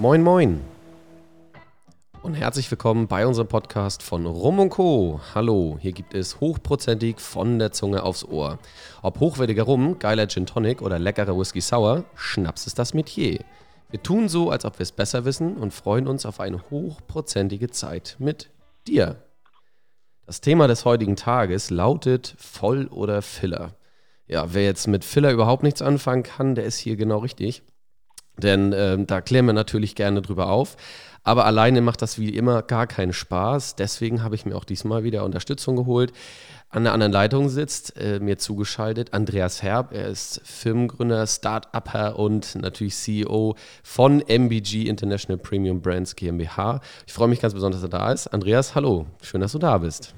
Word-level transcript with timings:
Moin, 0.00 0.22
moin. 0.22 0.62
Und 2.22 2.32
herzlich 2.32 2.70
willkommen 2.70 3.06
bei 3.06 3.26
unserem 3.26 3.48
Podcast 3.48 4.02
von 4.02 4.24
Rum 4.24 4.58
und 4.58 4.70
Co. 4.70 5.20
Hallo, 5.34 5.76
hier 5.78 5.92
gibt 5.92 6.14
es 6.14 6.40
hochprozentig 6.40 7.20
von 7.20 7.58
der 7.58 7.72
Zunge 7.72 8.02
aufs 8.02 8.24
Ohr. 8.24 8.58
Ob 9.02 9.20
hochwertiger 9.20 9.64
Rum, 9.64 9.98
geiler 9.98 10.26
Gin 10.26 10.46
Tonic 10.46 10.80
oder 10.80 10.98
leckerer 10.98 11.38
Whisky 11.38 11.60
Sour, 11.60 12.04
Schnaps 12.14 12.66
ist 12.66 12.78
das 12.78 12.94
Metier. 12.94 13.44
Wir 13.90 14.02
tun 14.02 14.30
so, 14.30 14.48
als 14.48 14.64
ob 14.64 14.78
wir 14.78 14.84
es 14.84 14.92
besser 14.92 15.26
wissen 15.26 15.58
und 15.58 15.74
freuen 15.74 16.08
uns 16.08 16.24
auf 16.24 16.40
eine 16.40 16.62
hochprozentige 16.70 17.68
Zeit 17.68 18.16
mit 18.18 18.48
dir. 18.88 19.22
Das 20.24 20.40
Thema 20.40 20.66
des 20.66 20.86
heutigen 20.86 21.16
Tages 21.16 21.68
lautet 21.68 22.36
Voll 22.38 22.86
oder 22.86 23.20
Filler. 23.20 23.74
Ja, 24.26 24.54
wer 24.54 24.64
jetzt 24.64 24.88
mit 24.88 25.04
Filler 25.04 25.30
überhaupt 25.30 25.62
nichts 25.62 25.82
anfangen 25.82 26.22
kann, 26.22 26.54
der 26.54 26.64
ist 26.64 26.78
hier 26.78 26.96
genau 26.96 27.18
richtig. 27.18 27.62
Denn 28.40 28.74
ähm, 28.74 29.06
da 29.06 29.20
klären 29.20 29.46
wir 29.46 29.52
natürlich 29.52 29.94
gerne 29.94 30.22
drüber 30.22 30.48
auf. 30.48 30.76
Aber 31.22 31.44
alleine 31.44 31.82
macht 31.82 32.02
das 32.02 32.18
wie 32.18 32.30
immer 32.30 32.62
gar 32.62 32.86
keinen 32.86 33.12
Spaß. 33.12 33.76
Deswegen 33.76 34.22
habe 34.22 34.34
ich 34.34 34.46
mir 34.46 34.56
auch 34.56 34.64
diesmal 34.64 35.04
wieder 35.04 35.24
Unterstützung 35.24 35.76
geholt. 35.76 36.12
An 36.70 36.84
der 36.84 36.92
anderen 36.92 37.12
Leitung 37.12 37.48
sitzt 37.48 37.96
äh, 37.96 38.20
mir 38.20 38.38
zugeschaltet 38.38 39.12
Andreas 39.12 39.60
Herb. 39.60 39.92
Er 39.92 40.06
ist 40.06 40.40
Firmengründer, 40.44 41.26
Start-Upper 41.26 42.16
und 42.16 42.54
natürlich 42.54 42.94
CEO 42.94 43.56
von 43.82 44.20
MBG 44.20 44.86
International 44.86 45.36
Premium 45.36 45.82
Brands 45.82 46.14
GmbH. 46.14 46.80
Ich 47.06 47.12
freue 47.12 47.26
mich 47.28 47.40
ganz 47.40 47.54
besonders, 47.54 47.80
dass 47.82 47.90
er 47.90 47.98
da 47.98 48.12
ist. 48.12 48.28
Andreas, 48.28 48.76
hallo. 48.76 49.06
Schön, 49.20 49.40
dass 49.40 49.52
du 49.52 49.58
da 49.58 49.78
bist. 49.78 50.14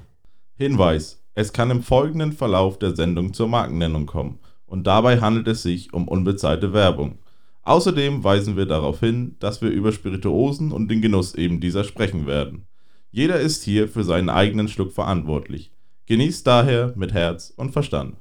Hinweis: 0.55 1.19
Es 1.33 1.51
kann 1.53 1.71
im 1.71 1.81
folgenden 1.81 2.33
Verlauf 2.33 2.77
der 2.77 2.95
Sendung 2.95 3.33
zur 3.33 3.47
Markennennung 3.47 4.05
kommen. 4.05 4.39
Und 4.67 4.85
dabei 4.85 5.21
handelt 5.21 5.47
es 5.47 5.63
sich 5.63 5.91
um 5.91 6.07
unbezahlte 6.07 6.71
Werbung. 6.71 7.17
Außerdem 7.63 8.23
weisen 8.23 8.57
wir 8.57 8.65
darauf 8.65 8.99
hin, 8.99 9.37
dass 9.39 9.61
wir 9.61 9.69
über 9.69 9.91
Spirituosen 9.93 10.71
und 10.71 10.89
den 10.89 11.01
Genuss 11.01 11.33
eben 11.33 11.61
dieser 11.61 11.85
sprechen 11.85 12.27
werden. 12.27 12.67
Jeder 13.11 13.39
ist 13.39 13.63
hier 13.63 13.87
für 13.87 14.03
seinen 14.03 14.29
eigenen 14.29 14.67
Schluck 14.67 14.91
verantwortlich. 14.91 15.71
Genießt 16.07 16.45
daher 16.45 16.93
mit 16.97 17.13
Herz 17.13 17.53
und 17.55 17.71
Verstand. 17.71 18.17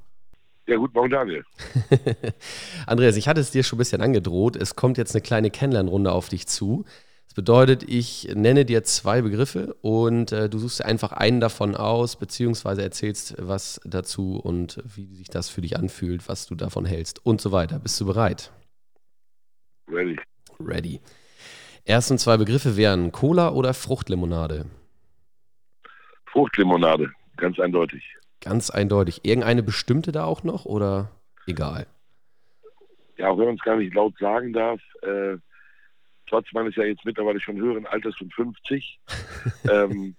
Ja, 0.69 0.77
guten 0.77 0.95
Morgen, 0.95 1.11
Daniel. 1.11 1.45
Andreas, 2.87 3.17
ich 3.17 3.27
hatte 3.27 3.41
es 3.41 3.51
dir 3.51 3.65
schon 3.65 3.77
ein 3.77 3.81
bisschen 3.81 4.01
angedroht. 4.01 4.55
Es 4.55 4.77
kommt 4.77 4.97
jetzt 4.97 5.15
eine 5.15 5.23
kleine 5.23 5.51
Kennenlernrunde 5.51 6.13
auf 6.13 6.29
dich 6.29 6.47
zu. 6.47 6.85
Das 7.27 7.35
bedeutet, 7.35 7.83
ich 7.83 8.29
nenne 8.35 8.65
dir 8.65 8.85
zwei 8.85 9.23
Begriffe 9.23 9.75
und 9.81 10.31
äh, 10.31 10.49
du 10.49 10.59
suchst 10.59 10.85
einfach 10.85 11.11
einen 11.11 11.41
davon 11.41 11.75
aus, 11.75 12.15
beziehungsweise 12.15 12.83
erzählst 12.83 13.35
was 13.39 13.81
dazu 13.85 14.37
und 14.37 14.81
wie 14.95 15.17
sich 15.17 15.29
das 15.29 15.49
für 15.49 15.63
dich 15.63 15.77
anfühlt, 15.77 16.29
was 16.29 16.47
du 16.47 16.55
davon 16.55 16.85
hältst 16.85 17.25
und 17.27 17.41
so 17.41 17.51
weiter. 17.51 17.81
Bist 17.81 18.01
du 18.01 18.07
bereit? 18.07 18.53
Ready. 19.89 20.19
Ready. 20.61 21.01
Ersten 21.85 22.19
zwei 22.19 22.37
Begriffe 22.37 22.77
wären 22.77 23.13
Cola 23.13 23.51
oder 23.51 23.75
Fruchtlimonade? 23.75 24.67
Fruchtlimonade, 26.27 27.11
ganz 27.37 27.59
eindeutig. 27.59 28.03
Ganz 28.41 28.71
eindeutig. 28.71 29.21
Irgendeine 29.25 29.63
bestimmte 29.63 30.13
da 30.13 30.25
auch 30.25 30.43
noch 30.43 30.65
oder 30.65 31.11
egal? 31.47 31.87
Ja, 33.17 33.29
auch 33.29 33.39
wenn 33.39 33.47
man 33.47 33.55
es 33.57 33.63
gar 33.63 33.77
nicht 33.77 33.95
laut 33.95 34.17
sagen 34.19 34.53
darf, 34.53 34.81
äh, 35.03 35.37
trotz 36.29 36.47
meines 36.53 36.75
ja 36.77 36.85
jetzt 36.85 37.05
mittlerweile 37.05 37.41
schon 37.41 37.57
höheren 37.57 37.87
Alters 37.87 38.17
von 38.17 38.31
50, 38.31 39.01
ähm, 39.71 40.17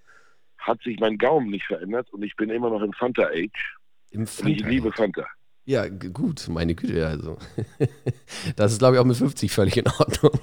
hat 0.57 0.81
sich 0.83 0.99
mein 0.99 1.17
Gaumen 1.17 1.49
nicht 1.49 1.65
verändert 1.65 2.11
und 2.13 2.23
ich 2.23 2.35
bin 2.35 2.49
immer 2.49 2.69
noch 2.69 2.81
im 2.81 2.93
Fanta-Age. 2.93 3.77
Im 4.11 4.21
Und 4.21 4.47
ich 4.47 4.63
liebe 4.63 4.91
Fanta. 4.91 5.25
Ja, 5.65 5.87
gut, 5.87 6.47
meine 6.49 6.75
Güte, 6.75 7.07
also. 7.07 7.37
Das 8.57 8.73
ist, 8.73 8.79
glaube 8.79 8.95
ich, 8.95 8.99
auch 9.01 9.05
mit 9.05 9.15
50 9.15 9.51
völlig 9.51 9.77
in 9.77 9.87
Ordnung. 9.87 10.31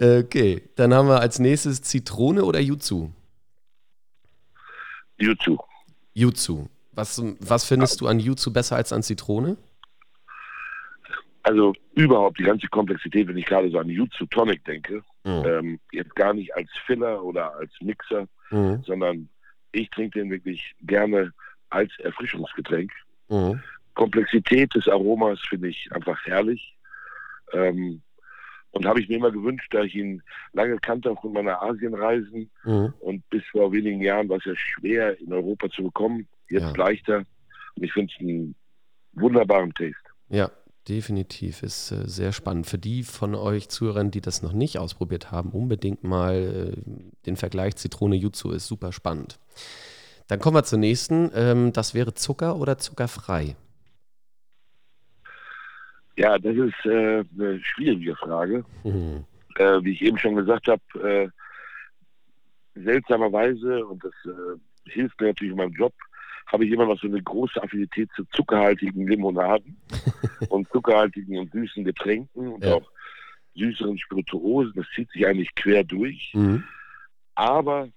Okay, 0.00 0.62
dann 0.76 0.92
haben 0.94 1.08
wir 1.08 1.20
als 1.20 1.38
nächstes 1.38 1.82
Zitrone 1.82 2.44
oder 2.44 2.60
Jutsu? 2.60 3.10
Jutsu. 5.18 5.58
Jutsu. 6.14 6.66
Was, 6.92 7.20
was 7.40 7.64
findest 7.64 8.00
du 8.00 8.06
an 8.06 8.18
Jutsu 8.20 8.52
besser 8.52 8.76
als 8.76 8.92
an 8.92 9.02
Zitrone? 9.02 9.56
Also 11.42 11.74
überhaupt 11.94 12.38
die 12.38 12.42
ganze 12.44 12.68
Komplexität, 12.68 13.28
wenn 13.28 13.36
ich 13.36 13.44
gerade 13.46 13.70
so 13.70 13.78
an 13.78 13.88
Jutsu 13.88 14.26
Tonic 14.26 14.64
denke, 14.64 15.02
Mhm. 15.24 15.42
ähm, 15.46 15.80
jetzt 15.92 16.14
gar 16.16 16.34
nicht 16.34 16.54
als 16.54 16.70
Filler 16.86 17.22
oder 17.22 17.54
als 17.56 17.72
Mixer, 17.80 18.26
Mhm. 18.50 18.82
sondern 18.84 19.28
ich 19.72 19.88
trinke 19.90 20.18
den 20.20 20.30
wirklich 20.30 20.74
gerne 20.82 21.32
als 21.70 21.90
Erfrischungsgetränk. 21.98 22.92
Mhm. 23.28 23.60
Komplexität 23.94 24.74
des 24.74 24.88
Aromas 24.88 25.40
finde 25.48 25.68
ich 25.68 25.88
einfach 25.92 26.18
herrlich. 26.26 26.76
Ähm, 27.52 28.02
und 28.72 28.86
habe 28.86 29.00
ich 29.00 29.08
mir 29.08 29.16
immer 29.18 29.30
gewünscht, 29.30 29.68
da 29.72 29.82
ich 29.84 29.94
ihn 29.94 30.20
lange 30.52 30.76
kannte 30.78 31.08
aufgrund 31.10 31.34
meiner 31.34 31.62
Asienreisen 31.62 32.50
Mhm. 32.64 32.92
und 33.00 33.28
bis 33.30 33.44
vor 33.52 33.72
wenigen 33.72 34.00
Jahren 34.02 34.28
war 34.28 34.38
es 34.38 34.44
ja 34.46 34.54
schwer 34.56 35.18
in 35.20 35.32
Europa 35.32 35.70
zu 35.70 35.84
bekommen, 35.84 36.26
jetzt 36.48 36.62
Ja. 36.62 36.76
leichter. 36.76 37.18
Und 37.76 37.82
ich 37.84 37.92
finde 37.92 38.12
es 38.12 38.20
einen 38.20 38.54
wunderbaren 39.12 39.72
Taste. 39.74 39.94
Ja, 40.28 40.50
definitiv. 40.88 41.62
Ist 41.62 41.92
äh, 41.92 42.08
sehr 42.08 42.32
spannend. 42.32 42.66
Für 42.66 42.78
die 42.78 43.04
von 43.04 43.36
euch 43.36 43.68
Zuhörern, 43.68 44.10
die 44.10 44.20
das 44.20 44.42
noch 44.42 44.52
nicht 44.52 44.78
ausprobiert 44.78 45.30
haben, 45.30 45.50
unbedingt 45.50 46.02
mal 46.02 46.72
äh, 46.76 46.82
den 47.26 47.36
Vergleich 47.36 47.76
Zitrone-Jutsu 47.76 48.50
ist 48.50 48.66
super 48.66 48.90
spannend. 48.92 49.38
Dann 50.26 50.40
kommen 50.40 50.56
wir 50.56 50.64
zur 50.64 50.78
nächsten. 50.80 51.30
Ähm, 51.34 51.72
das 51.72 51.94
wäre 51.94 52.14
Zucker 52.14 52.56
oder 52.56 52.78
zuckerfrei? 52.78 53.54
Ja, 56.16 56.38
das 56.38 56.54
ist 56.56 56.86
äh, 56.86 57.24
eine 57.38 57.60
schwierige 57.62 58.14
Frage. 58.16 58.64
Mhm. 58.84 59.24
Äh, 59.56 59.82
wie 59.82 59.92
ich 59.92 60.02
eben 60.02 60.18
schon 60.18 60.36
gesagt 60.36 60.68
habe, 60.68 60.82
äh, 61.08 61.28
seltsamerweise, 62.74 63.86
und 63.86 64.02
das 64.04 64.12
äh, 64.26 64.90
hilft 64.90 65.20
mir 65.20 65.28
natürlich 65.28 65.52
in 65.52 65.58
meinem 65.58 65.72
Job, 65.72 65.94
habe 66.46 66.64
ich 66.66 66.72
immer 66.72 66.86
noch 66.86 67.00
so 67.00 67.06
eine 67.06 67.22
große 67.22 67.62
Affinität 67.62 68.10
zu 68.14 68.24
zuckerhaltigen 68.32 69.06
Limonaden 69.06 69.80
und 70.48 70.68
zuckerhaltigen 70.70 71.38
und 71.38 71.52
süßen 71.52 71.84
Getränken 71.84 72.48
und 72.48 72.64
Ja. 72.64 72.74
auch 72.74 72.90
süßeren 73.54 73.98
Spirituosen. 73.98 74.72
Das 74.74 74.86
zieht 74.94 75.10
sich 75.10 75.26
eigentlich 75.26 75.54
quer 75.54 75.84
durch. 75.84 76.32
Mhm. 76.34 76.64
Aber 77.34 77.88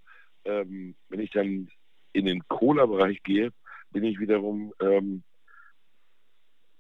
ähm, 0.46 0.96
wenn 1.10 1.20
ich 1.20 1.32
dann 1.32 1.70
in 2.14 2.26
den 2.26 2.48
Cola-Bereich 2.48 3.22
gehe, 3.24 3.52
bin 3.92 4.04
ich 4.04 4.20
wiederum 4.20 4.74
ähm, 4.80 5.24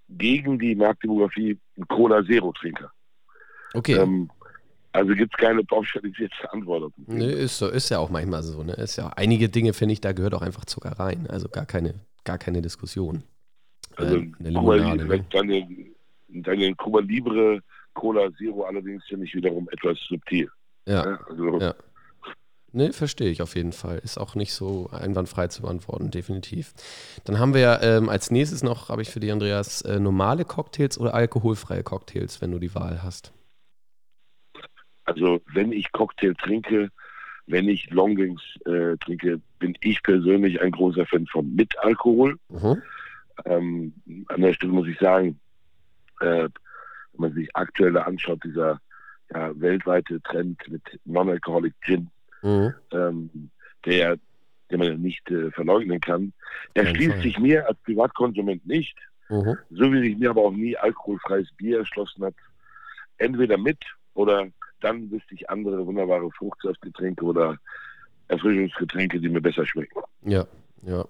gegen 0.10 0.60
die 0.60 0.76
Marktdemografie 0.76 1.58
ein 1.78 1.88
Cola-Zero-Trinker. 1.88 2.92
Okay. 3.74 3.94
Ähm, 3.94 4.30
also 4.94 5.14
gibt 5.14 5.34
es 5.34 5.40
keine 5.40 5.64
pauschalisierte 5.64 6.52
Antwort. 6.52 6.92
Nö, 7.06 7.26
ist, 7.26 7.58
so, 7.58 7.68
ist 7.68 7.90
ja 7.90 8.00
auch 8.00 8.10
manchmal 8.10 8.42
so. 8.44 8.64
Ne? 8.64 8.74
Ist 8.74 8.96
ja 8.96 9.10
einige 9.16 9.50
Dinge, 9.50 9.74
finde 9.74 9.94
ich, 9.94 10.02
da 10.02 10.12
gehört 10.14 10.34
auch 10.34 10.42
einfach 10.42 10.66
Zucker 10.66 10.92
rein. 10.92 11.28
Also 11.28 11.50
gar 11.50 11.66
keine, 11.66 11.96
gar 12.24 12.38
keine 12.38 12.62
Diskussion. 12.62 13.24
Also 13.96 14.18
Ähm, 14.18 14.36
eine 14.40 14.50
Limonade. 14.50 15.06
Ne? 15.06 15.26
deine, 15.30 15.68
deine 16.30 16.76
Cuba 16.76 17.00
Libre 17.02 17.62
Cola 17.94 18.32
Zero 18.38 18.64
allerdings 18.64 19.04
finde 19.06 19.26
ich 19.26 19.36
wiederum 19.36 19.68
etwas 19.72 19.98
subtil. 20.08 20.50
Ja, 20.88 21.06
Ja, 21.06 21.20
also 21.28 21.60
Ja. 21.60 21.76
Ne, 22.78 22.94
verstehe 22.94 23.30
ich 23.30 23.42
auf 23.42 23.56
jeden 23.56 23.74
Fall. 23.74 23.98
Ist 23.98 24.18
auch 24.18 24.36
nicht 24.36 24.54
so 24.54 24.90
einwandfrei 24.92 25.48
zu 25.48 25.64
beantworten, 25.64 26.12
definitiv. 26.12 26.74
Dann 27.26 27.40
haben 27.40 27.54
wir 27.54 27.80
ähm, 27.82 28.08
als 28.08 28.32
nächstes 28.32 28.64
noch, 28.64 28.90
habe 28.90 29.02
ich 29.02 29.10
für 29.10 29.20
dich, 29.20 29.32
Andreas, 29.32 29.82
äh, 29.82 30.00
normale 30.00 30.46
Cocktails 30.46 30.98
oder 30.98 31.14
alkoholfreie 31.14 31.84
Cocktails, 31.84 32.42
wenn 32.42 32.52
du 32.52 32.60
die 32.60 32.74
Wahl 32.74 33.04
hast. 33.04 33.34
Also 35.04 35.42
wenn 35.54 35.72
ich 35.72 35.92
Cocktail 35.92 36.34
trinke, 36.36 36.90
wenn 37.48 37.68
ich 37.68 37.90
Longdrinks 37.90 38.44
äh, 38.66 38.98
trinke, 38.98 39.42
bin 39.60 39.76
ich 39.82 40.04
persönlich 40.04 40.62
ein 40.62 40.72
großer 40.72 41.06
Fan 41.06 41.26
von 41.28 41.54
mit 41.56 41.78
Alkohol. 41.80 42.38
Mhm. 42.50 42.82
Ähm, 43.46 43.94
an 44.28 44.42
der 44.42 44.54
Stelle 44.54 44.74
muss 44.74 44.88
ich 44.88 45.00
sagen, 45.00 45.40
äh, 46.20 46.50
wenn 46.50 46.52
man 47.18 47.34
sich 47.34 47.56
aktuell 47.56 47.98
anschaut, 47.98 48.44
dieser 48.44 48.82
ja, 49.34 49.60
weltweite 49.60 50.22
Trend 50.22 50.60
mit 50.70 50.84
Non-Alcoholic 51.06 51.74
Gin, 51.82 52.10
Mhm. 52.48 52.74
ähm, 52.92 53.52
der, 53.86 54.18
den 54.72 54.80
man 54.80 55.02
nicht 55.02 55.30
äh, 55.30 55.52
verleugnen 55.52 56.00
kann, 56.00 56.34
erschließt 56.74 57.22
sich 57.22 57.38
mir 57.40 57.68
als 57.68 57.78
Privatkonsument 57.84 58.66
nicht, 58.66 58.98
Mhm. 59.30 59.58
so 59.70 59.92
wie 59.92 60.00
sich 60.02 60.18
mir 60.18 60.30
aber 60.30 60.44
auch 60.44 60.52
nie 60.52 60.78
alkoholfreies 60.78 61.50
Bier 61.58 61.80
erschlossen 61.80 62.24
hat. 62.24 62.36
Entweder 63.18 63.58
mit 63.58 63.80
oder 64.14 64.48
dann 64.80 65.12
wüsste 65.12 65.34
ich 65.34 65.50
andere 65.50 65.86
wunderbare 65.86 66.32
Fruchtsaftgetränke 66.32 67.26
oder 67.26 67.58
Erfrischungsgetränke, 68.30 69.20
die 69.20 69.30
mir 69.30 69.42
besser 69.42 69.66
schmecken. 69.66 70.00
Ja, 70.22 70.48
ja. 70.84 71.04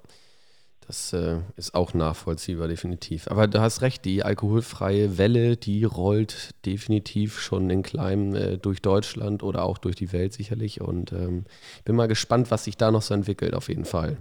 Das 0.87 1.11
äh, 1.11 1.41
ist 1.57 1.75
auch 1.75 1.93
nachvollziehbar, 1.93 2.69
definitiv. 2.69 3.27
Aber 3.27 3.47
du 3.47 3.59
hast 3.59 3.81
recht, 3.81 4.05
die 4.05 4.23
alkoholfreie 4.23 5.17
Welle, 5.17 5.57
die 5.57 5.83
rollt 5.83 6.55
definitiv 6.65 7.41
schon 7.41 7.69
in 7.69 7.83
kleinem 7.83 8.33
äh, 8.33 8.57
durch 8.57 8.81
Deutschland 8.81 9.43
oder 9.43 9.63
auch 9.63 9.79
durch 9.79 9.97
die 9.97 10.13
Welt 10.13 10.31
sicherlich. 10.31 10.79
Und 10.79 11.11
ähm, 11.11 11.43
ich 11.79 11.83
bin 11.83 11.97
mal 11.97 12.07
gespannt, 12.07 12.51
was 12.51 12.63
sich 12.63 12.77
da 12.77 12.89
noch 12.89 13.01
so 13.01 13.13
entwickelt, 13.13 13.53
auf 13.53 13.67
jeden 13.67 13.83
Fall. 13.83 14.15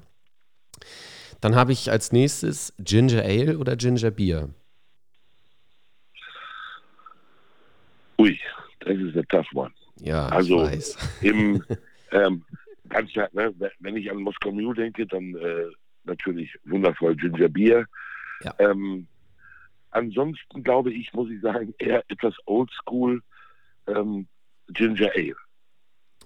Dann 1.41 1.55
habe 1.55 1.71
ich 1.71 1.89
als 1.93 2.11
nächstes 2.11 2.75
Ginger 2.81 3.23
Ale 3.23 3.59
oder 3.59 3.77
Ginger 3.77 4.11
Beer. 4.11 4.49
Ui, 8.19 8.41
das 8.81 8.97
ist 8.97 9.15
eine 9.15 9.27
tough 9.29 9.47
one. 9.55 9.71
Ja, 10.01 10.27
Also, 10.31 10.65
ich 10.65 10.73
weiß. 10.73 10.99
Im, 11.23 11.63
ähm, 12.11 12.45
ganz 12.89 13.13
klar, 13.13 13.29
ne, 13.33 13.55
wenn 13.79 13.97
ich 13.97 14.11
an 14.11 14.17
Moskau 14.17 14.51
Mule 14.51 14.75
denke, 14.75 15.07
dann 15.07 15.37
äh, 15.37 15.67
natürlich 16.07 16.57
wundervoll 16.65 17.17
Ginger 17.17 17.49
Beer. 17.49 17.87
Ja. 18.43 18.55
Ähm, 18.59 19.07
ansonsten 19.91 20.63
glaube 20.63 20.93
ich, 20.93 21.13
muss 21.13 21.31
ich 21.31 21.41
sagen, 21.41 21.75
eher 21.79 22.03
etwas 22.09 22.35
oldschool 22.47 23.23
ähm, 23.87 24.27
Ginger 24.69 25.11
Ale. 25.15 25.37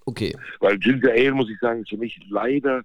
Okay. 0.06 0.34
Weil 0.60 0.78
Ginger 0.78 1.10
Ale, 1.10 1.32
muss 1.32 1.50
ich 1.50 1.58
sagen, 1.60 1.82
ist 1.82 1.90
für 1.90 1.96
mich 1.96 2.18
leider, 2.28 2.82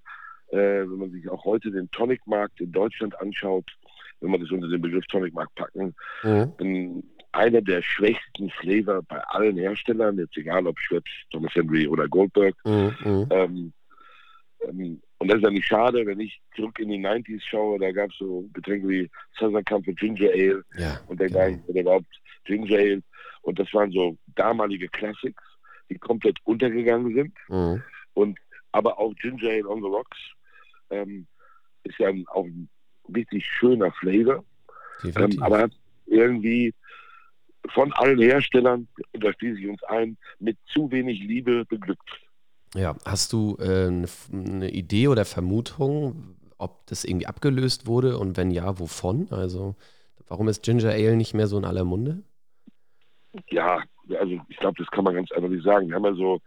äh, 0.49 0.57
wenn 0.57 0.97
man 0.97 1.11
sich 1.11 1.27
auch 1.29 1.43
heute 1.45 1.71
den 1.71 1.89
Tonic-Markt 1.91 2.59
in 2.61 2.71
Deutschland 2.71 3.19
anschaut, 3.19 3.65
wenn 4.19 4.31
man 4.31 4.41
das 4.41 4.51
unter 4.51 4.67
den 4.67 4.81
Begriff 4.81 5.05
Tonic-Markt 5.07 5.55
packen, 5.55 5.95
Mhm. 6.23 6.53
ein, 6.59 7.03
einer 7.31 7.61
der 7.61 7.81
schwächsten 7.81 8.49
Flavor 8.49 9.01
bei 9.03 9.19
allen 9.27 9.57
Herstellern, 9.57 10.17
jetzt 10.17 10.37
egal 10.37 10.67
ob 10.67 10.79
Schweppes, 10.79 11.11
Thomas 11.31 11.53
Henry 11.53 11.87
oder 11.87 12.07
Goldberg. 12.07 12.55
Mhm. 12.65 12.95
Mhm. 13.03 13.27
Ähm, 13.29 13.73
ähm, 14.61 15.01
und 15.19 15.29
das 15.29 15.39
ist 15.39 15.45
eigentlich 15.45 15.65
schade, 15.65 16.05
wenn 16.05 16.19
ich 16.19 16.41
zurück 16.55 16.77
in 16.79 16.89
die 16.89 16.99
90s 16.99 17.41
schaue, 17.41 17.79
da 17.79 17.91
gab 17.91 18.09
es 18.11 18.17
so 18.17 18.47
Getränke 18.53 18.87
wie 18.87 19.09
Southern 19.37 19.63
Comfort 19.63 19.95
Ginger 19.95 20.29
Ale 20.31 20.63
Ja. 20.77 20.99
und 21.07 21.19
der 21.19 21.29
genau. 21.29 21.63
oder 21.67 21.81
überhaupt 21.81 22.21
Ginger 22.45 22.77
Ale. 22.77 23.03
Und 23.41 23.59
das 23.59 23.73
waren 23.73 23.91
so 23.91 24.17
damalige 24.35 24.87
Classics, 24.89 25.43
die 25.89 25.97
komplett 25.97 26.37
untergegangen 26.43 27.13
sind. 27.13 27.33
Mhm. 27.47 27.81
Und 28.13 28.39
aber 28.71 28.99
auch 28.99 29.13
Ginger 29.15 29.49
Ale 29.49 29.67
on 29.67 29.81
the 29.81 29.87
Rocks 29.87 30.17
ähm, 30.89 31.27
ist 31.83 31.97
ja 31.99 32.09
auch 32.27 32.45
ein 32.45 32.67
richtig 33.15 33.45
schöner 33.45 33.91
Flavor, 33.93 34.43
ähm, 35.03 35.41
aber 35.41 35.59
hat 35.59 35.71
irgendwie 36.07 36.73
von 37.69 37.91
allen 37.93 38.19
Herstellern, 38.19 38.87
und 39.13 39.23
da 39.23 39.31
schließe 39.33 39.59
ich 39.59 39.67
uns 39.67 39.83
ein, 39.83 40.17
mit 40.39 40.57
zu 40.67 40.91
wenig 40.91 41.19
Liebe 41.19 41.65
beglückt. 41.65 42.09
Ja, 42.75 42.95
hast 43.05 43.33
du 43.33 43.57
äh, 43.59 43.87
eine, 43.87 44.69
Idee 44.69 45.07
oder 45.07 45.25
Vermutung, 45.25 46.35
ob 46.57 46.85
das 46.87 47.05
irgendwie 47.05 47.27
abgelöst 47.27 47.87
wurde 47.87 48.17
und 48.17 48.37
wenn 48.37 48.51
ja, 48.51 48.79
wovon? 48.79 49.27
Also, 49.31 49.75
warum 50.27 50.47
ist 50.47 50.63
Ginger 50.63 50.91
Ale 50.91 51.15
nicht 51.15 51.33
mehr 51.33 51.47
so 51.47 51.57
in 51.57 51.65
aller 51.65 51.83
Munde? 51.83 52.23
Ja, 53.49 53.83
also 54.19 54.39
ich 54.47 54.57
glaube, 54.57 54.77
das 54.77 54.87
kann 54.91 55.03
man 55.03 55.15
ganz 55.15 55.31
einfach 55.31 55.49
nicht 55.49 55.63
sagen. 55.63 55.87
Wir 55.87 55.95
haben 55.95 56.05
ja 56.05 56.13
so, 56.13 56.39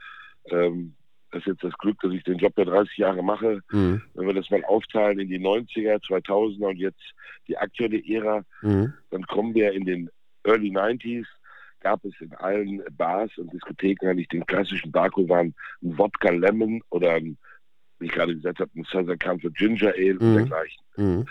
ähm, 0.51 0.95
das 1.31 1.41
ist 1.41 1.47
jetzt 1.49 1.65
das 1.65 1.79
Glück, 1.79 1.99
dass 2.01 2.13
ich 2.13 2.25
den 2.25 2.39
Job 2.39 2.53
ja 2.57 2.65
30 2.65 2.97
Jahre 2.97 3.23
mache. 3.23 3.61
Mhm. 3.71 4.03
Wenn 4.15 4.27
wir 4.27 4.35
das 4.35 4.51
mal 4.51 4.65
aufteilen 4.65 5.19
in 5.19 5.29
die 5.29 5.39
90er, 5.39 6.03
2000er 6.03 6.69
und 6.69 6.77
jetzt 6.77 7.03
die 7.49 7.57
aktuelle 7.57 8.03
Ära, 8.07 8.43
Mhm. 8.63 8.93
dann 9.11 9.27
kommen 9.27 9.55
wir 9.55 9.73
in 9.73 9.85
den 9.85 10.11
Early 10.45 10.71
90s, 10.71 11.27
gab 11.81 12.05
es 12.05 12.15
in 12.21 12.33
allen 12.35 12.83
Bars 12.97 13.37
und 13.39 13.53
Diskotheken 13.53 14.09
eigentlich 14.11 14.29
den 14.29 14.45
klassischen 14.47 14.91
Barkulvan, 14.93 15.55
ein 15.83 15.99
Wodka 15.99 16.31
Lemon 16.31 16.83
oder 16.91 17.13
ein, 17.15 17.39
wie 17.99 18.07
ich 18.07 18.13
gerade 18.13 18.35
gesagt 18.35 18.61
habe, 18.61 18.71
ein 18.77 18.85
Southern 18.85 19.19
Comfort 19.19 19.51
Ginger 19.55 19.93
Ale 19.97 20.19
und 20.19 20.33
Mhm. 20.33 20.37
dergleichen. 20.37 20.83
Mhm. 20.97 21.27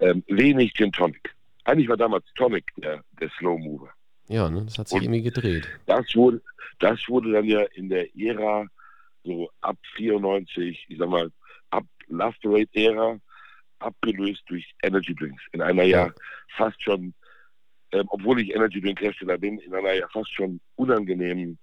Ähm, 0.00 0.24
wenig 0.28 0.72
Gin 0.74 0.92
Tonic. 0.92 1.34
Eigentlich 1.64 1.88
war 1.88 1.96
damals 1.96 2.24
Tonic 2.34 2.64
der, 2.76 3.04
der 3.20 3.30
Slow 3.38 3.58
Mover. 3.58 3.90
Ja, 4.28 4.48
ne, 4.48 4.64
das 4.64 4.78
hat 4.78 4.88
sich 4.88 4.96
Und- 4.96 5.04
irgendwie 5.04 5.22
gedreht. 5.22 5.68
Das 5.86 6.14
wurde, 6.14 6.40
das 6.78 7.00
wurde 7.08 7.32
dann 7.32 7.44
ja 7.44 7.62
in 7.74 7.88
der 7.88 8.06
Ära 8.16 8.66
so 9.24 9.50
ab 9.60 9.76
94, 9.96 10.86
ich 10.88 10.98
sag 10.98 11.08
mal, 11.10 11.30
ab 11.70 11.84
Love 12.08 12.34
Parade 12.42 12.68
Ära 12.72 13.18
abgelöst 13.80 14.42
durch 14.46 14.72
Energy 14.82 15.14
Drinks. 15.14 15.42
In 15.52 15.62
einer 15.62 15.82
ja, 15.84 16.06
Ja. 16.06 16.12
fast 16.56 16.82
schon, 16.82 17.14
ähm, 17.92 18.04
obwohl 18.08 18.40
ich 18.40 18.54
Energy 18.54 18.80
Drink 18.80 19.00
Hersteller 19.00 19.38
bin, 19.38 19.58
in 19.58 19.74
einer 19.74 19.92
ja 19.92 20.08
fast 20.08 20.32
schon 20.32 20.60
unangenehmen, 20.76 21.58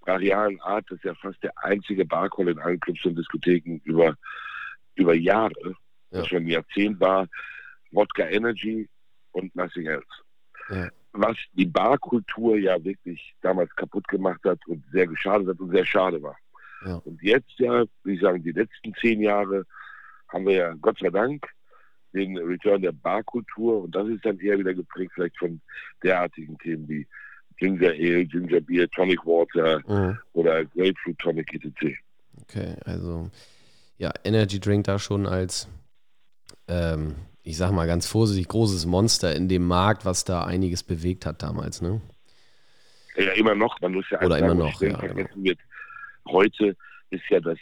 brachialen 0.00 0.60
Art. 0.60 0.84
Das 0.88 0.98
ist 0.98 1.04
ja 1.04 1.14
fast 1.14 1.42
der 1.42 1.52
einzige 1.64 2.04
Barcall 2.04 2.48
in 2.48 2.58
allen 2.58 2.80
Clubs 2.80 3.04
und 3.04 3.16
Diskotheken 3.16 3.80
über, 3.84 4.14
über 4.94 5.14
Jahre, 5.14 5.74
Ja. 6.10 6.20
das 6.20 6.28
schon 6.28 6.44
ein 6.44 6.48
Jahrzehnt 6.48 7.00
war. 7.00 7.26
Wodka 7.92 8.24
Energy 8.28 8.88
und 9.32 9.54
Nothing 9.56 9.86
Else 9.86 10.06
Ja. 10.70 10.88
was 11.12 11.36
die 11.52 11.66
Barkultur 11.66 12.58
ja 12.58 12.82
wirklich 12.84 13.34
damals 13.40 13.74
kaputt 13.76 14.06
gemacht 14.08 14.40
hat 14.44 14.58
und 14.66 14.84
sehr 14.92 15.06
geschadet 15.06 15.48
hat 15.48 15.60
und 15.60 15.70
sehr 15.70 15.86
schade 15.86 16.22
war. 16.22 16.36
Ja. 16.84 16.96
Und 16.96 17.22
jetzt 17.22 17.58
ja, 17.58 17.84
wie 18.04 18.14
ich 18.14 18.20
sagen, 18.20 18.42
die 18.42 18.52
letzten 18.52 18.92
zehn 18.94 19.20
Jahre 19.22 19.64
haben 20.28 20.46
wir 20.46 20.54
ja 20.54 20.74
Gott 20.74 20.98
sei 20.98 21.08
Dank 21.10 21.46
den 22.16 22.36
Return 22.38 22.82
der 22.82 22.92
Barkultur 22.92 23.82
und 23.84 23.94
das 23.94 24.08
ist 24.08 24.24
dann 24.24 24.38
eher 24.40 24.58
wieder 24.58 24.74
geprägt 24.74 25.12
vielleicht 25.14 25.38
von 25.38 25.60
derartigen 26.02 26.58
Themen 26.58 26.88
wie 26.88 27.06
Ginger 27.58 27.90
Ale, 27.90 28.26
Ginger 28.26 28.60
Beer, 28.60 28.88
Tonic 28.90 29.24
Water 29.24 29.80
Mhm. 29.86 30.18
oder 30.32 30.64
Grapefruit 30.64 31.18
Tonic 31.18 31.52
etc. 31.54 31.96
Okay, 32.42 32.74
also 32.84 33.30
ja, 33.98 34.12
Energy 34.24 34.60
Drink 34.60 34.84
da 34.84 34.98
schon 34.98 35.26
als, 35.26 35.68
ähm, 36.68 37.14
ich 37.42 37.56
sag 37.56 37.72
mal 37.72 37.86
ganz 37.86 38.06
vorsichtig, 38.06 38.48
großes 38.48 38.86
Monster 38.86 39.34
in 39.34 39.48
dem 39.48 39.66
Markt, 39.66 40.04
was 40.04 40.24
da 40.24 40.44
einiges 40.44 40.82
bewegt 40.82 41.24
hat 41.26 41.42
damals, 41.42 41.80
ne? 41.80 42.00
Ja, 43.16 43.32
immer 43.32 43.54
noch, 43.54 43.80
man 43.80 43.92
muss 43.92 44.04
ja 44.10 44.20
Oder 44.20 44.34
eins 44.36 44.44
immer 44.44 44.54
noch, 44.54 44.80
ja, 44.82 44.98
genau. 44.98 45.24
Heute 46.28 46.76
ist 47.10 47.22
ja 47.30 47.40
das, 47.40 47.58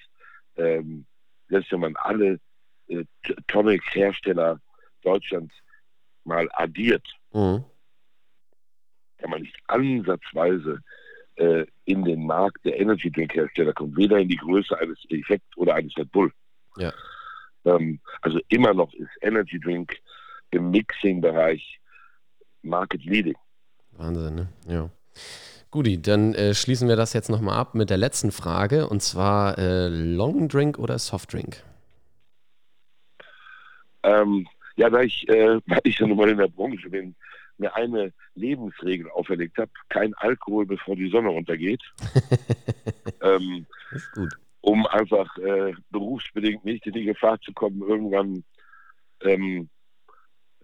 ähm, 0.57 1.07
selbst 1.49 1.71
wenn 1.71 1.81
man 1.81 1.97
alle 1.97 2.41
äh, 2.89 3.05
Tonic-Hersteller 3.49 4.61
Deutschlands 5.03 5.55
mal 6.25 6.49
addiert, 6.53 7.07
Mhm. 7.33 7.65
kann 9.19 9.31
man 9.31 9.43
nicht 9.43 9.57
ansatzweise 9.67 10.81
äh, 11.37 11.67
in 11.85 12.05
den 12.05 12.27
Markt 12.27 12.65
der 12.65 12.79
Energy 12.79 13.11
Drink 13.11 13.35
Hersteller 13.35 13.73
kommen, 13.73 13.97
weder 13.97 14.19
in 14.19 14.29
die 14.29 14.37
Größe 14.37 14.79
eines 14.79 14.99
Effekt 15.11 15.57
oder 15.57 15.75
eines 15.75 15.97
Red 15.97 16.11
Bull. 16.13 16.33
Ja. 16.77 16.93
Ähm, 17.65 18.01
also 18.23 18.39
immer 18.49 18.73
noch 18.73 18.93
ist 18.95 19.11
Energy 19.21 19.59
Drink 19.59 19.97
im 20.51 20.71
Mixing-Bereich 20.71 21.81
Market 22.63 23.05
Leading. 23.05 23.37
Wahnsinn, 23.93 24.35
ne? 24.35 24.49
Ja. 24.67 24.91
Guti, 25.71 26.01
dann 26.01 26.35
äh, 26.35 26.55
schließen 26.55 26.89
wir 26.89 26.97
das 26.97 27.13
jetzt 27.13 27.29
nochmal 27.31 27.57
ab 27.59 27.75
mit 27.75 27.91
der 27.91 27.97
letzten 27.97 28.31
Frage 28.31 28.89
und 28.89 29.03
zwar 29.03 29.59
äh, 29.59 29.89
Long 29.89 30.49
Drink 30.49 30.79
oder 30.79 30.99
Soft 30.99 31.33
Drink? 31.33 31.65
Ähm, 34.05 34.47
ja, 34.77 34.91
da 34.91 35.01
ich, 35.01 35.29
äh, 35.29 35.61
weil 35.67 35.81
ich 35.85 35.99
ja 35.99 36.06
nun 36.06 36.17
mal 36.17 36.29
in 36.29 36.39
der 36.39 36.49
Branche 36.49 36.89
bin, 36.91 37.15
mir 37.59 37.75
eine 37.77 38.12
Lebensregel 38.35 39.09
auferlegt 39.11 39.59
habe, 39.59 39.71
kein 39.88 40.12
Alkohol, 40.14 40.67
bevor 40.67 40.97
die 40.97 41.09
Sonne 41.11 41.31
untergeht, 41.31 41.83
ähm, 43.23 43.67
Das 43.93 44.02
ist 44.02 44.12
gut. 44.12 44.35
um 44.61 44.87
einfach 44.87 45.37
äh, 45.38 45.73
berufsbedingt 45.90 46.64
nicht 46.64 46.87
in 46.87 46.95
die 46.95 47.05
Gefahr 47.05 47.40
zu 47.40 47.52
kommen, 47.52 47.81
irgendwann 47.83 48.43
ähm, 49.23 49.69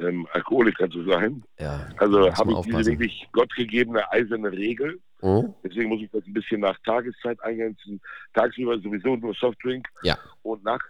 ähm, 0.00 0.26
Alkoholiker 0.33 0.91
zu 0.91 1.05
sein. 1.05 1.45
Ja, 1.59 1.87
Also 1.99 2.33
habe 2.35 2.53
ich 2.53 2.61
diese 2.62 2.87
wirklich 2.91 3.29
gottgegebene 3.33 4.11
eiserne 4.11 4.50
Regel. 4.50 4.99
Mhm. 5.23 5.55
Deswegen 5.62 5.91
muss 5.91 6.00
ich 6.00 6.11
das 6.11 6.25
ein 6.26 6.33
bisschen 6.33 6.61
nach 6.62 6.79
Tageszeit 6.85 7.41
eingrenzen. 7.43 8.00
Tagsüber 8.33 8.79
sowieso 8.81 9.14
nur 9.17 9.35
Softdrink. 9.35 9.87
Ja. 10.03 10.19
Und 10.43 10.64
nachts 10.64 10.88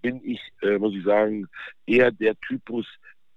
bin 0.00 0.20
ich, 0.24 0.40
äh, 0.62 0.78
muss 0.78 0.94
ich 0.94 1.04
sagen, 1.04 1.46
eher 1.86 2.10
der 2.10 2.34
Typus 2.40 2.86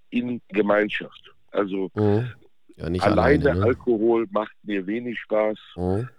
in 0.10 0.42
Gemeinschaft. 0.50 1.34
Also 1.52 1.92
Mhm. 1.96 2.32
Ja, 2.78 2.86
alleine 2.86 3.04
alleine, 3.04 3.56
ne? 3.60 3.66
Alkohol 3.66 4.28
macht 4.32 4.56
mir 4.64 4.86
wenig 4.86 5.20
Spaß. 5.22 5.58
Mhm. 5.78 6.10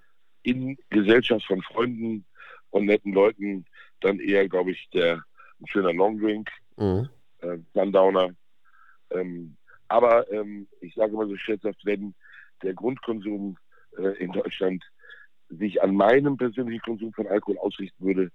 In 0.43 0.79
Gesellschaft 0.91 1.45
von 1.47 1.61
Freunden 1.63 2.25
und 2.71 2.87
netten 2.87 3.13
Leuten 3.13 3.67
dann 4.01 4.21
eher, 4.21 4.49
glaube 4.49 4.71
ich, 4.71 4.89
der 4.95 5.23
ein 5.61 5.67
schöner 5.67 5.93
Longdrink, 5.93 6.49
Mhm. 6.77 7.09
äh, 7.41 7.59
Sundowner. 7.75 8.31
Ähm, 9.11 9.57
aber 9.89 10.31
ähm, 10.33 10.67
ich 10.81 10.95
sage 10.95 11.13
immer 11.13 11.27
so 11.27 11.37
scherzhaft, 11.37 11.85
wenn 11.85 12.15
der 12.63 12.75
Grundkonsum 12.75 13.57
äh, 13.99 14.17
in 14.23 14.33
Deutschland 14.33 14.85
sich 15.49 15.81
an 15.83 15.95
meinem 15.95 16.37
persönlichen 16.37 16.81
Konsum 16.83 17.13
von 17.13 17.27
Alkohol 17.29 17.59
ausrichten 17.59 18.05
würde, 18.05 18.31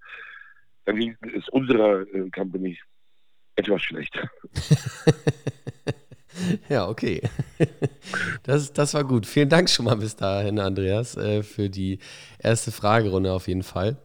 dann 0.84 1.16
ist 1.34 1.48
unserer 1.50 2.02
äh, 2.14 2.30
Company 2.30 2.78
etwas 3.56 3.82
schlechter. 3.82 4.30
ja, 6.68 6.88
okay. 6.88 7.22
Das, 8.42 8.72
das 8.72 8.94
war 8.94 9.04
gut. 9.04 9.24
Vielen 9.24 9.48
Dank 9.48 9.70
schon 9.70 9.84
mal 9.84 9.96
bis 9.96 10.16
dahin, 10.16 10.58
Andreas, 10.58 11.16
äh, 11.16 11.44
für 11.44 11.70
die 11.70 12.00
erste 12.40 12.72
Fragerunde 12.72 13.32
auf 13.32 13.46
jeden 13.46 13.62
Fall. 13.62 13.96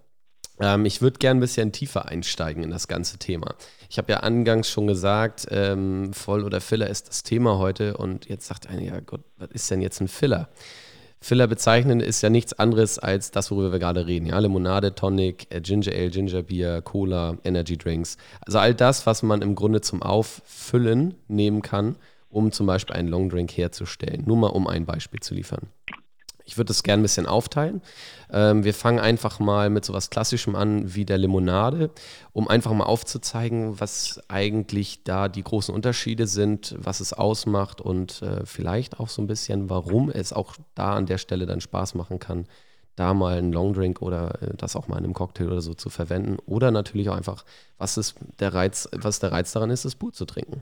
Ähm, 0.60 0.86
ich 0.86 1.02
würde 1.02 1.20
gerne 1.20 1.40
ein 1.40 1.42
bisschen 1.42 1.72
tiefer 1.72 2.08
einsteigen 2.08 2.64
in 2.64 2.70
das 2.70 2.88
ganze 2.88 3.18
Thema. 3.18 3.56
Ich 3.90 3.98
habe 3.98 4.12
ja 4.12 4.20
angangs 4.20 4.70
schon 4.70 4.88
gesagt, 4.88 5.48
ähm, 5.50 6.14
Voll 6.14 6.44
oder 6.44 6.62
Filler 6.62 6.88
ist 6.88 7.10
das 7.10 7.24
Thema 7.24 7.58
heute 7.58 7.98
und 7.98 8.28
jetzt 8.28 8.48
sagt 8.48 8.68
einer, 8.68 8.82
ja 8.82 9.00
Gott, 9.00 9.24
was 9.38 9.50
ist 9.52 9.72
denn 9.72 9.82
jetzt 9.82 10.02
ein 10.02 10.08
Filler? 10.08 10.50
Filler 11.20 11.48
bezeichnen 11.48 12.00
ist 12.00 12.22
ja 12.22 12.30
nichts 12.30 12.54
anderes 12.54 13.00
als 13.00 13.32
das, 13.32 13.52
worüber 13.52 13.72
wir 13.72 13.80
gerade 13.80 14.06
reden. 14.08 14.28
Ja, 14.28 14.40
Limonade, 14.40 14.94
Tonic, 14.94 15.48
äh, 15.50 15.62
Ginger 15.62 15.92
Ale, 15.92 16.10
Ginger 16.10 16.44
Beer, 16.44 16.82
Cola, 16.82 17.38
Energy 17.44 17.78
Drinks. 17.78 18.18
Also 18.42 18.60
all 18.60 18.74
das, 18.74 19.06
was 19.06 19.24
man 19.24 19.42
im 19.42 19.56
Grunde 19.56 19.82
zum 19.82 20.04
Auffüllen 20.04 21.16
nehmen 21.28 21.62
kann, 21.62 21.96
um 22.30 22.52
zum 22.52 22.68
Beispiel 22.68 22.96
einen 22.96 23.08
Long 23.08 23.30
Drink 23.30 23.52
herzustellen. 23.52 24.24
Nur 24.26 24.38
mal 24.38 24.48
um 24.48 24.68
ein 24.68 24.86
Beispiel 24.86 25.20
zu 25.20 25.34
liefern. 25.34 25.68
Ich 26.48 26.58
würde 26.58 26.70
das 26.70 26.82
gerne 26.82 27.02
ein 27.02 27.04
bisschen 27.04 27.26
aufteilen. 27.26 27.82
Ähm, 28.32 28.64
wir 28.64 28.74
fangen 28.74 29.00
einfach 29.00 29.40
mal 29.40 29.70
mit 29.70 29.84
so 29.84 29.94
was 29.94 30.10
Klassischem 30.10 30.56
an 30.56 30.96
wie 30.96 31.04
der 31.04 31.18
Limonade, 31.18 31.92
um 32.32 32.48
einfach 32.48 32.72
mal 32.72 32.86
aufzuzeigen, 32.86 33.80
was 33.82 34.22
eigentlich 34.30 35.04
da 35.04 35.28
die 35.28 35.44
großen 35.44 35.76
Unterschiede 35.76 36.26
sind, 36.26 36.74
was 36.80 37.02
es 37.02 37.12
ausmacht 37.12 37.82
und 37.82 38.22
äh, 38.22 38.46
vielleicht 38.46 39.00
auch 39.00 39.10
so 39.10 39.22
ein 39.22 39.28
bisschen, 39.28 39.70
warum 39.70 40.10
es 40.10 40.32
auch 40.32 40.56
da 40.74 40.96
an 40.96 41.06
der 41.06 41.18
Stelle 41.18 41.46
dann 41.46 41.60
Spaß 41.60 41.96
machen 41.96 42.20
kann, 42.20 42.48
da 42.96 43.14
mal 43.14 43.38
einen 43.38 43.52
Longdrink 43.52 44.02
oder 44.02 44.42
äh, 44.42 44.56
das 44.56 44.78
auch 44.78 44.88
mal 44.88 44.98
in 44.98 45.04
einem 45.04 45.14
Cocktail 45.14 45.48
oder 45.48 45.62
so 45.62 45.74
zu 45.74 45.90
verwenden. 45.90 46.38
Oder 46.46 46.72
natürlich 46.72 47.10
auch 47.10 47.18
einfach, 47.18 47.44
was 47.78 47.98
ist 47.98 48.16
der 48.40 48.54
Reiz, 48.54 48.88
was 48.94 49.20
der 49.20 49.34
Reiz 49.34 49.52
daran 49.52 49.70
ist, 49.70 49.84
das 49.84 49.96
Boot 49.96 50.16
zu 50.16 50.26
trinken. 50.26 50.62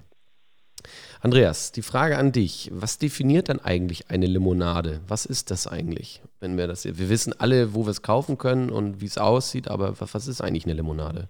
Andreas, 1.21 1.71
die 1.71 1.81
Frage 1.81 2.17
an 2.17 2.31
dich. 2.31 2.69
Was 2.73 2.97
definiert 2.97 3.49
dann 3.49 3.59
eigentlich 3.59 4.09
eine 4.09 4.25
Limonade? 4.25 5.01
Was 5.07 5.25
ist 5.25 5.51
das 5.51 5.67
eigentlich? 5.67 6.21
Wenn 6.39 6.57
wir 6.57 6.67
das, 6.67 6.85
wir 6.85 7.09
wissen 7.09 7.33
alle, 7.37 7.73
wo 7.73 7.85
wir 7.85 7.91
es 7.91 8.01
kaufen 8.01 8.37
können 8.37 8.69
und 8.69 9.01
wie 9.01 9.05
es 9.05 9.17
aussieht, 9.17 9.67
aber 9.67 9.99
was 9.99 10.27
ist 10.27 10.41
eigentlich 10.41 10.65
eine 10.65 10.75
Limonade? 10.75 11.29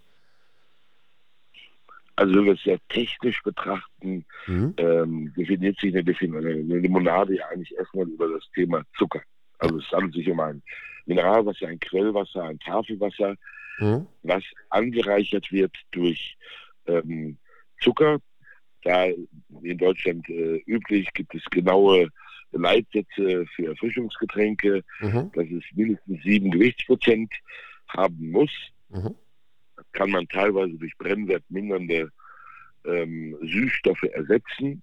Also 2.18 2.34
wenn 2.36 2.46
wir 2.46 2.54
es 2.54 2.64
sehr 2.64 2.80
technisch 2.90 3.42
betrachten, 3.44 4.26
mhm. 4.48 4.74
ähm, 4.78 5.34
definiert 5.36 5.78
sich 5.80 5.96
eine, 5.96 6.38
eine, 6.38 6.80
Limonade 6.80 7.36
ja 7.36 7.46
eigentlich 7.48 7.76
erstmal 7.78 8.08
über 8.08 8.30
das 8.30 8.44
Thema 8.54 8.84
Zucker. 8.98 9.22
Also 9.60 9.80
es 9.80 9.92
handelt 9.92 10.14
sich 10.14 10.30
um 10.30 10.40
ein 10.40 10.62
Mineralwasser, 11.06 11.68
ein 11.68 11.80
Quellwasser, 11.80 12.44
ein 12.44 12.60
Tafelwasser, 12.60 13.36
mhm. 13.80 14.08
was 14.24 14.44
angereichert 14.70 15.52
wird 15.52 15.76
durch 15.92 16.38
ähm, 16.88 17.38
Zucker, 17.82 18.20
da 18.86 19.06
in 19.64 19.78
Deutschland 19.78 20.30
äh, 20.30 20.58
üblich 20.68 21.12
gibt 21.14 21.34
es 21.36 21.44
genaue 21.52 22.10
Leitsätze 22.52 23.46
für 23.56 23.68
Erfrischungsgetränke, 23.68 24.84
mhm. 25.02 25.32
dass 25.34 25.46
es 25.46 25.64
mindestens 25.74 26.22
sieben 26.24 26.52
Gewichtsprozent 26.52 27.34
haben 27.90 28.32
muss. 28.32 28.52
Mhm. 28.90 29.16
Kann 29.92 30.12
man 30.12 30.28
teilweise 30.28 30.74
durch 30.78 30.96
brennwertmindernde 30.98 32.12
ähm, 32.86 33.38
Süßstoffe 33.42 34.04
ersetzen. 34.04 34.82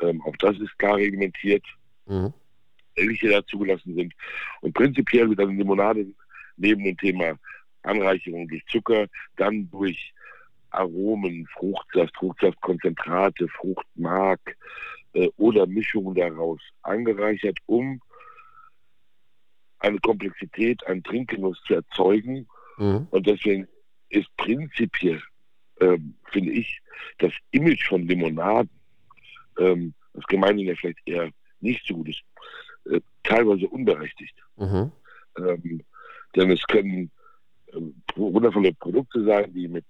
Ähm, 0.00 0.22
auch 0.22 0.36
das 0.38 0.58
ist 0.58 0.78
klar 0.78 0.96
reglementiert. 0.96 1.64
Mhm. 2.06 2.32
Welche 2.94 3.28
da 3.28 3.44
zugelassen 3.46 3.94
sind. 3.94 4.14
Und 4.60 4.74
prinzipiell 4.74 5.28
wird 5.28 5.40
eine 5.40 5.52
Limonade 5.52 6.06
neben 6.56 6.84
dem 6.84 6.96
Thema 6.96 7.38
Anreicherung 7.82 8.46
durch 8.48 8.64
Zucker 8.66 9.06
dann 9.36 9.68
durch 9.70 10.12
Aromen, 10.74 11.46
Fruchtsaft, 11.54 12.16
Fruchtsaftkonzentrate, 12.16 13.48
Fruchtmark 13.48 14.56
äh, 15.14 15.28
oder 15.36 15.66
Mischungen 15.66 16.14
daraus 16.14 16.60
angereichert, 16.82 17.58
um 17.66 18.00
eine 19.78 19.98
Komplexität, 19.98 20.84
einen 20.86 21.02
Trinkgenuss 21.02 21.60
zu 21.66 21.74
erzeugen. 21.74 22.46
Mhm. 22.78 23.06
Und 23.10 23.26
deswegen 23.26 23.68
ist 24.10 24.28
prinzipiell, 24.36 25.20
ähm, 25.80 26.14
finde 26.30 26.52
ich, 26.52 26.80
das 27.18 27.32
Image 27.50 27.86
von 27.88 28.06
Limonaden, 28.06 28.70
ähm, 29.58 29.94
das 30.14 30.24
gemeinhin 30.26 30.68
ja 30.68 30.74
vielleicht 30.76 31.00
eher 31.06 31.30
nicht 31.60 31.84
so 31.86 31.94
gut 31.94 32.08
ist, 32.08 32.22
äh, 32.90 33.00
teilweise 33.22 33.68
unberechtigt. 33.68 34.34
Mhm. 34.56 34.92
Ähm, 35.38 35.82
denn 36.36 36.50
es 36.50 36.62
können 36.64 37.10
äh, 37.68 37.80
wundervolle 38.16 38.72
Produkte 38.74 39.24
sein, 39.24 39.52
die 39.52 39.68
mit 39.68 39.86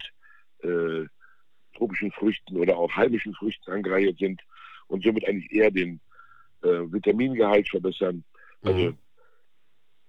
äh, 0.63 1.07
tropischen 1.77 2.13
Früchten 2.13 2.57
oder 2.57 2.77
auch 2.77 2.91
heimischen 2.95 3.35
Früchten 3.35 3.71
angereichert 3.71 4.19
sind 4.19 4.41
und 4.89 5.05
somit 5.05 5.27
eigentlich 5.27 5.51
eher 5.53 5.71
den 5.71 6.01
äh, 6.63 6.93
Vitamingehalt 6.93 7.69
verbessern. 7.69 8.25
Also 8.63 8.91
mhm. 8.91 8.99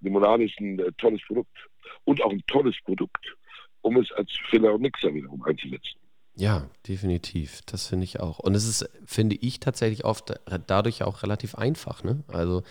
Limonade 0.01 0.45
ist 0.45 0.59
ein 0.59 0.79
äh, 0.79 0.91
tolles 0.97 1.21
Produkt 1.25 1.57
und 2.03 2.21
auch 2.21 2.31
ein 2.31 2.43
tolles 2.47 2.75
Produkt, 2.83 3.35
um 3.81 3.97
es 3.97 4.11
als 4.11 4.31
Filler 4.49 4.73
und 4.73 4.81
Mixer 4.81 5.13
wiederum 5.13 5.43
einzusetzen. 5.43 5.99
Ja, 6.35 6.67
definitiv. 6.87 7.61
Das 7.67 7.87
finde 7.87 8.05
ich 8.05 8.19
auch. 8.19 8.39
Und 8.39 8.55
es 8.55 8.67
ist, 8.67 8.89
finde 9.05 9.35
ich, 9.35 9.59
tatsächlich 9.59 10.03
oft 10.03 10.33
dadurch 10.67 11.03
auch 11.03 11.21
relativ 11.21 11.55
einfach. 11.55 12.03
Ne? 12.03 12.23
Also 12.27 12.63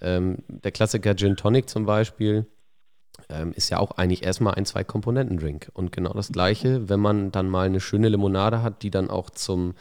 ähm, 0.00 0.38
der 0.48 0.70
Klassiker 0.70 1.16
Gin 1.16 1.36
Tonic 1.36 1.68
zum 1.68 1.86
Beispiel, 1.86 2.46
ähm, 3.28 3.52
ist 3.54 3.70
ja 3.70 3.78
auch 3.78 3.92
eigentlich 3.92 4.24
erstmal 4.24 4.54
ein 4.54 4.66
Zwei-Komponenten-Drink. 4.66 5.70
Und 5.74 5.92
genau 5.92 6.12
das 6.12 6.32
Gleiche, 6.32 6.88
wenn 6.88 7.00
man 7.00 7.32
dann 7.32 7.48
mal 7.48 7.66
eine 7.66 7.80
schöne 7.80 8.08
Limonade 8.08 8.62
hat, 8.62 8.82
die 8.82 8.90
dann 8.90 9.10
auch 9.10 9.30
zum 9.30 9.74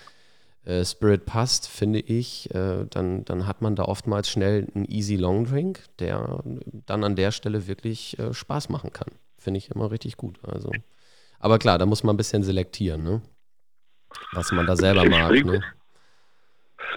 äh, 0.65 0.83
Spirit 0.83 1.25
passt, 1.25 1.67
finde 1.67 1.99
ich, 1.99 2.53
äh, 2.53 2.85
dann, 2.89 3.25
dann 3.25 3.47
hat 3.47 3.61
man 3.61 3.75
da 3.75 3.83
oftmals 3.83 4.29
schnell 4.29 4.67
einen 4.75 4.85
Easy 4.85 5.15
Long 5.15 5.45
Drink, 5.45 5.83
der 5.99 6.43
dann 6.85 7.03
an 7.03 7.15
der 7.15 7.31
Stelle 7.31 7.67
wirklich 7.67 8.19
äh, 8.19 8.33
Spaß 8.33 8.69
machen 8.69 8.91
kann. 8.91 9.09
Finde 9.37 9.57
ich 9.57 9.71
immer 9.71 9.91
richtig 9.91 10.17
gut. 10.17 10.39
Also. 10.43 10.71
Aber 11.39 11.59
klar, 11.59 11.77
da 11.77 11.85
muss 11.85 12.03
man 12.03 12.15
ein 12.15 12.17
bisschen 12.17 12.43
selektieren, 12.43 13.03
ne? 13.03 13.21
was 14.31 14.51
man 14.51 14.65
da 14.65 14.75
selber 14.75 15.03
es 15.03 15.09
mag. 15.09 15.25
Springt, 15.25 15.45
ne? 15.45 15.63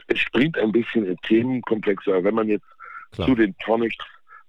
Es 0.09 0.19
springt 0.19 0.59
ein 0.59 0.73
bisschen 0.73 1.07
in 1.07 1.17
Themenkomplex, 1.19 2.07
aber 2.09 2.25
wenn 2.25 2.35
man 2.35 2.49
jetzt 2.49 2.67
Klar. 3.13 3.29
zu 3.29 3.35
den 3.35 3.57
Tonics 3.59 4.05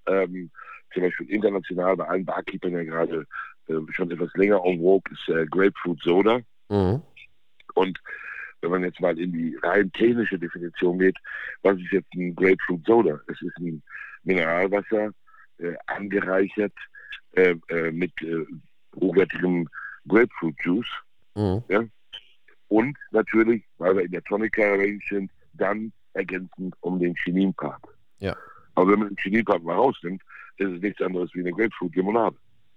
ähm, 0.07 0.49
zum 0.93 1.03
Beispiel 1.03 1.29
international 1.29 1.97
bei 1.97 2.07
allen 2.07 2.25
Barkeepern 2.25 2.73
ja 2.73 2.83
gerade 2.83 3.25
äh, 3.67 3.73
schon 3.91 4.11
etwas 4.11 4.33
länger 4.35 4.61
en 4.65 4.79
vogue 4.79 5.11
ist 5.11 5.29
äh, 5.29 5.45
Grapefruit 5.45 6.01
Soda. 6.01 6.41
Mhm. 6.69 7.01
Und 7.75 7.99
wenn 8.61 8.71
man 8.71 8.83
jetzt 8.83 9.01
mal 9.01 9.17
in 9.19 9.31
die 9.33 9.57
rein 9.61 9.91
technische 9.91 10.39
Definition 10.39 10.99
geht, 10.99 11.17
was 11.63 11.77
ist 11.77 11.91
jetzt 11.91 12.13
ein 12.13 12.35
Grapefruit 12.35 12.85
Soda? 12.85 13.19
Es 13.27 13.41
ist 13.41 13.57
ein 13.57 13.81
Mineralwasser, 14.23 15.11
äh, 15.57 15.73
angereichert 15.87 16.73
äh, 17.33 17.55
äh, 17.69 17.91
mit 17.91 18.11
äh, 18.21 18.45
hochwertigem 18.95 19.67
Grapefruit 20.07 20.55
Juice. 20.63 20.87
Mhm. 21.35 21.63
Ja? 21.67 21.83
Und 22.69 22.97
natürlich, 23.11 23.63
weil 23.77 23.95
wir 23.95 24.03
in 24.03 24.11
der 24.11 24.23
Tonica 24.23 24.63
Range 24.63 24.99
sind, 25.09 25.31
dann 25.53 25.91
ergänzend 26.13 26.75
um 26.81 26.99
den 26.99 27.15
Chinin-Part. 27.15 27.83
Ja. 28.19 28.35
Aber 28.75 28.91
wenn 28.91 28.99
man 28.99 29.09
den 29.09 29.17
Chinin-Part 29.17 29.63
mal 29.63 29.75
rausnimmt, 29.75 30.21
ist 30.57 30.71
es 30.71 30.81
nichts 30.81 31.01
anderes 31.01 31.29
wie 31.33 31.39
eine 31.39 31.51
Grapefruit-Limonade. 31.51 32.35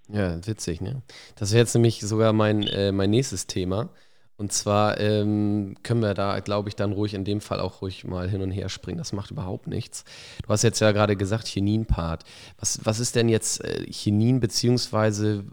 Ja, 0.08 0.46
witzig, 0.46 0.80
ne? 0.80 1.02
Das 1.36 1.52
wäre 1.52 1.60
jetzt 1.60 1.74
nämlich 1.74 2.00
sogar 2.00 2.32
mein, 2.32 2.62
äh, 2.62 2.92
mein 2.92 3.10
nächstes 3.10 3.46
Thema. 3.46 3.90
Und 4.38 4.52
zwar 4.52 5.00
ähm, 5.00 5.76
können 5.82 6.02
wir 6.02 6.12
da, 6.12 6.38
glaube 6.40 6.68
ich, 6.68 6.76
dann 6.76 6.92
ruhig 6.92 7.14
in 7.14 7.24
dem 7.24 7.40
Fall 7.40 7.58
auch 7.58 7.80
ruhig 7.80 8.04
mal 8.04 8.28
hin 8.28 8.42
und 8.42 8.50
her 8.50 8.68
springen. 8.68 8.98
Das 8.98 9.14
macht 9.14 9.30
überhaupt 9.30 9.66
nichts. 9.66 10.04
Du 10.42 10.50
hast 10.50 10.62
jetzt 10.62 10.80
ja 10.80 10.92
gerade 10.92 11.16
gesagt, 11.16 11.46
Chinin-Part. 11.46 12.24
Was, 12.58 12.84
was 12.84 13.00
ist 13.00 13.16
denn 13.16 13.30
jetzt 13.30 13.64
äh, 13.64 13.90
Chinin, 13.90 14.40
beziehungsweise 14.40 15.46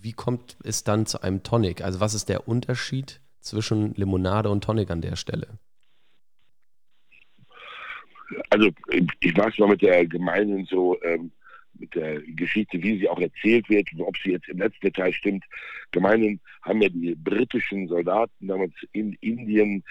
wie 0.00 0.12
kommt 0.12 0.56
es 0.62 0.84
dann 0.84 1.06
zu 1.06 1.22
einem 1.22 1.42
Tonic? 1.42 1.82
Also 1.82 2.00
was 2.00 2.14
ist 2.14 2.28
der 2.28 2.48
Unterschied 2.48 3.20
zwischen 3.40 3.94
Limonade 3.94 4.48
und 4.48 4.64
Tonic 4.64 4.90
an 4.90 5.02
der 5.02 5.16
Stelle? 5.16 5.58
Also 8.50 8.70
ich 9.20 9.36
mag 9.36 9.52
es 9.52 9.58
mal 9.58 9.68
mit 9.68 9.82
der 9.82 10.06
gemeinen 10.06 10.66
so 10.66 10.96
ähm, 11.02 11.32
mit 11.80 11.94
der 11.94 12.20
Geschichte, 12.20 12.82
wie 12.82 12.98
sie 12.98 13.08
auch 13.08 13.18
erzählt 13.18 13.68
wird, 13.68 13.88
ob 13.98 14.16
sie 14.18 14.32
jetzt 14.32 14.48
im 14.48 14.58
letzten 14.58 14.86
Detail 14.86 15.12
stimmt. 15.12 15.44
Gemeinhin 15.90 16.40
haben 16.62 16.82
ja 16.82 16.88
die 16.88 17.14
britischen 17.14 17.88
Soldaten 17.88 18.46
damals 18.46 18.74
in 18.92 19.16
Indien 19.20 19.82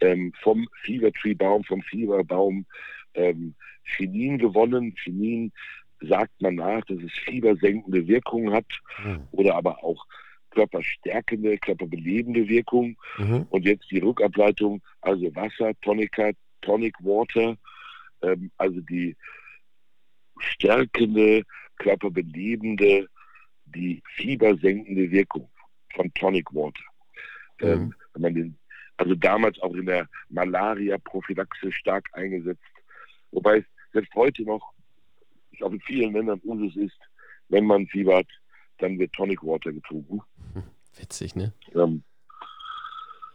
ähm, 0.00 0.32
vom 0.42 0.68
Fever 0.82 1.12
Tree 1.12 1.34
Baum, 1.34 1.64
vom 1.64 1.82
Fieberbaum 1.82 2.66
ähm, 3.14 3.54
Chinin 3.84 4.38
gewonnen. 4.38 4.94
Chinin 4.96 5.52
sagt 6.00 6.40
man 6.40 6.56
nach, 6.56 6.84
dass 6.86 6.98
es 6.98 7.12
fiebersenkende 7.24 8.06
Wirkung 8.06 8.52
hat 8.52 8.66
mhm. 9.04 9.28
oder 9.32 9.54
aber 9.56 9.82
auch 9.84 10.06
körperstärkende, 10.50 11.58
körperbelebende 11.58 12.48
Wirkung. 12.48 12.96
Mhm. 13.18 13.46
Und 13.50 13.64
jetzt 13.64 13.90
die 13.90 13.98
Rückableitung, 13.98 14.82
also 15.00 15.34
Wasser, 15.34 15.72
Tonica, 15.80 16.30
Tonic 16.60 16.94
Water, 17.00 17.56
ähm, 18.22 18.50
also 18.56 18.80
die 18.80 19.16
stärkende, 20.42 21.44
körperbelebende, 21.78 23.08
die 23.66 24.02
fiebersenkende 24.16 25.10
Wirkung 25.10 25.48
von 25.94 26.12
Tonic 26.14 26.52
Water. 26.52 26.84
Mhm. 27.60 27.66
Ähm, 27.66 27.94
wenn 28.14 28.22
man 28.22 28.34
den, 28.34 28.58
also 28.96 29.14
damals 29.14 29.60
auch 29.62 29.74
in 29.74 29.86
der 29.86 30.08
Malaria-Prophylaxe 30.28 31.72
stark 31.72 32.08
eingesetzt. 32.12 32.62
Wobei 33.30 33.58
es 33.58 33.64
selbst 33.92 34.14
heute 34.14 34.42
noch 34.42 34.72
ich 35.52 35.62
auch 35.62 35.72
in 35.72 35.80
vielen 35.80 36.12
Ländern 36.12 36.40
Usus 36.44 36.76
ist, 36.76 36.98
wenn 37.48 37.66
man 37.66 37.86
Fieber 37.86 38.18
hat, 38.18 38.28
dann 38.78 38.98
wird 38.98 39.12
Tonic 39.12 39.42
Water 39.42 39.72
getrunken. 39.72 40.20
Witzig, 40.98 41.36
ne? 41.36 41.52
Ähm, 41.74 42.02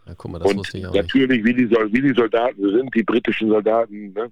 ja, 0.05 0.15
guck 0.15 0.31
mal, 0.31 0.39
das 0.39 0.51
und 0.51 0.57
wusste 0.57 0.77
ich 0.77 0.87
auch 0.87 0.93
natürlich, 0.93 1.43
nicht. 1.43 1.57
Wie, 1.57 1.65
die, 1.65 1.69
wie 1.69 2.01
die 2.01 2.13
Soldaten 2.13 2.61
sind, 2.61 2.95
die 2.95 3.03
britischen 3.03 3.49
Soldaten, 3.49 4.13
ne? 4.13 4.31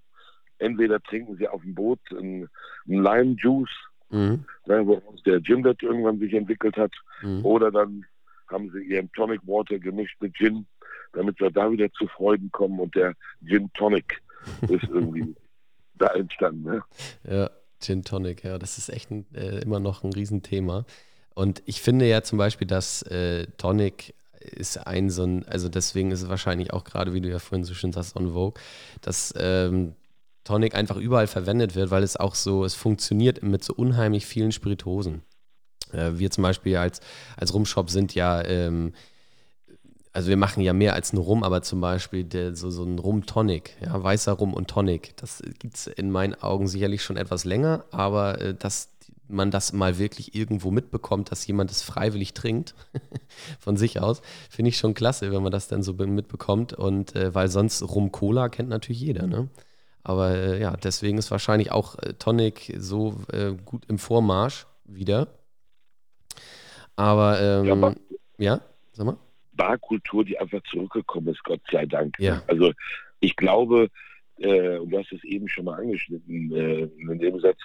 Entweder 0.59 1.01
trinken 1.01 1.35
sie 1.38 1.47
auf 1.47 1.62
dem 1.62 1.75
Boot 1.75 2.00
einen, 2.12 2.50
einen 2.88 3.03
Lime 3.03 3.35
Juice, 3.38 3.69
mhm. 4.09 4.45
ne, 4.65 4.85
woraus 4.85 5.21
der 5.25 5.41
Gimlet 5.41 5.81
irgendwann 5.83 6.19
sich 6.19 6.33
entwickelt 6.33 6.77
hat, 6.77 6.93
mhm. 7.21 7.45
oder 7.45 7.71
dann 7.71 8.05
haben 8.47 8.71
sie 8.71 8.83
ihren 8.83 9.12
Tonic 9.13 9.41
Water 9.45 9.79
gemischt 9.79 10.21
mit 10.21 10.35
Gin, 10.35 10.65
damit 11.13 11.38
sie 11.39 11.51
da 11.51 11.71
wieder 11.71 11.91
zu 11.93 12.07
Freuden 12.07 12.51
kommen 12.51 12.79
und 12.79 12.95
der 12.95 13.13
Gin 13.45 13.71
Tonic 13.74 14.21
ist 14.62 14.83
irgendwie 14.83 15.35
da 15.95 16.07
entstanden. 16.07 16.63
Ne? 16.63 16.83
Ja, 17.24 17.50
Gin 17.79 18.03
Tonic, 18.03 18.43
ja, 18.43 18.57
das 18.57 18.77
ist 18.77 18.89
echt 18.89 19.12
ein, 19.12 19.25
äh, 19.33 19.62
immer 19.62 19.79
noch 19.79 20.03
ein 20.03 20.13
Riesenthema. 20.13 20.85
Und 21.33 21.63
ich 21.65 21.81
finde 21.81 22.07
ja 22.07 22.21
zum 22.21 22.38
Beispiel, 22.38 22.67
dass 22.67 23.01
äh, 23.03 23.47
Tonic 23.57 24.13
ist 24.39 24.77
ein 24.88 25.09
so 25.09 25.24
ein, 25.24 25.45
also 25.47 25.69
deswegen 25.69 26.12
ist 26.12 26.21
es 26.21 26.29
wahrscheinlich 26.29 26.71
auch 26.71 26.83
gerade, 26.83 27.13
wie 27.13 27.21
du 27.21 27.29
ja 27.29 27.39
vorhin 27.39 27.65
so 27.65 27.74
schön 27.74 27.91
sagst, 27.91 28.15
on 28.15 28.33
Vogue, 28.33 28.62
dass 29.01 29.33
ähm, 29.38 29.95
Tonic 30.45 30.75
einfach 30.75 30.95
überall 30.95 31.27
verwendet 31.27 31.75
wird, 31.75 31.91
weil 31.91 32.03
es 32.03 32.15
auch 32.15 32.35
so, 32.35 32.63
es 32.63 32.75
funktioniert 32.75 33.43
mit 33.43 33.63
so 33.63 33.73
unheimlich 33.73 34.25
vielen 34.25 34.53
Spirituosen. 34.53 35.23
Äh, 35.91 36.11
wir 36.13 36.31
zum 36.31 36.43
Beispiel 36.43 36.77
als, 36.77 37.01
als 37.35 37.53
Rumshop 37.53 37.89
sind 37.89 38.15
ja, 38.15 38.41
ähm, 38.45 38.93
also 40.13 40.29
wir 40.29 40.37
machen 40.37 40.61
ja 40.61 40.71
mehr 40.71 40.93
als 40.93 41.11
einen 41.11 41.21
Rum, 41.21 41.43
aber 41.43 41.61
zum 41.63 41.81
Beispiel 41.81 42.23
der, 42.23 42.55
so, 42.55 42.69
so 42.69 42.83
ein 42.83 42.99
Rum-Tonic, 42.99 43.75
ja, 43.81 44.01
weißer 44.01 44.31
Rum 44.31 44.53
und 44.53 44.69
Tonic, 44.69 45.17
das 45.17 45.41
gibt 45.59 45.75
es 45.75 45.87
in 45.87 46.11
meinen 46.11 46.35
Augen 46.35 46.67
sicherlich 46.67 47.03
schon 47.03 47.17
etwas 47.17 47.43
länger, 47.43 47.83
aber 47.91 48.39
äh, 48.39 48.53
dass 48.53 48.91
man 49.27 49.49
das 49.49 49.73
mal 49.73 49.97
wirklich 49.97 50.35
irgendwo 50.35 50.69
mitbekommt, 50.69 51.31
dass 51.31 51.47
jemand 51.47 51.71
es 51.71 51.81
freiwillig 51.81 52.35
trinkt, 52.35 52.75
von 53.59 53.77
sich 53.77 53.99
aus, 53.99 54.21
finde 54.49 54.69
ich 54.69 54.77
schon 54.77 54.93
klasse, 54.93 55.31
wenn 55.31 55.41
man 55.41 55.51
das 55.51 55.67
dann 55.67 55.81
so 55.81 55.93
mitbekommt. 55.93 56.73
Und 56.73 57.15
äh, 57.15 57.33
weil 57.33 57.49
sonst 57.49 57.81
Rum-Cola 57.81 58.49
kennt 58.49 58.69
natürlich 58.69 59.01
jeder, 59.01 59.25
ne? 59.25 59.49
Aber 60.05 60.35
äh, 60.35 60.62
ja, 60.62 60.77
deswegen 60.77 61.17
ist 61.17 61.31
wahrscheinlich 61.31 61.71
auch 61.71 61.97
äh, 61.97 62.13
Tonic 62.13 62.75
so 62.77 63.15
äh, 63.33 63.53
gut 63.65 63.85
im 63.88 63.97
Vormarsch 63.97 64.67
wieder. 64.83 65.27
Aber 66.95 67.41
ähm, 67.41 67.65
ja, 67.65 67.75
Bar 67.75 67.95
ja, 68.38 68.62
sag 68.91 69.07
mal. 69.07 69.17
Barkultur, 69.53 70.24
die 70.24 70.38
einfach 70.38 70.62
zurückgekommen 70.69 71.29
ist, 71.29 71.43
Gott 71.43 71.62
sei 71.71 71.88
Dank. 71.88 72.19
Ja. 72.19 72.43
Also 72.45 72.71
ich 73.19 73.35
glaube, 73.35 73.89
äh, 74.38 74.77
und 74.77 74.91
du 74.91 75.00
hast 75.00 75.12
es 75.12 75.24
eben 75.24 75.47
schon 75.47 75.65
mal 75.65 75.79
angeschnitten 75.79 76.51
äh, 76.53 76.83
in 76.83 77.17
dem 77.17 77.39
Satz, 77.39 77.57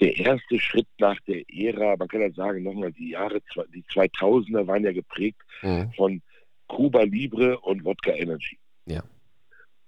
der 0.00 0.18
erste 0.18 0.60
Schritt 0.60 0.88
nach 0.98 1.18
der 1.20 1.44
Ära, 1.48 1.96
man 1.96 2.08
kann 2.08 2.20
ja 2.20 2.30
sagen, 2.32 2.62
nochmal, 2.62 2.92
die 2.92 3.10
Jahre, 3.10 3.40
die 3.72 3.84
2000er 3.84 4.66
waren 4.66 4.84
ja 4.84 4.92
geprägt 4.92 5.40
mhm. 5.62 5.90
von 5.96 6.22
Cuba 6.68 7.04
Libre 7.04 7.58
und 7.60 7.84
Wodka 7.86 8.10
Energy. 8.10 8.58
Ja. 8.84 9.02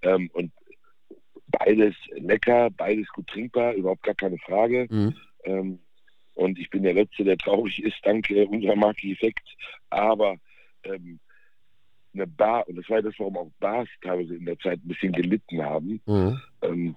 Ähm, 0.00 0.30
und 0.32 0.52
beides 1.58 1.94
lecker, 2.12 2.70
beides 2.70 3.08
gut 3.08 3.26
trinkbar, 3.28 3.74
überhaupt 3.74 4.02
gar 4.02 4.14
keine 4.14 4.38
Frage. 4.38 4.86
Mhm. 4.90 5.14
Ähm, 5.44 5.78
und 6.34 6.58
ich 6.58 6.68
bin 6.70 6.82
der 6.82 6.94
Letzte, 6.94 7.24
der 7.24 7.38
traurig 7.38 7.82
ist, 7.82 7.96
dank 8.02 8.30
äh, 8.30 8.44
unserer 8.44 8.76
Marke 8.76 9.08
Effekt. 9.08 9.48
Aber 9.90 10.36
ähm, 10.84 11.18
eine 12.12 12.26
Bar, 12.26 12.68
und 12.68 12.76
das 12.76 12.88
war 12.88 13.02
das, 13.02 13.14
warum 13.18 13.36
auch 13.36 13.50
Bars 13.60 13.88
teilweise 14.02 14.34
in 14.34 14.44
der 14.44 14.58
Zeit 14.58 14.80
ein 14.84 14.88
bisschen 14.88 15.12
gelitten 15.12 15.62
haben. 15.62 16.00
Mhm. 16.06 16.40
Ähm, 16.62 16.96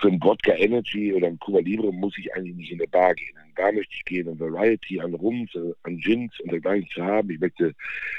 für 0.00 0.08
ein 0.08 0.22
Wodka 0.22 0.54
Energy 0.54 1.12
oder 1.12 1.26
ein 1.26 1.38
Cuba 1.38 1.58
Libre 1.58 1.92
muss 1.92 2.16
ich 2.16 2.32
eigentlich 2.34 2.54
nicht 2.54 2.72
in 2.72 2.80
eine 2.80 2.88
Bar 2.88 3.14
gehen. 3.14 3.34
Da 3.56 3.72
möchte 3.72 3.92
ich 3.92 4.04
gehen, 4.04 4.28
an 4.28 4.38
Variety, 4.38 5.00
an 5.00 5.14
Rums, 5.14 5.52
äh, 5.56 5.72
an 5.82 5.98
Gins 5.98 6.38
und 6.40 6.52
dergleichen 6.52 6.88
zu 6.94 7.02
haben. 7.02 7.30
Ich 7.30 7.40
möchte 7.40 7.74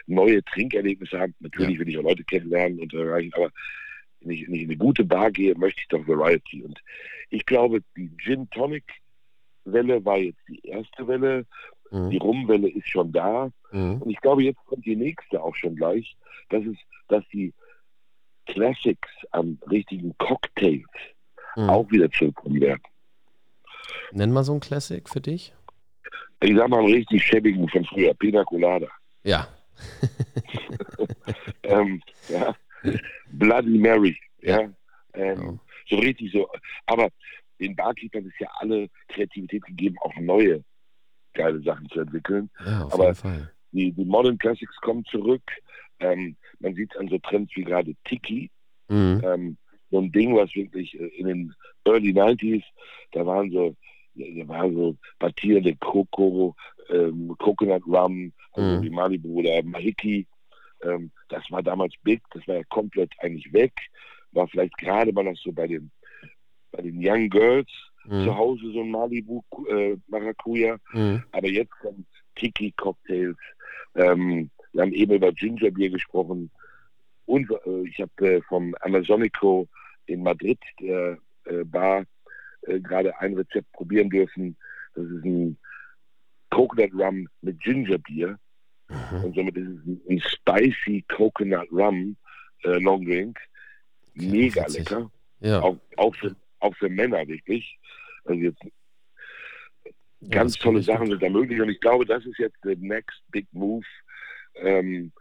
neue 0.08 0.44
Trinkerlebnisse 0.44 1.18
haben. 1.18 1.34
Natürlich 1.40 1.76
ja. 1.76 1.80
will 1.80 1.90
ich 1.90 1.98
auch 1.98 2.04
Leute 2.04 2.24
kennenlernen 2.26 2.80
und 2.80 2.92
dergleichen, 2.92 3.34
aber 3.36 3.52
wenn 4.22 4.32
ich, 4.32 4.48
wenn 4.48 4.56
ich 4.56 4.62
in 4.64 4.70
eine 4.70 4.78
gute 4.78 5.06
Bar 5.06 5.32
gehe, 5.32 5.56
möchte 5.56 5.82
ich 5.82 5.88
doch 5.88 6.08
Variety. 6.08 6.64
Und 6.64 6.82
ich 7.30 7.46
glaube, 7.46 7.82
die 7.96 8.12
Gin 8.18 8.50
Tonic 8.50 8.84
Welle 9.66 10.04
war 10.04 10.18
jetzt 10.18 10.42
die 10.48 10.60
erste 10.68 11.08
Welle. 11.08 11.46
Mhm. 11.92 12.10
Die 12.10 12.18
Rumwelle 12.18 12.70
ist 12.70 12.88
schon 12.88 13.12
da. 13.12 13.52
Mhm. 13.72 14.02
Und 14.02 14.10
ich 14.10 14.20
glaube, 14.22 14.44
jetzt 14.44 14.64
kommt 14.66 14.86
die 14.86 14.96
nächste 14.96 15.42
auch 15.42 15.56
schon 15.56 15.76
gleich. 15.76 16.16
Das 16.50 16.64
ist, 16.66 16.80
dass 17.08 17.24
die 17.32 17.54
Classics 18.46 19.10
an 19.32 19.60
richtigen 19.70 20.18
Cocktails 20.18 20.86
mhm. 21.56 21.70
auch 21.70 21.90
wieder 21.92 22.10
zurückkommen 22.12 22.60
werden. 22.60 22.82
Nenn 24.12 24.32
mal 24.32 24.44
so 24.44 24.54
ein 24.54 24.60
Classic 24.60 25.08
für 25.08 25.22
dich. 25.22 25.54
Ich 26.42 26.56
sag 26.56 26.70
mal 26.70 26.80
einen 26.80 26.94
richtig 26.94 27.24
schäbigen 27.24 27.68
von 27.68 27.86
früher, 27.86 28.14
Pina 28.14 28.44
Colada. 28.44 28.88
Ja. 29.24 29.48
ähm, 31.64 32.02
ja. 32.30 32.56
Bloody 33.32 33.78
Mary. 33.78 34.18
Ja. 34.42 34.70
Ähm, 35.14 35.60
oh. 35.60 35.60
So 35.90 35.98
richtig 35.98 36.32
so. 36.32 36.48
Aber 36.86 37.10
den 37.60 37.76
Barkeepern 37.76 38.26
ist 38.26 38.40
ja 38.40 38.48
alle 38.60 38.90
Kreativität 39.08 39.66
gegeben, 39.66 39.96
auch 40.02 40.16
neue 40.18 40.64
geile 41.34 41.62
Sachen 41.62 41.90
zu 41.90 42.02
entwickeln. 42.02 42.50
Ja, 42.66 42.84
auf 42.86 42.94
Aber 42.94 43.06
jeden 43.06 43.16
Fall. 43.16 43.52
Die, 43.72 43.92
die 43.92 44.06
Modern 44.06 44.38
Classics 44.38 44.76
kommen 44.82 45.06
zurück. 45.06 45.44
Ähm, 46.00 46.36
man 46.60 46.74
sieht 46.76 46.92
es 46.94 47.00
an 47.00 47.08
so 47.08 47.18
Trends 47.20 47.52
wie 47.56 47.64
gerade 47.64 47.94
Tiki. 48.06 48.50
Mhm. 48.88 49.22
Ähm, 49.24 49.58
so 49.92 50.00
ein 50.00 50.12
Ding, 50.12 50.36
was 50.36 50.54
wirklich 50.56 51.00
äh, 51.00 51.08
in 51.18 51.28
den 51.28 51.54
Early 51.86 52.12
90s, 52.12 52.64
da 53.12 53.26
waren 53.26 53.52
so, 53.52 53.76
da 54.16 54.48
waren 54.48 54.74
so 54.76 54.98
partierende 55.20 55.76
Coco, 55.78 56.56
ähm, 56.90 57.36
Coconut 57.38 57.86
Rum, 57.88 58.34
also 58.54 58.78
mhm. 58.78 58.82
die 58.82 58.90
Malibu 58.90 59.40
oder 59.40 59.64
Mahiki. 59.64 60.28
Ähm, 60.84 61.12
das 61.30 61.44
war 61.50 61.64
damals 61.64 61.94
big, 62.04 62.22
das 62.32 62.48
war 62.48 62.56
ja 62.56 62.64
komplett 62.70 63.12
eigentlich 63.20 63.52
weg. 63.54 63.74
War 64.32 64.48
vielleicht 64.48 64.78
gerade 64.78 65.12
mal 65.12 65.24
noch 65.24 65.38
so 65.38 65.52
bei 65.52 65.68
den, 65.68 65.92
bei 66.72 66.82
den 66.82 66.96
Young 66.98 67.30
Girls 67.30 67.70
mhm. 68.06 68.26
zu 68.26 68.36
Hause 68.36 68.72
so 68.72 68.82
ein 68.82 68.92
Malibu 68.92 69.42
äh, 69.70 69.96
Maracuja. 70.08 70.78
Mhm. 70.94 71.24
Aber 71.32 71.48
jetzt 71.48 71.72
kommen 71.80 72.06
Tiki-Cocktails. 72.36 73.38
Ähm, 73.96 74.50
wir 74.74 74.82
haben 74.84 74.94
eben 74.94 75.14
über 75.14 75.32
Gingerbier 75.32 75.90
gesprochen. 75.90 76.52
Und 77.26 77.50
äh, 77.66 77.88
ich 77.88 78.00
habe 78.00 78.28
äh, 78.28 78.42
vom 78.44 78.76
Amazonico 78.82 79.68
in 80.06 80.24
Madrid, 80.24 80.60
der 80.80 81.18
äh, 81.46 81.64
Bar, 81.64 82.06
äh, 82.64 82.80
gerade 82.80 83.18
ein 83.20 83.36
Rezept 83.36 83.72
probieren 83.74 84.10
dürfen. 84.10 84.58
Das 84.96 85.06
ist 85.06 85.24
ein 85.24 85.58
Coconut 86.50 86.94
Rum 86.94 87.28
mit 87.42 87.60
Gingerbier. 87.62 88.40
Mhm. 88.90 89.24
Und 89.24 89.36
somit 89.36 89.58
ist 89.58 89.68
es 89.68 90.10
ein, 90.10 90.22
spicy 90.22 91.06
Coconut 91.08 91.72
Rum 91.72 92.18
äh, 92.64 92.80
Long 92.80 93.06
Drink. 93.06 93.40
Mega 94.16 94.64
ja, 94.64 94.68
lecker. 94.68 95.12
Ja. 95.40 95.62
Auch, 95.62 95.78
auch, 95.98 96.16
für, 96.16 96.36
auch 96.60 96.76
für 96.76 96.90
Männer 96.90 97.26
wirklich. 97.28 97.80
Also 98.26 98.42
jetzt 98.42 98.62
ganz 100.30 100.56
ja, 100.58 100.64
tolle 100.64 100.82
Sachen 100.82 101.08
sind 101.08 101.22
da 101.22 101.30
möglich. 101.30 101.62
Und 101.62 101.70
ich 101.70 101.80
glaube, 101.80 102.06
das 102.06 102.26
ist 102.26 102.38
jetzt 102.38 102.58
der 102.64 102.76
next 102.78 103.22
big 103.32 103.48
move 103.52 103.86
ähm, 104.56 105.12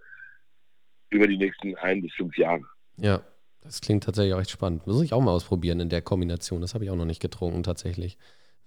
über 1.11 1.26
die 1.26 1.37
nächsten 1.37 1.76
ein 1.76 2.02
bis 2.02 2.12
fünf 2.14 2.37
Jahre. 2.37 2.64
Ja, 2.96 3.22
das 3.62 3.81
klingt 3.81 4.04
tatsächlich 4.04 4.35
auch 4.35 4.40
echt 4.40 4.50
spannend. 4.50 4.87
Muss 4.87 5.02
ich 5.02 5.12
auch 5.12 5.20
mal 5.20 5.33
ausprobieren 5.33 5.81
in 5.81 5.88
der 5.88 6.02
Kombination. 6.02 6.61
Das 6.61 6.74
habe 6.74 6.85
ich 6.85 6.90
auch 6.90 6.96
noch 6.96 7.04
nicht 7.04 7.20
getrunken, 7.20 7.62
tatsächlich. 7.62 8.18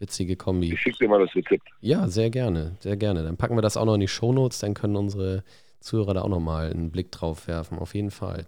Witzige 0.02 0.36
Kombi. 0.36 0.74
Ich 0.74 0.82
schicke 0.82 0.98
dir 0.98 1.10
mal 1.10 1.24
das 1.24 1.36
Rezept. 1.36 1.70
Ja, 1.80 2.08
sehr 2.08 2.30
gerne, 2.30 2.76
sehr 2.80 2.98
gerne. 2.98 3.24
Dann 3.24 3.38
packen 3.38 3.56
wir 3.56 3.62
das 3.62 3.78
auch 3.78 3.86
noch 3.86 3.94
in 3.94 4.02
die 4.02 4.08
Shownotes, 4.08 4.60
dann 4.60 4.74
können 4.74 4.96
unsere 4.96 5.44
Zuhörer 5.80 6.16
da 6.16 6.22
auch 6.24 6.30
nochmal 6.30 6.72
einen 6.72 6.92
Blick 6.92 7.12
drauf 7.12 7.48
werfen, 7.48 7.80
auf 7.80 7.96
jeden 7.96 8.12
Fall. 8.12 8.48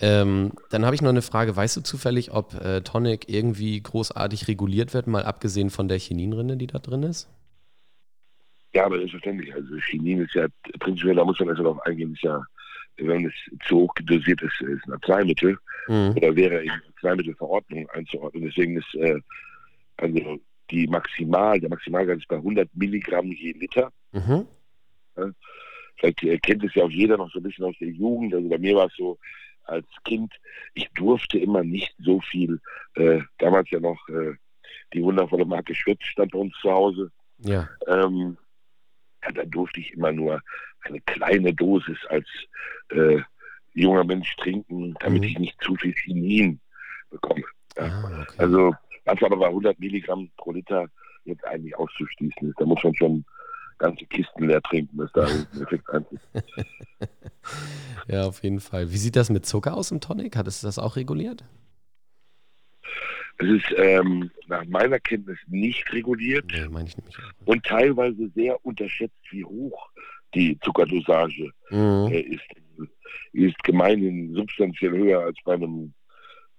Ähm, 0.00 0.52
dann 0.70 0.84
habe 0.84 0.94
ich 0.94 1.02
noch 1.02 1.10
eine 1.10 1.22
Frage. 1.22 1.54
Weißt 1.54 1.76
du 1.76 1.82
zufällig, 1.82 2.32
ob 2.32 2.54
äh, 2.54 2.80
Tonic 2.80 3.28
irgendwie 3.28 3.80
großartig 3.80 4.48
reguliert 4.48 4.94
wird, 4.94 5.06
mal 5.06 5.24
abgesehen 5.24 5.70
von 5.70 5.88
der 5.88 5.98
Chininrinde, 5.98 6.56
die 6.56 6.66
da 6.66 6.78
drin 6.78 7.02
ist? 7.02 7.28
Ja, 8.74 8.86
aber 8.86 8.98
selbstverständlich. 8.98 9.54
Also 9.54 9.76
Chinin 9.76 10.22
ist 10.22 10.34
ja 10.34 10.46
prinzipiell, 10.80 11.14
da 11.16 11.24
muss 11.24 11.38
man 11.38 11.50
also 11.50 11.62
darauf 11.62 11.80
eingehen, 11.82 12.12
ist 12.12 12.22
ja 12.22 12.42
wenn 12.98 13.26
es 13.26 13.34
zu 13.68 13.76
hoch 13.76 13.94
dosiert 14.04 14.40
ist, 14.40 14.60
ist 14.62 14.86
ein 14.86 14.94
Arzneimittel 14.94 15.58
mhm. 15.88 16.14
oder 16.16 16.34
wäre 16.34 16.62
in 16.62 16.70
Arzneimittelverordnung 16.94 17.88
einzuordnen. 17.90 18.44
Deswegen 18.44 18.78
ist 18.78 18.94
äh, 18.94 19.20
also 19.98 20.38
die 20.70 20.86
Maximal, 20.86 21.60
der 21.60 21.70
Maximalgehalt 21.70 22.20
ist 22.20 22.28
bei 22.28 22.36
100 22.36 22.68
Milligramm 22.74 23.30
je 23.32 23.52
Liter. 23.52 23.92
Mhm. 24.12 24.46
Ja, 25.16 25.30
vielleicht 25.96 26.22
äh, 26.24 26.38
kennt 26.38 26.64
es 26.64 26.74
ja 26.74 26.84
auch 26.84 26.90
jeder 26.90 27.16
noch 27.16 27.30
so 27.30 27.38
ein 27.38 27.42
bisschen 27.42 27.64
aus 27.64 27.76
der 27.80 27.88
Jugend. 27.88 28.34
Also 28.34 28.48
bei 28.48 28.58
mir 28.58 28.76
war 28.76 28.86
es 28.86 28.96
so, 28.96 29.18
als 29.64 29.86
Kind, 30.04 30.32
ich 30.74 30.88
durfte 30.94 31.38
immer 31.38 31.64
nicht 31.64 31.94
so 31.98 32.20
viel, 32.20 32.60
äh, 32.94 33.20
damals 33.38 33.70
ja 33.70 33.80
noch 33.80 34.08
äh, 34.08 34.34
die 34.92 35.02
wundervolle 35.02 35.44
Marke 35.44 35.74
Schwitz 35.74 36.04
stand 36.04 36.32
bei 36.32 36.38
uns 36.38 36.54
zu 36.60 36.70
Hause. 36.70 37.10
Ja. 37.38 37.68
Ähm, 37.86 38.36
ja, 39.24 39.32
da 39.32 39.44
durfte 39.44 39.80
ich 39.80 39.92
immer 39.92 40.12
nur 40.12 40.40
eine 40.82 41.00
kleine 41.00 41.52
Dosis 41.52 41.98
als 42.08 42.26
äh, 42.90 43.20
junger 43.74 44.04
Mensch 44.04 44.34
trinken, 44.36 44.94
damit 45.00 45.22
mhm. 45.22 45.28
ich 45.28 45.38
nicht 45.38 45.60
zu 45.62 45.74
viel 45.76 45.94
Chinin 45.94 46.60
bekomme. 47.10 47.44
Ja. 47.76 47.84
Ah, 47.84 48.22
okay. 48.22 48.34
Also, 48.38 48.74
was 49.06 49.22
aber 49.22 49.36
bei 49.36 49.46
100 49.46 49.78
Milligramm 49.78 50.30
pro 50.36 50.52
Liter 50.52 50.88
jetzt 51.24 51.44
eigentlich 51.44 51.76
auszuschließen 51.76 52.50
ist. 52.50 52.60
Da 52.60 52.66
muss 52.66 52.82
man 52.84 52.94
schon 52.94 53.24
ganze 53.78 54.06
Kisten 54.06 54.48
leer 54.48 54.62
trinken, 54.62 54.96
bis 54.96 55.10
da 55.12 55.26
ein 55.26 55.62
Effekt 55.62 55.88
eintritt. 55.90 56.20
ja, 58.08 58.22
auf 58.22 58.42
jeden 58.42 58.60
Fall. 58.60 58.90
Wie 58.92 58.96
sieht 58.96 59.16
das 59.16 59.30
mit 59.30 59.46
Zucker 59.46 59.76
aus 59.76 59.90
im 59.90 60.00
Tonic? 60.00 60.36
Hat 60.36 60.46
es 60.46 60.60
das 60.60 60.78
auch 60.78 60.96
reguliert? 60.96 61.44
Es 63.38 63.48
ist 63.48 63.74
ähm, 63.76 64.30
nach 64.46 64.64
meiner 64.64 64.98
Kenntnis 64.98 65.38
nicht 65.46 65.92
reguliert 65.92 66.46
nee, 66.50 66.68
meine 66.70 66.88
ich 66.88 66.96
nämlich 66.96 67.18
auch. 67.18 67.46
und 67.46 67.62
teilweise 67.64 68.30
sehr 68.34 68.64
unterschätzt, 68.64 69.14
wie 69.30 69.44
hoch 69.44 69.90
die 70.34 70.58
Zuckerdosage 70.60 71.50
mhm. 71.70 72.08
äh, 72.10 72.20
ist. 72.20 72.44
Die 73.34 73.44
ist 73.44 73.62
gemeinhin 73.62 74.32
substanziell 74.32 74.92
höher 74.92 75.20
als 75.20 75.36
bei 75.44 75.54
einem, 75.54 75.92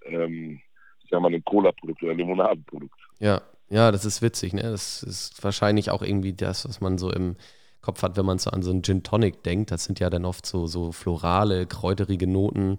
ähm, 0.06 0.62
ich 1.08 1.12
sag 1.12 1.22
mal, 1.22 1.30
einem 1.30 1.44
Cola-Produkt 1.44 2.04
oder 2.04 2.14
Limonadenprodukt. 2.14 3.00
Ja, 3.20 3.42
Ja, 3.70 3.92
das 3.92 4.06
ist 4.06 4.22
witzig, 4.22 4.54
ne? 4.54 4.62
Das 4.62 5.04
ist 5.04 5.44
wahrscheinlich 5.44 5.90
auch 5.92 6.02
irgendwie 6.02 6.34
das, 6.34 6.68
was 6.68 6.80
man 6.82 6.98
so 6.98 7.12
im 7.12 7.36
Kopf 7.82 8.02
hat, 8.02 8.16
wenn 8.18 8.26
man 8.26 8.38
so 8.40 8.50
an 8.50 8.62
so 8.62 8.72
einen 8.72 8.82
Gin 8.84 9.04
Tonic 9.04 9.44
denkt. 9.44 9.72
Das 9.72 9.86
sind 9.86 10.00
ja 10.00 10.10
dann 10.10 10.26
oft 10.26 10.46
so, 10.46 10.68
so 10.68 10.92
florale, 10.94 11.66
kräuterige 11.66 12.28
Noten. 12.28 12.78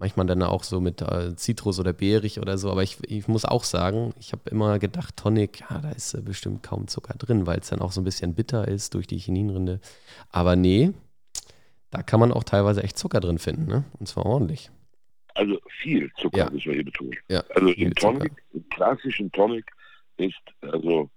Manchmal 0.00 0.26
dann 0.26 0.42
auch 0.42 0.64
so 0.64 0.80
mit 0.80 1.02
äh, 1.02 1.36
Zitrus 1.36 1.78
oder 1.78 1.92
Beerig 1.92 2.40
oder 2.40 2.58
so. 2.58 2.70
Aber 2.70 2.82
ich, 2.82 2.98
ich 3.08 3.28
muss 3.28 3.44
auch 3.44 3.62
sagen, 3.64 4.12
ich 4.18 4.32
habe 4.32 4.50
immer 4.50 4.78
gedacht, 4.80 5.16
Tonic, 5.16 5.60
ja, 5.60 5.78
da 5.80 5.90
ist 5.90 6.14
äh, 6.14 6.20
bestimmt 6.20 6.62
kaum 6.64 6.88
Zucker 6.88 7.14
drin, 7.16 7.46
weil 7.46 7.60
es 7.60 7.68
dann 7.70 7.80
auch 7.80 7.92
so 7.92 8.00
ein 8.00 8.04
bisschen 8.04 8.34
bitter 8.34 8.66
ist 8.68 8.94
durch 8.94 9.06
die 9.06 9.18
Chininrinde. 9.18 9.80
Aber 10.30 10.56
nee, 10.56 10.92
da 11.90 12.02
kann 12.02 12.18
man 12.20 12.32
auch 12.32 12.42
teilweise 12.44 12.82
echt 12.82 12.98
Zucker 12.98 13.20
drin 13.20 13.38
finden, 13.38 13.66
ne? 13.66 13.84
Und 14.00 14.08
zwar 14.08 14.26
ordentlich. 14.26 14.70
Also 15.34 15.60
viel 15.80 16.10
Zucker, 16.18 16.38
Ja. 16.38 16.50
müssen 16.50 16.66
wir 16.66 16.74
hier 16.74 16.84
betonen. 16.84 17.16
Ja, 17.28 17.42
Also 17.54 17.68
im 17.70 17.94
Tonic, 17.94 18.32
im 18.52 18.68
klassischen 18.70 19.30
Tonic 19.32 19.70
ist, 20.16 20.40
also 20.60 21.10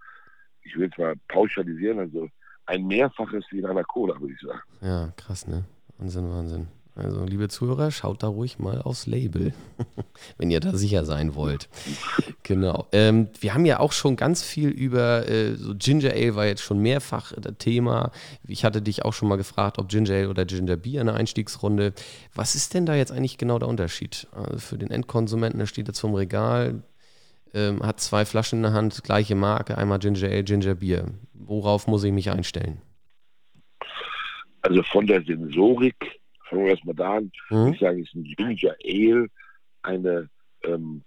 ich 0.63 0.75
will 0.75 0.89
mal 0.97 1.15
pauschalisieren, 1.27 1.99
also 1.99 2.27
ein 2.65 2.85
Mehrfaches 2.87 3.45
wie 3.51 3.59
in 3.59 3.65
einer 3.65 3.83
Cola, 3.83 4.19
würde 4.19 4.33
ich 4.33 4.41
sagen. 4.41 4.59
Ja, 4.81 5.13
krass, 5.15 5.47
ne? 5.47 5.63
Wahnsinn, 5.97 6.29
Wahnsinn. 6.31 6.67
Also, 6.97 7.25
liebe 7.25 7.47
Zuhörer, 7.47 7.91
schaut 7.91 8.23
da 8.23 8.27
ruhig 8.27 8.57
mal 8.57 8.81
aufs 8.81 9.05
Label, 9.05 9.53
wenn 10.39 10.49
ihr 10.49 10.59
da 10.59 10.73
sicher 10.73 11.05
sein 11.05 11.35
wollt. 11.35 11.69
Genau. 12.41 12.87
Ähm, 12.91 13.27
wir 13.39 13.53
haben 13.53 13.65
ja 13.65 13.79
auch 13.79 13.91
schon 13.91 14.15
ganz 14.15 14.41
viel 14.41 14.69
über, 14.69 15.29
äh, 15.29 15.53
so 15.53 15.75
Ginger 15.77 16.13
Ale 16.13 16.35
war 16.35 16.47
jetzt 16.47 16.63
schon 16.63 16.79
mehrfach 16.79 17.33
das 17.33 17.53
Thema. 17.59 18.11
Ich 18.47 18.65
hatte 18.65 18.81
dich 18.81 19.05
auch 19.05 19.13
schon 19.13 19.29
mal 19.29 19.35
gefragt, 19.35 19.77
ob 19.77 19.89
Ginger 19.89 20.11
Ale 20.11 20.29
oder 20.29 20.45
Ginger 20.45 20.75
Beer 20.75 21.01
in 21.01 21.07
der 21.07 21.15
Einstiegsrunde. 21.15 21.93
Was 22.33 22.55
ist 22.55 22.73
denn 22.73 22.87
da 22.87 22.95
jetzt 22.95 23.11
eigentlich 23.11 23.37
genau 23.37 23.59
der 23.59 23.67
Unterschied? 23.67 24.27
Also 24.31 24.57
für 24.57 24.79
den 24.79 24.89
Endkonsumenten, 24.89 25.59
der 25.59 25.67
steht 25.67 25.87
jetzt 25.87 25.99
vom 25.99 26.15
Regal, 26.15 26.81
ähm, 27.53 27.83
hat 27.83 27.99
zwei 27.99 28.25
Flaschen 28.25 28.57
in 28.59 28.63
der 28.63 28.73
Hand, 28.73 29.03
gleiche 29.03 29.35
Marke, 29.35 29.77
einmal 29.77 29.99
Ginger 29.99 30.29
Ale, 30.29 30.43
Ginger 30.43 30.73
Beer. 30.73 31.05
Worauf 31.33 31.85
muss 31.85 32.03
ich 32.03 32.11
mich 32.11 32.31
einstellen? 32.31 32.81
Also 34.63 34.81
von 34.81 35.05
der 35.05 35.21
Sensorik, 35.21 36.19
fangen 36.49 36.63
wir 36.65 36.71
erstmal 36.71 36.95
da 36.95 37.17
an, 37.17 37.31
Mhm. 37.49 37.73
ich 37.73 37.79
sage, 37.79 38.01
ist 38.01 38.13
ein 38.15 38.23
Ginger 38.23 38.75
Ale 38.83 39.27
eine 39.83 40.29
ähm, 40.63 41.03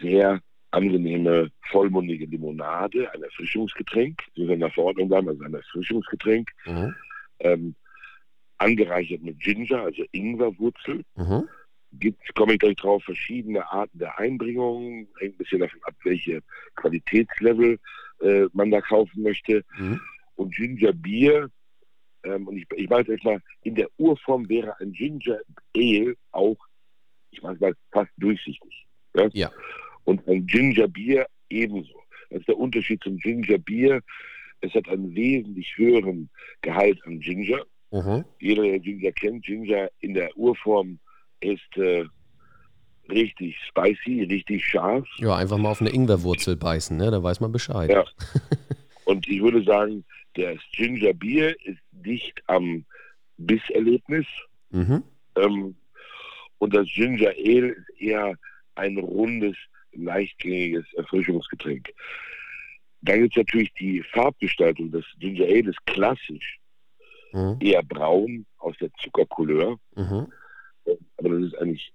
sehr 0.00 0.40
angenehme, 0.70 1.50
vollmundige 1.70 2.26
Limonade, 2.26 3.10
ein 3.12 3.22
Erfrischungsgetränk, 3.22 4.22
wie 4.34 4.46
wir 4.46 4.54
in 4.54 4.60
der 4.60 4.70
Verordnung 4.70 5.10
haben, 5.12 5.28
also 5.28 5.42
ein 5.44 5.54
Erfrischungsgetränk, 5.54 6.50
Mhm. 6.66 6.94
ähm, 7.40 7.74
angereichert 8.58 9.22
mit 9.22 9.38
Ginger, 9.40 9.82
also 9.82 10.04
Ingwerwurzel. 10.12 11.02
Mhm. 11.16 11.48
Gibt, 11.92 12.34
komme 12.34 12.52
ich 12.54 12.58
gleich 12.58 12.76
drauf, 12.76 13.02
verschiedene 13.04 13.70
Arten 13.72 13.98
der 13.98 14.18
Einbringung, 14.18 15.08
hängt 15.18 15.34
ein 15.34 15.38
bisschen 15.38 15.60
davon 15.60 15.80
ab, 15.84 15.94
welche 16.04 16.42
Qualitätslevel 16.74 17.78
äh, 18.20 18.46
man 18.52 18.70
da 18.70 18.80
kaufen 18.82 19.22
möchte. 19.22 19.64
Mhm. 19.78 20.00
Und 20.34 20.54
Ginger 20.54 20.92
Beer, 20.92 21.48
ähm, 22.24 22.48
und 22.48 22.56
ich, 22.56 22.66
ich 22.74 22.90
weiß 22.90 23.06
jetzt 23.06 23.24
mal, 23.24 23.40
in 23.62 23.74
der 23.74 23.88
Urform 23.98 24.48
wäre 24.48 24.78
ein 24.80 24.92
Ginger 24.92 25.38
Ale 25.76 26.14
auch, 26.32 26.56
ich 27.30 27.42
weiß 27.42 27.58
mal, 27.60 27.74
fast 27.92 28.10
durchsichtig. 28.16 28.86
Ja? 29.14 29.28
Ja. 29.32 29.50
Und 30.04 30.26
ein 30.28 30.46
Ginger 30.46 30.88
Beer 30.88 31.26
ebenso. 31.48 32.02
Das 32.30 32.40
ist 32.40 32.48
der 32.48 32.58
Unterschied 32.58 33.02
zum 33.02 33.18
Ginger 33.18 33.58
Beer. 33.58 34.00
Es 34.60 34.72
hat 34.74 34.88
einen 34.88 35.14
wesentlich 35.14 35.76
höheren 35.76 36.28
Gehalt 36.62 36.98
an 37.06 37.20
Ginger. 37.20 37.64
Mhm. 37.90 38.24
Jeder, 38.40 38.62
der 38.62 38.80
Ginger 38.80 39.12
kennt, 39.12 39.44
Ginger 39.44 39.88
in 40.00 40.14
der 40.14 40.36
Urform 40.36 40.98
ist 41.40 41.76
äh, 41.76 42.04
richtig 43.08 43.56
spicy, 43.68 44.24
richtig 44.24 44.64
scharf. 44.66 45.06
Ja, 45.18 45.36
einfach 45.36 45.56
mal 45.56 45.70
auf 45.70 45.80
eine 45.80 45.90
Ingwerwurzel 45.90 46.56
beißen, 46.56 46.96
ne? 46.96 47.10
Da 47.10 47.22
weiß 47.22 47.40
man 47.40 47.52
Bescheid. 47.52 47.90
Ja. 47.90 48.04
Und 49.08 49.26
ich 49.26 49.40
würde 49.40 49.62
sagen, 49.64 50.04
das 50.34 50.58
Ginger 50.72 51.14
Beer 51.14 51.56
ist 51.64 51.80
dicht 51.92 52.42
am 52.46 52.84
Bisserlebnis. 53.38 54.26
Mhm. 54.68 55.02
Ähm, 55.36 55.76
und 56.58 56.74
das 56.74 56.86
Ginger 56.94 57.30
Ale 57.30 57.68
ist 57.68 57.88
eher 57.98 58.34
ein 58.74 58.98
rundes, 58.98 59.56
leichtgängiges 59.92 60.84
Erfrischungsgetränk. 60.92 61.88
Dann 63.00 63.20
gibt 63.22 63.34
es 63.34 63.38
natürlich 63.38 63.72
die 63.80 64.02
Farbgestaltung. 64.12 64.90
Das 64.90 65.06
Ginger 65.18 65.46
Ale 65.46 65.70
ist 65.70 65.86
klassisch 65.86 66.58
Mhm. 67.32 67.56
eher 67.60 67.82
braun 67.82 68.44
aus 68.58 68.76
der 68.78 68.90
Zuckercouleur. 69.02 69.78
Mhm. 69.96 70.26
aber 71.16 71.28
das 71.30 71.42
ist 71.44 71.58
eigentlich 71.58 71.92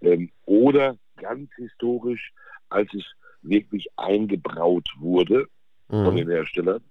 ähm, 0.00 0.30
oder 0.46 0.96
ganz 1.16 1.50
historisch, 1.56 2.32
als 2.70 2.92
es 2.94 3.04
wirklich 3.42 3.86
eingebraut 3.96 4.88
wurde 4.98 5.46
von 5.88 6.12
Mhm. 6.14 6.16
den 6.18 6.30
Herstellern, 6.30 6.84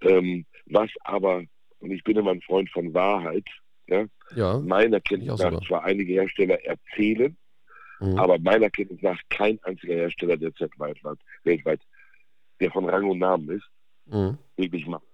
ähm, 0.00 0.44
was 0.66 0.90
aber, 1.04 1.44
und 1.80 1.90
ich 1.90 2.02
bin 2.04 2.16
immer 2.16 2.32
ein 2.32 2.42
Freund 2.42 2.70
von 2.70 2.92
Wahrheit, 2.94 3.46
Ja. 4.34 4.58
meiner 4.58 4.98
ich 4.98 5.04
Kenntnis 5.04 5.40
auch 5.40 5.50
nach 5.50 5.66
zwar 5.66 5.84
einige 5.84 6.12
Hersteller 6.14 6.62
erzählen, 6.64 7.36
Mhm. 8.00 8.18
aber 8.18 8.38
meiner 8.38 8.70
Kenntnis 8.70 9.00
nach 9.02 9.20
kein 9.30 9.58
einziger 9.62 9.94
Hersteller 9.94 10.36
derzeit 10.36 10.70
weltweit, 10.78 11.18
weltweit, 11.44 11.80
der 12.60 12.70
von 12.70 12.88
Rang 12.88 13.08
und 13.08 13.18
Namen 13.18 13.48
ist, 13.50 13.66
Mhm. 14.06 14.38
wirklich 14.56 14.86
macht. 14.86 15.04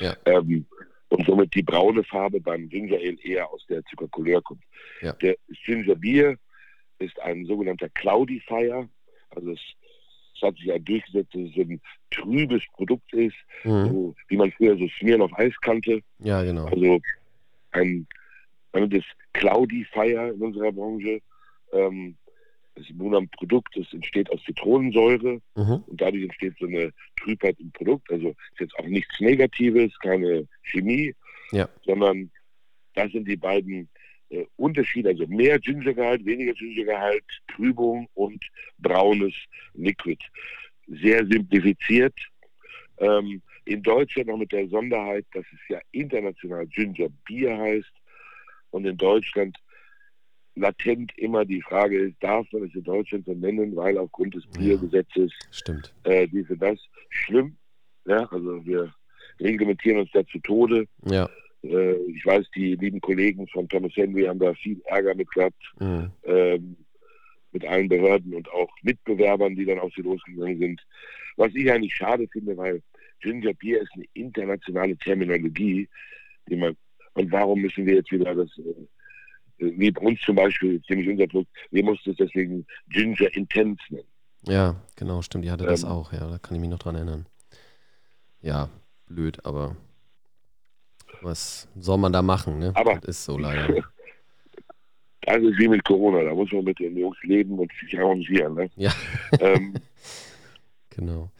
Ja. 0.00 0.16
Ähm, 0.26 0.66
und 1.08 1.24
somit 1.26 1.54
die 1.54 1.62
braune 1.62 2.02
Farbe 2.04 2.40
beim 2.40 2.68
Ginger 2.68 2.96
Ale 2.96 3.20
eher 3.22 3.48
aus 3.50 3.64
der 3.66 3.84
Zuckercouleur 3.84 4.42
kommt. 4.42 4.62
Ja. 5.00 5.12
Der 5.14 5.36
Ginger 5.64 5.94
Beer 5.94 6.36
ist 6.98 7.18
ein 7.20 7.44
sogenannter 7.46 7.88
Cloudifier. 7.90 8.88
Also 9.30 9.52
es, 9.52 9.60
es 10.36 10.42
hat 10.42 10.56
sich 10.56 10.66
ja 10.66 10.78
durchgesetzt, 10.78 11.34
dass 11.34 11.42
es 11.42 11.56
ein 11.56 11.80
trübes 12.10 12.62
Produkt 12.74 13.12
ist, 13.12 13.36
Mhm. 13.64 13.86
so, 13.88 14.14
wie 14.28 14.36
man 14.36 14.52
früher 14.52 14.76
so 14.76 14.86
Smieren 14.98 15.22
auf 15.22 15.36
Eis 15.38 15.54
kannte. 15.62 16.00
Ja, 16.18 16.42
genau. 16.42 16.66
Also 16.66 17.00
ein, 17.72 18.06
man 18.72 18.82
nennt 18.82 18.94
es 18.94 19.04
Cloudifier 19.32 20.32
in 20.34 20.40
unserer 20.42 20.72
Branche. 20.72 21.20
Ähm, 21.72 22.16
das 22.74 22.84
ist 22.90 22.96
nun 22.96 23.14
ein 23.14 23.28
Produkt, 23.30 23.74
das 23.76 23.90
entsteht 23.92 24.30
aus 24.30 24.42
Zitronensäure 24.44 25.40
Mhm. 25.56 25.82
und 25.86 26.00
dadurch 26.00 26.24
entsteht 26.24 26.54
so 26.60 26.66
eine 26.66 26.92
Trübheit 27.18 27.58
im 27.58 27.72
Produkt. 27.72 28.10
Also 28.10 28.28
ist 28.30 28.60
jetzt 28.60 28.78
auch 28.78 28.86
nichts 28.86 29.18
Negatives, 29.20 29.98
keine 30.00 30.46
Chemie, 30.62 31.14
Ja. 31.52 31.68
sondern 31.84 32.30
das 32.94 33.10
sind 33.12 33.26
die 33.28 33.36
beiden 33.36 33.88
äh, 34.30 34.46
Unterschiede. 34.56 35.10
Also 35.10 35.26
mehr 35.26 35.58
Gingergehalt, 35.58 36.24
weniger 36.24 36.54
Gingergehalt, 36.54 37.24
Trübung 37.48 38.08
und 38.14 38.44
braunes 38.78 39.34
Liquid. 39.74 40.22
Sehr 40.86 41.26
simplifiziert. 41.26 42.14
Ähm, 42.98 43.42
in 43.64 43.82
Deutschland 43.82 44.28
noch 44.28 44.38
mit 44.38 44.52
der 44.52 44.68
Sonderheit, 44.68 45.26
dass 45.32 45.44
es 45.52 45.58
ja 45.68 45.80
international 45.90 46.66
Ginger 46.68 47.08
Bier 47.24 47.56
heißt 47.56 47.92
und 48.70 48.86
in 48.86 48.96
Deutschland 48.96 49.58
latent 50.56 51.12
immer 51.18 51.44
die 51.44 51.62
Frage 51.62 51.98
ist, 51.98 52.16
darf 52.20 52.46
man 52.52 52.64
es 52.64 52.74
in 52.74 52.82
Deutschland 52.82 53.26
so 53.26 53.34
nennen, 53.34 53.76
weil 53.76 53.98
aufgrund 53.98 54.34
des. 54.34 54.46
Biergesetzes 54.46 55.32
Stimmt. 55.50 55.94
äh, 56.04 56.26
dies 56.26 56.48
und 56.50 56.60
das 56.60 56.78
schlimm. 57.10 57.56
Ja, 58.06 58.24
also 58.30 58.64
wir 58.64 58.94
reglementieren 59.40 60.00
uns 60.00 60.10
da 60.12 60.26
zu 60.26 60.38
Tode. 60.38 60.86
Ja. 61.04 61.28
Äh, 61.70 61.94
ich 62.10 62.24
weiß, 62.24 62.46
die 62.54 62.74
lieben 62.76 63.00
Kollegen 63.00 63.46
von 63.48 63.68
Thomas 63.68 63.92
Henry 63.96 64.24
haben 64.24 64.38
da 64.38 64.54
viel 64.54 64.80
Ärger 64.86 65.14
mit 65.14 65.30
gehabt, 65.30 65.62
Mhm. 65.80 66.10
ähm, 66.24 66.76
mit 67.52 67.64
allen 67.64 67.88
Behörden 67.88 68.34
und 68.34 68.48
auch 68.52 68.70
Mitbewerbern, 68.82 69.54
die 69.56 69.64
dann 69.64 69.78
auf 69.78 69.92
sie 69.94 70.02
losgegangen 70.02 70.58
sind. 70.58 70.86
Was 71.36 71.54
ich 71.54 71.70
eigentlich 71.70 71.94
schade 71.94 72.26
finde, 72.28 72.56
weil 72.56 72.82
Ginger 73.20 73.54
Beer 73.54 73.80
ist 73.82 73.90
eine 73.94 74.04
internationale 74.14 74.96
Terminologie, 74.98 75.88
die 76.48 76.56
man, 76.56 76.76
und 77.14 77.32
warum 77.32 77.60
müssen 77.62 77.86
wir 77.86 77.94
jetzt 77.94 78.12
wieder 78.12 78.34
das, 78.34 78.50
äh, 78.58 78.74
wie 79.58 79.90
bei 79.90 80.02
uns 80.02 80.20
zum 80.20 80.36
Beispiel, 80.36 80.82
ziemlich 80.82 81.08
unser 81.08 81.26
Produkt, 81.26 81.50
wir 81.70 81.82
mussten 81.82 82.10
es 82.10 82.16
deswegen 82.16 82.66
Ginger 82.90 83.34
Intense 83.34 83.80
nennen. 83.88 84.08
Ja, 84.46 84.76
genau, 84.96 85.22
stimmt. 85.22 85.44
Die 85.44 85.50
hatte 85.50 85.64
das 85.64 85.82
Ähm. 85.82 85.88
auch, 85.88 86.12
ja. 86.12 86.28
Da 86.30 86.38
kann 86.38 86.54
ich 86.54 86.60
mich 86.60 86.70
noch 86.70 86.78
dran 86.78 86.94
erinnern. 86.94 87.26
Ja, 88.42 88.68
blöd, 89.06 89.44
aber 89.44 89.76
was 91.22 91.68
soll 91.78 91.98
man 91.98 92.12
da 92.12 92.22
machen, 92.22 92.58
ne? 92.58 92.72
Aber- 92.74 92.94
das 92.96 93.04
ist 93.16 93.24
so 93.24 93.38
leider. 93.38 93.68
Das 95.28 95.38
ist 95.42 95.58
wie 95.58 95.66
mit 95.66 95.84
Corona, 95.84 96.22
da 96.22 96.32
muss 96.32 96.52
man 96.52 96.62
mit 96.62 96.78
den 96.78 96.96
Jungs 96.96 97.16
leben 97.24 97.58
und 97.58 97.68
sich 97.80 97.98
arrangieren. 97.98 98.54
Ne? 98.54 98.70
Ja. 98.76 98.92
ähm, 99.40 99.74
Genau. 100.90 101.30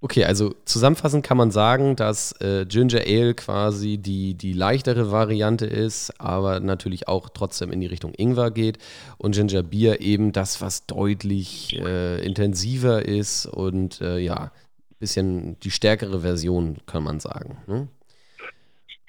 Okay, 0.00 0.24
also 0.24 0.54
zusammenfassend 0.64 1.24
kann 1.24 1.36
man 1.36 1.50
sagen, 1.50 1.94
dass 1.96 2.32
äh, 2.40 2.66
Ginger 2.66 3.00
Ale 3.06 3.34
quasi 3.34 3.98
die, 3.98 4.34
die 4.34 4.52
leichtere 4.52 5.10
Variante 5.12 5.66
ist, 5.66 6.20
aber 6.20 6.60
natürlich 6.60 7.06
auch 7.08 7.28
trotzdem 7.28 7.70
in 7.72 7.80
die 7.80 7.86
Richtung 7.86 8.12
Ingwer 8.16 8.50
geht 8.52 8.78
und 9.18 9.34
Ginger 9.34 9.62
Beer 9.62 10.00
eben 10.00 10.32
das, 10.32 10.60
was 10.60 10.86
deutlich 10.86 11.76
äh, 11.80 12.24
intensiver 12.24 13.04
ist 13.04 13.46
und 13.46 14.00
äh, 14.00 14.18
ja, 14.18 14.36
ein 14.90 14.96
bisschen 14.98 15.58
die 15.60 15.70
stärkere 15.70 16.20
Version, 16.20 16.78
kann 16.86 17.02
man 17.04 17.20
sagen. 17.20 17.58
Ne? 17.66 17.88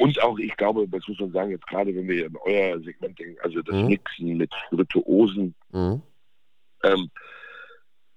Und 0.03 0.21
auch, 0.21 0.37
ich 0.37 0.55
glaube, 0.57 0.87
das 0.87 1.07
muss 1.07 1.19
man 1.19 1.31
sagen, 1.31 1.51
jetzt 1.51 1.65
gerade 1.67 1.95
wenn 1.95 2.07
wir 2.07 2.25
in 2.25 2.35
euer 2.43 2.79
Segment 2.81 3.17
denken, 3.17 3.37
also 3.41 3.61
das 3.61 3.75
Mhm. 3.75 3.87
Mixen 3.87 4.37
mit 4.37 4.51
Virtuosen, 4.71 5.55
Mhm. 5.71 6.01
ähm, 6.83 7.09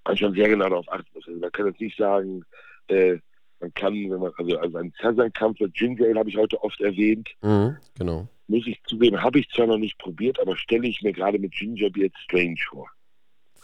man 0.05 0.17
schon 0.17 0.33
sehr 0.33 0.49
genau 0.49 0.69
darauf 0.69 0.91
achten 0.91 1.09
muss. 1.13 1.27
Also 1.27 1.39
man 1.39 1.51
kann 1.51 1.67
jetzt 1.67 1.81
nicht 1.81 1.97
sagen, 1.97 2.43
äh, 2.87 3.17
man 3.59 3.73
kann, 3.73 3.93
wenn 3.93 4.19
man, 4.19 4.31
also, 4.37 4.57
also 4.57 4.77
ein 4.77 4.93
Southern 5.01 5.31
für 5.55 5.69
Ginger 5.69 6.05
Ale 6.05 6.19
habe 6.19 6.29
ich 6.29 6.37
heute 6.37 6.61
oft 6.61 6.79
erwähnt. 6.81 7.29
Mhm, 7.41 7.77
genau. 7.97 8.27
Muss 8.47 8.67
ich 8.67 8.81
zugeben, 8.83 9.21
habe 9.21 9.39
ich 9.39 9.49
zwar 9.49 9.67
noch 9.67 9.77
nicht 9.77 9.97
probiert, 9.97 10.39
aber 10.39 10.55
stelle 10.55 10.87
ich 10.87 11.01
mir 11.01 11.11
gerade 11.11 11.39
mit 11.39 11.53
Ginger 11.53 11.89
Beer 11.89 12.09
strange 12.23 12.57
vor. 12.69 12.89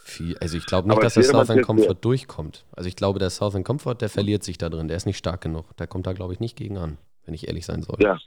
Viel, 0.06 0.36
also 0.38 0.58
ich 0.58 0.66
glaube 0.66 0.88
nicht, 0.88 0.96
Aber 0.96 1.02
dass 1.02 1.14
der 1.14 1.22
Southern 1.24 1.62
Comfort 1.62 1.94
durchkommt. 2.02 2.66
Also 2.72 2.88
ich 2.88 2.96
glaube, 2.96 3.18
der 3.18 3.30
Southern 3.30 3.64
Comfort, 3.64 3.94
der 4.02 4.10
verliert 4.10 4.42
sich 4.42 4.58
da 4.58 4.68
drin. 4.68 4.88
Der 4.88 4.96
ist 4.98 5.06
nicht 5.06 5.16
stark 5.16 5.40
genug. 5.40 5.74
Der 5.78 5.86
kommt 5.86 6.06
da, 6.06 6.12
glaube 6.12 6.34
ich, 6.34 6.40
nicht 6.40 6.56
gegen 6.56 6.76
an, 6.76 6.98
wenn 7.26 7.34
ich 7.34 7.46
ehrlich 7.48 7.64
sein 7.66 7.82
soll. 7.82 7.96
Ja. 8.00 8.18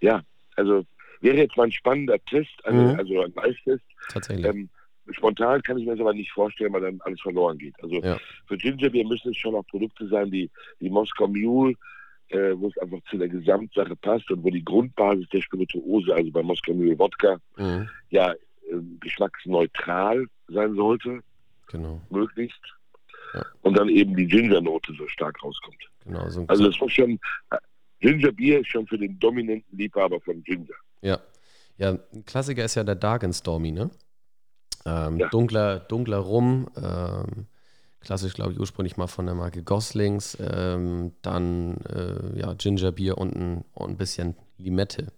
Ja, 0.00 0.22
also 0.56 0.84
wäre 1.20 1.36
jetzt 1.36 1.56
mal 1.56 1.64
ein 1.64 1.72
spannender 1.72 2.18
Test, 2.24 2.50
also, 2.64 2.80
Mhm. 2.80 2.98
also 2.98 3.22
ein 3.22 3.32
Eistest. 3.38 3.84
Tatsächlich. 4.08 4.46
Ähm, 4.46 4.68
spontan 5.10 5.62
kann 5.62 5.78
ich 5.78 5.84
mir 5.86 5.92
das 5.92 6.00
aber 6.00 6.14
nicht 6.14 6.32
vorstellen, 6.32 6.72
weil 6.72 6.80
dann 6.82 7.00
alles 7.02 7.20
verloren 7.20 7.58
geht. 7.58 7.74
Also 7.82 7.96
Ja. 8.02 8.18
für 8.46 8.56
Ginger 8.56 8.90
Beer 8.90 9.06
müssen 9.06 9.30
es 9.30 9.36
schon 9.36 9.54
auch 9.54 9.66
Produkte 9.66 10.06
sein, 10.08 10.30
die, 10.30 10.50
die 10.80 10.90
Moskau 10.90 11.28
Mule, 11.28 11.74
äh, 12.28 12.52
wo 12.56 12.68
es 12.68 12.78
einfach 12.78 12.98
zu 13.10 13.18
der 13.18 13.28
Gesamtsache 13.28 13.94
passt 13.96 14.30
und 14.30 14.42
wo 14.42 14.50
die 14.50 14.64
Grundbasis 14.64 15.28
der 15.28 15.42
Spirituose, 15.42 16.14
also 16.14 16.30
bei 16.32 16.42
Moskau 16.42 16.72
Mule 16.74 16.98
Wodka, 16.98 17.38
mhm, 17.56 17.88
ja 18.10 18.32
äh, 18.32 18.36
geschmacksneutral 19.00 20.26
sein 20.48 20.74
sollte, 20.74 21.20
genau, 21.68 22.00
möglichst. 22.10 22.60
Ja. 23.34 23.44
Und 23.62 23.76
dann 23.78 23.88
eben 23.88 24.14
die 24.16 24.26
Ginger-Note 24.26 24.92
so 24.94 25.06
stark 25.08 25.42
rauskommt. 25.42 25.82
genau. 26.04 26.28
So, 26.28 26.44
Also 26.48 26.64
das 26.66 26.78
muss 26.80 26.92
schon, 26.92 27.18
Ginger 28.02 28.32
Beer 28.32 28.60
ist 28.60 28.68
schon 28.68 28.86
für 28.86 28.98
den 28.98 29.18
dominanten 29.18 29.78
Liebhaber 29.78 30.20
von 30.20 30.42
Ginger. 30.42 30.74
Ja. 31.00 31.20
Ja, 31.78 31.96
ein 32.12 32.24
Klassiker 32.26 32.64
ist 32.64 32.74
ja 32.74 32.84
der 32.84 32.96
Dark 32.96 33.24
and 33.24 33.34
Stormy, 33.34 33.72
ne? 33.72 33.90
Ähm, 34.84 35.18
Ja. 35.18 35.28
Dunkler, 35.30 35.80
dunkler 35.80 36.18
Rum, 36.18 36.68
ähm, 36.76 37.46
klassisch, 38.00 38.34
glaube 38.34 38.52
ich, 38.52 38.60
ursprünglich 38.60 38.96
mal 38.96 39.06
von 39.06 39.26
der 39.26 39.34
Marke 39.34 39.62
Goslings, 39.62 40.36
ähm, 40.40 41.12
dann 41.22 41.78
äh, 41.88 42.38
ja, 42.38 42.52
Gingerbier 42.52 43.16
und 43.16 43.34
ein, 43.34 43.64
und 43.72 43.90
ein 43.90 43.96
bisschen 43.96 44.34
Limette. 44.58 45.12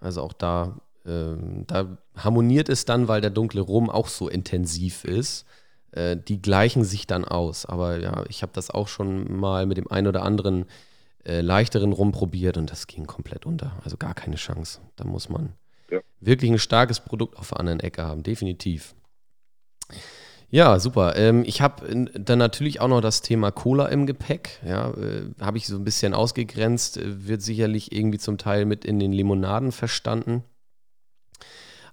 Also 0.00 0.22
auch 0.22 0.32
da, 0.32 0.80
ähm, 1.04 1.64
da 1.66 1.98
harmoniert 2.16 2.68
es 2.68 2.84
dann, 2.84 3.08
weil 3.08 3.20
der 3.20 3.30
dunkle 3.30 3.60
Rum 3.60 3.90
auch 3.90 4.08
so 4.08 4.28
intensiv 4.28 5.04
ist. 5.04 5.44
Äh, 5.90 6.16
die 6.16 6.40
gleichen 6.40 6.84
sich 6.84 7.06
dann 7.06 7.24
aus. 7.24 7.66
Aber 7.66 8.00
ja, 8.00 8.24
ich 8.28 8.42
habe 8.42 8.52
das 8.54 8.70
auch 8.70 8.88
schon 8.88 9.36
mal 9.36 9.66
mit 9.66 9.76
dem 9.76 9.90
einen 9.90 10.06
oder 10.06 10.22
anderen 10.22 10.64
äh, 11.24 11.40
leichteren 11.40 11.92
Rum 11.92 12.12
probiert 12.12 12.56
und 12.56 12.70
das 12.70 12.86
ging 12.86 13.06
komplett 13.06 13.46
unter. 13.46 13.72
Also 13.84 13.96
gar 13.96 14.14
keine 14.14 14.36
Chance. 14.36 14.80
Da 14.96 15.04
muss 15.04 15.28
man 15.28 15.54
Ja. 15.90 16.00
wirklich 16.20 16.50
ein 16.50 16.58
starkes 16.58 17.00
Produkt 17.00 17.38
auf 17.38 17.48
der 17.50 17.60
anderen 17.60 17.80
Ecke 17.80 18.02
haben, 18.02 18.22
definitiv. 18.22 18.94
Ja, 20.50 20.78
super. 20.78 21.16
Ähm, 21.16 21.44
ich 21.46 21.62
habe 21.62 22.10
dann 22.12 22.38
natürlich 22.38 22.80
auch 22.80 22.88
noch 22.88 23.00
das 23.00 23.22
Thema 23.22 23.50
Cola 23.50 23.86
im 23.86 24.04
Gepäck. 24.04 24.60
Ja, 24.66 24.90
äh, 24.90 25.24
habe 25.40 25.56
ich 25.56 25.66
so 25.66 25.76
ein 25.76 25.84
bisschen 25.84 26.12
ausgegrenzt, 26.12 26.98
äh, 26.98 27.26
wird 27.26 27.40
sicherlich 27.40 27.90
irgendwie 27.92 28.18
zum 28.18 28.36
Teil 28.36 28.66
mit 28.66 28.84
in 28.84 28.98
den 28.98 29.12
Limonaden 29.12 29.72
verstanden. 29.72 30.44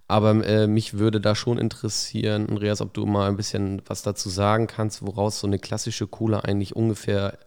Aber 0.08 0.44
äh, 0.44 0.66
mich 0.66 0.98
würde 0.98 1.20
da 1.20 1.34
schon 1.34 1.56
interessieren, 1.56 2.48
Andreas, 2.50 2.80
ob 2.80 2.92
du 2.92 3.06
mal 3.06 3.28
ein 3.28 3.36
bisschen 3.36 3.80
was 3.86 4.02
dazu 4.02 4.28
sagen 4.28 4.66
kannst, 4.66 5.06
woraus 5.06 5.40
so 5.40 5.46
eine 5.46 5.58
klassische 5.58 6.06
Cola 6.08 6.40
eigentlich 6.40 6.74
ungefähr 6.76 7.38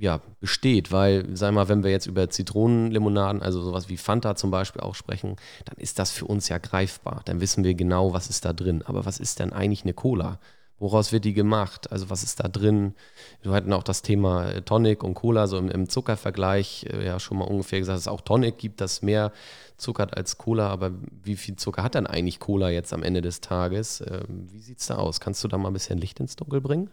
ja, 0.00 0.20
besteht. 0.40 0.92
Weil, 0.92 1.36
sag 1.36 1.52
mal, 1.52 1.68
wenn 1.68 1.82
wir 1.82 1.90
jetzt 1.90 2.06
über 2.06 2.28
Zitronenlimonaden, 2.30 3.42
also 3.42 3.62
sowas 3.62 3.88
wie 3.88 3.96
Fanta 3.96 4.36
zum 4.36 4.50
Beispiel 4.50 4.82
auch 4.82 4.94
sprechen, 4.94 5.36
dann 5.64 5.76
ist 5.78 5.98
das 5.98 6.10
für 6.10 6.26
uns 6.26 6.48
ja 6.48 6.58
greifbar. 6.58 7.22
Dann 7.24 7.40
wissen 7.40 7.64
wir 7.64 7.74
genau, 7.74 8.12
was 8.12 8.28
ist 8.28 8.44
da 8.44 8.52
drin. 8.52 8.82
Aber 8.84 9.04
was 9.06 9.18
ist 9.18 9.38
denn 9.38 9.52
eigentlich 9.52 9.84
eine 9.84 9.94
Cola? 9.94 10.38
Woraus 10.80 11.10
wird 11.10 11.24
die 11.24 11.32
gemacht? 11.32 11.90
Also 11.90 12.08
was 12.08 12.22
ist 12.22 12.38
da 12.38 12.48
drin? 12.48 12.94
Wir 13.42 13.52
hatten 13.52 13.72
auch 13.72 13.82
das 13.82 14.02
Thema 14.02 14.48
äh, 14.50 14.62
Tonic 14.62 15.02
und 15.02 15.14
Cola 15.14 15.48
so 15.48 15.58
im, 15.58 15.68
im 15.68 15.88
Zuckervergleich 15.88 16.86
äh, 16.88 17.04
ja 17.04 17.18
schon 17.18 17.38
mal 17.38 17.46
ungefähr 17.46 17.80
gesagt, 17.80 17.96
dass 17.96 18.02
es 18.02 18.08
auch 18.08 18.20
Tonic 18.20 18.58
gibt, 18.58 18.80
das 18.80 19.02
mehr 19.02 19.32
Zucker 19.76 20.04
hat 20.04 20.16
als 20.16 20.38
Cola. 20.38 20.68
Aber 20.68 20.92
wie 21.10 21.34
viel 21.34 21.56
Zucker 21.56 21.82
hat 21.82 21.96
dann 21.96 22.06
eigentlich 22.06 22.38
Cola 22.38 22.70
jetzt 22.70 22.92
am 22.92 23.02
Ende 23.02 23.22
des 23.22 23.40
Tages? 23.40 24.04
Ähm, 24.08 24.48
wie 24.52 24.60
sieht 24.60 24.78
es 24.78 24.86
da 24.86 24.96
aus? 24.96 25.18
Kannst 25.18 25.42
du 25.42 25.48
da 25.48 25.58
mal 25.58 25.70
ein 25.70 25.74
bisschen 25.74 25.98
Licht 25.98 26.20
ins 26.20 26.36
Dunkel 26.36 26.60
bringen? 26.60 26.90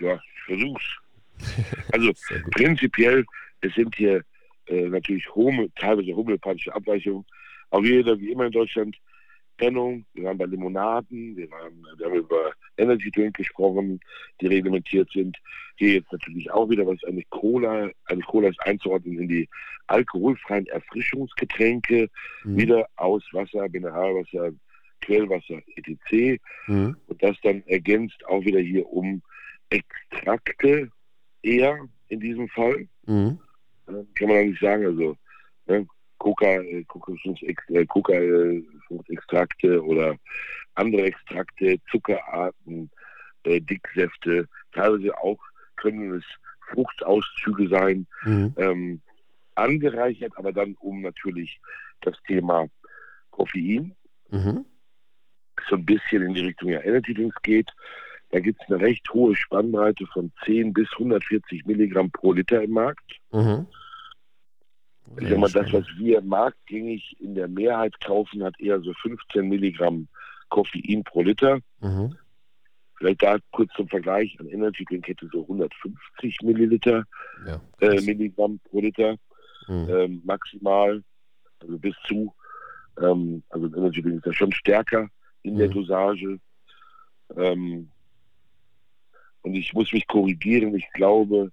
Ja, 0.00 0.14
ich 0.14 0.42
versuch's. 0.46 0.98
Also 1.92 2.12
prinzipiell, 2.50 3.24
es 3.60 3.74
sind 3.74 3.94
hier 3.96 4.22
äh, 4.66 4.88
natürlich 4.88 5.28
homo, 5.34 5.66
teilweise 5.76 6.14
homöopathische 6.14 6.74
Abweichungen. 6.74 7.24
Auch 7.70 7.82
wieder, 7.82 8.18
wie 8.18 8.32
immer 8.32 8.46
in 8.46 8.52
Deutschland, 8.52 8.96
Trennung. 9.58 10.04
Wir 10.14 10.24
waren 10.24 10.38
bei 10.38 10.44
Limonaden, 10.44 11.36
wir, 11.36 11.50
waren, 11.50 11.82
wir 11.96 12.06
haben 12.06 12.16
über 12.16 12.52
Energy 12.76 13.10
Drink 13.10 13.36
gesprochen, 13.36 14.00
die 14.40 14.48
reglementiert 14.48 15.10
sind. 15.12 15.36
Hier 15.76 15.94
jetzt 15.94 16.12
natürlich 16.12 16.50
auch 16.50 16.68
wieder, 16.68 16.86
was 16.86 17.02
eine 17.04 17.22
Cola, 17.30 17.90
eine 18.06 18.22
Cola 18.22 18.48
ist 18.48 18.60
einzuordnen 18.60 19.18
in 19.18 19.28
die 19.28 19.48
alkoholfreien 19.86 20.66
Erfrischungsgetränke, 20.66 22.08
Mhm. 22.44 22.56
wieder 22.56 22.86
aus 22.96 23.22
Wasser, 23.32 23.68
Mineralwasser, 23.70 24.52
Quellwasser, 25.00 25.60
etc. 25.76 26.40
Mhm. 26.66 26.96
Und 27.06 27.22
das 27.22 27.36
dann 27.42 27.62
ergänzt 27.66 28.24
auch 28.26 28.44
wieder 28.44 28.60
hier 28.60 28.86
um 28.86 29.22
Extrakte 29.70 30.90
eher 31.46 31.78
in 32.08 32.20
diesem 32.20 32.48
Fall. 32.48 32.88
Mhm. 33.06 33.38
Äh, 33.86 34.04
Kann 34.14 34.28
man 34.28 34.38
auch 34.38 34.44
nicht 34.44 34.60
sagen. 34.60 34.84
Also 34.86 35.16
ne, 35.66 35.86
Coca, 36.18 36.46
äh, 36.46 36.84
äh, 37.68 37.86
oder 39.78 40.16
andere 40.74 41.02
Extrakte, 41.02 41.78
Zuckerarten, 41.90 42.90
äh, 43.44 43.60
Dicksäfte, 43.60 44.48
teilweise 44.72 45.16
auch 45.18 45.38
können 45.76 46.14
es 46.16 46.24
Fruchtauszüge 46.70 47.68
sein, 47.68 48.06
Mhm. 48.24 48.54
ähm, 48.56 49.00
angereichert, 49.54 50.32
aber 50.36 50.52
dann 50.52 50.74
um 50.80 51.00
natürlich 51.02 51.60
das 52.02 52.16
Thema 52.26 52.68
Koffein 53.30 53.94
Mhm. 54.30 54.64
so 55.68 55.76
ein 55.76 55.86
bisschen 55.86 56.22
in 56.22 56.34
die 56.34 56.40
Richtung 56.40 56.70
ja 56.70 56.80
Energy 56.82 57.14
Drinks 57.14 57.40
geht. 57.42 57.70
Da 58.36 58.40
gibt 58.40 58.60
es 58.60 58.68
eine 58.68 58.82
recht 58.82 59.08
hohe 59.14 59.34
Spannbreite 59.34 60.06
von 60.08 60.30
10 60.44 60.74
bis 60.74 60.92
140 60.92 61.64
Milligramm 61.64 62.10
pro 62.10 62.34
Liter 62.34 62.62
im 62.62 62.72
Markt. 62.72 63.18
Mhm. 63.32 63.66
Ich 65.18 65.30
sag 65.30 65.38
mal, 65.38 65.50
das, 65.50 65.72
was 65.72 65.86
wir 65.96 66.20
marktgängig 66.20 67.16
in 67.18 67.34
der 67.34 67.48
Mehrheit 67.48 67.98
kaufen, 67.98 68.44
hat 68.44 68.60
eher 68.60 68.78
so 68.82 68.92
15 69.00 69.48
Milligramm 69.48 70.08
Koffein 70.50 71.02
pro 71.02 71.22
Liter. 71.22 71.60
Mhm. 71.80 72.14
Vielleicht 72.98 73.22
da 73.22 73.38
kurz 73.52 73.72
zum 73.72 73.88
Vergleich, 73.88 74.36
ein 74.38 74.48
Energy 74.48 74.84
Drink 74.84 75.08
hätte 75.08 75.30
so 75.32 75.40
150 75.40 76.42
Milliliter, 76.42 77.04
Ja. 77.46 77.58
äh. 77.80 78.02
Milligramm 78.02 78.60
pro 78.64 78.80
Liter 78.80 79.16
Mhm. 79.66 79.88
ähm, 79.88 80.22
maximal, 80.26 81.02
also 81.60 81.78
bis 81.78 81.94
zu. 82.06 82.34
Ähm, 83.00 83.42
also 83.48 83.64
ein 83.66 83.74
Energy 83.74 84.02
Drink 84.02 84.16
ist 84.18 84.26
ja 84.26 84.32
schon 84.34 84.52
stärker 84.52 85.08
in 85.40 85.56
der 85.56 85.68
Mhm. 85.68 85.72
Dosage. 85.72 86.38
Ähm, 87.34 87.90
und 89.46 89.54
ich 89.54 89.72
muss 89.72 89.92
mich 89.92 90.06
korrigieren, 90.08 90.74
ich 90.74 90.90
glaube 90.92 91.52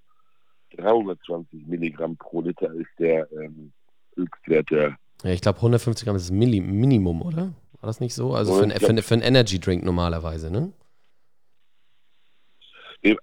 320 0.77 1.67
Milligramm 1.67 2.17
pro 2.17 2.41
Liter 2.41 2.73
ist 2.73 2.89
der 2.97 3.31
ähm, 3.31 3.71
Höchstwert 4.15 4.71
der 4.71 4.97
Ja, 5.23 5.29
ich 5.29 5.41
glaube 5.41 5.57
150 5.57 6.05
Gramm 6.05 6.15
ist 6.15 6.29
das 6.29 6.31
Milli 6.31 6.59
Minimum, 6.59 7.21
oder? 7.21 7.53
War 7.79 7.87
das 7.87 7.99
nicht 7.99 8.15
so? 8.15 8.33
Also 8.33 8.55
für, 8.55 8.63
ein, 8.63 8.71
für, 8.71 8.89
ein, 8.89 8.97
einen 8.97 9.21
Energy 9.21 9.59
Drink 9.59 9.83
normalerweise, 9.83 10.49
ne? 10.49 10.73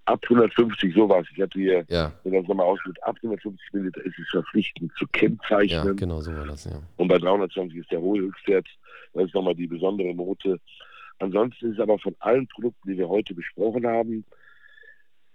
ab 0.05 0.21
150 0.25 0.95
sowas. 0.95 1.27
Ich 1.35 1.41
hatte 1.41 1.59
hier, 1.59 1.85
Ja, 1.89 2.13
wenn 2.23 2.35
das 2.35 2.47
nochmal 2.47 2.67
ausgeht, 2.67 3.03
ab 3.03 3.17
150 3.17 3.73
Milliliter 3.73 4.05
ist 4.05 4.19
es 4.19 4.29
verpflichtend 4.29 4.93
zu 4.99 5.07
ja, 5.07 5.11
kennzeichnen. 5.13 5.97
genau 5.97 6.21
so 6.21 6.33
war 6.33 6.45
das, 6.45 6.67
ja. 6.67 6.83
Und 6.99 7.09
bei 7.09 7.19
320 7.19 7.79
ist 7.79 7.91
der 7.91 8.01
hohe 8.01 8.21
Höchstwert. 8.21 8.69
Das 9.15 9.25
ist 9.25 9.35
nochmal 9.35 9.55
die 9.55 9.67
besondere 9.67 10.15
Note. 10.15 10.61
Ansonsten 11.19 11.73
ist 11.73 11.81
aber 11.81 11.99
von 11.99 12.15
allen 12.19 12.47
Produkten, 12.47 12.91
die 12.91 12.99
wir 12.99 13.09
heute 13.09 13.35
besprochen 13.35 13.87
haben, 13.87 14.25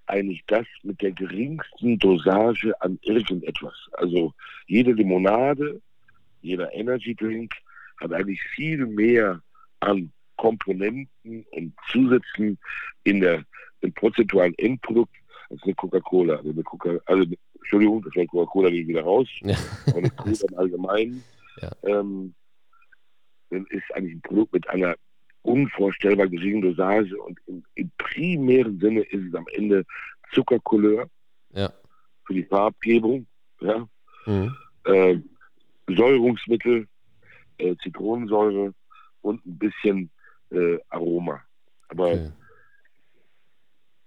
eigentlich 0.07 0.43
das 0.47 0.65
mit 0.83 1.01
der 1.01 1.11
geringsten 1.11 1.97
Dosage 1.99 2.79
an 2.81 2.99
irgendetwas. 3.01 3.73
Also 3.93 4.33
jede 4.67 4.91
Limonade, 4.93 5.81
jeder 6.41 6.73
Energy 6.73 7.15
Drink 7.15 7.53
hat 7.99 8.13
eigentlich 8.13 8.41
viel 8.55 8.85
mehr 8.85 9.41
an 9.79 10.11
Komponenten 10.37 11.45
und 11.51 11.73
Zusätzen 11.91 12.57
in 13.03 13.21
der, 13.21 13.43
im 13.81 13.93
prozentualen 13.93 14.53
Endprodukt 14.57 15.15
als 15.49 15.61
eine 15.63 15.75
Coca-Cola. 15.75 16.35
Also 16.35 16.49
eine 16.49 16.63
Coca 16.63 16.97
also, 17.05 17.23
Entschuldigung, 17.55 18.03
das 18.03 18.15
war 18.15 18.25
Coca-Cola 18.25 18.69
geht 18.69 18.87
wieder 18.87 19.03
raus. 19.03 19.27
ja. 19.41 19.55
Aber 19.87 19.97
eine 19.97 20.09
Cola 20.11 20.35
im 20.49 20.57
Allgemeinen 20.57 21.23
Ja. 21.61 21.71
ähm, 21.83 22.35
ist 23.49 23.83
eigentlich 23.93 24.15
ein 24.15 24.21
Produkt 24.21 24.53
mit 24.53 24.69
einer 24.69 24.95
unvorstellbar 25.45 26.27
geringen 26.27 26.61
Dosage 26.61 27.15
und 27.21 27.39
im, 27.47 27.63
im 27.75 27.91
primären 27.97 28.79
Sinne 28.79 29.01
ist 29.01 29.27
es 29.27 29.33
am 29.35 29.45
Ende 29.53 29.85
Zuckercouleur 30.33 31.07
Ja. 31.51 31.71
für 32.25 32.33
die 32.33 32.43
Farbgebung, 32.43 33.27
ja, 33.61 33.87
Mhm. 34.25 34.55
äh, 34.85 35.17
Säurungsmittel, 35.87 36.87
äh, 37.59 37.75
Zitronensäure 37.83 38.73
und 39.21 39.45
ein 39.45 39.57
bisschen 39.59 40.09
äh, 40.51 40.77
Aroma. 40.89 41.41
Aber 41.89 42.07
Okay. 42.13 42.31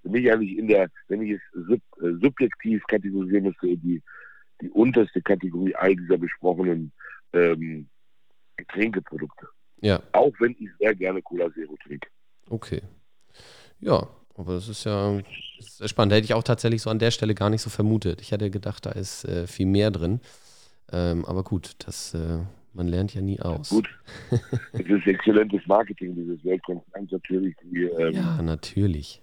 für 0.02 0.08
mich 0.10 0.32
eigentlich 0.32 0.58
in 0.58 0.66
der, 0.68 0.90
wenn 1.08 1.22
ich 1.22 1.32
es 1.32 1.40
sub, 1.52 1.80
äh, 2.02 2.12
subjektiv 2.20 2.82
kategorisieren 2.88 3.44
müsste, 3.44 3.76
die, 3.76 4.02
die 4.60 4.70
unterste 4.70 5.22
Kategorie 5.22 5.74
all 5.76 5.94
dieser 5.94 6.18
besprochenen 6.18 6.92
ähm, 7.32 7.88
Getränkeprodukte. 8.56 9.48
Ja, 9.80 10.02
Auch 10.12 10.32
wenn 10.40 10.56
ich 10.58 10.68
sehr 10.78 10.94
gerne 10.94 11.22
Cola 11.22 11.52
Zero 11.54 11.76
trinke. 11.82 12.08
okay. 12.50 12.82
Ja, 13.80 14.08
aber 14.36 14.54
das 14.54 14.68
ist 14.68 14.84
ja 14.84 15.20
das 15.58 15.80
ist 15.80 15.90
spannend. 15.90 16.12
Hätte 16.12 16.24
ich 16.24 16.34
auch 16.34 16.42
tatsächlich 16.42 16.82
so 16.82 16.90
an 16.90 16.98
der 16.98 17.10
Stelle 17.12 17.34
gar 17.34 17.48
nicht 17.50 17.62
so 17.62 17.70
vermutet. 17.70 18.20
Ich 18.20 18.32
hätte 18.32 18.50
gedacht, 18.50 18.86
da 18.86 18.90
ist 18.90 19.24
äh, 19.24 19.46
viel 19.46 19.66
mehr 19.66 19.90
drin. 19.92 20.20
Ähm, 20.90 21.24
aber 21.26 21.44
gut, 21.44 21.74
das, 21.86 22.14
äh, 22.14 22.38
man 22.72 22.88
lernt 22.88 23.14
ja 23.14 23.20
nie 23.20 23.38
aus. 23.40 23.68
Gut, 23.70 23.88
es 24.72 24.86
ist 24.86 25.06
exzellentes 25.06 25.64
Marketing 25.66 26.14
dieses 26.16 26.42
Weltkonzerns 26.44 27.12
natürlich, 27.12 27.54
die, 27.62 27.82
ähm, 27.84 28.14
Ja, 28.14 28.42
natürlich. 28.42 29.22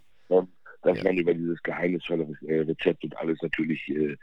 dass 0.82 0.98
Ja. 0.98 1.04
man 1.04 1.18
über 1.18 1.34
dieses 1.34 1.62
geheimnisvolle 1.64 2.28
äh, 2.48 2.60
Rezept 2.62 3.04
und 3.04 3.18
alles 3.18 3.38
natürlich 3.42 3.88
äh, 3.90 4.16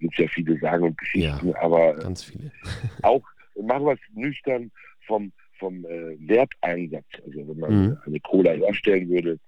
gibt 0.00 0.18
ja 0.18 0.26
viele 0.28 0.58
Sagen 0.58 0.84
und 0.84 0.98
Geschichten, 0.98 1.54
aber 1.54 1.96
äh, 1.96 2.00
Ganz 2.02 2.24
viele. 2.24 2.50
auch 3.02 3.22
machen 3.62 3.84
wir 3.86 3.92
es 3.92 4.00
nüchtern 4.14 4.72
vom, 5.06 5.32
vom 5.60 5.84
äh, 5.84 6.16
Werteinsatz. 6.28 7.06
Also 7.24 7.46
wenn 7.46 7.58
man 7.58 7.70
Mhm. 7.90 7.98
eine 8.04 8.20
Cola 8.20 8.50
herstellen 8.52 9.08
würde, 9.08 9.38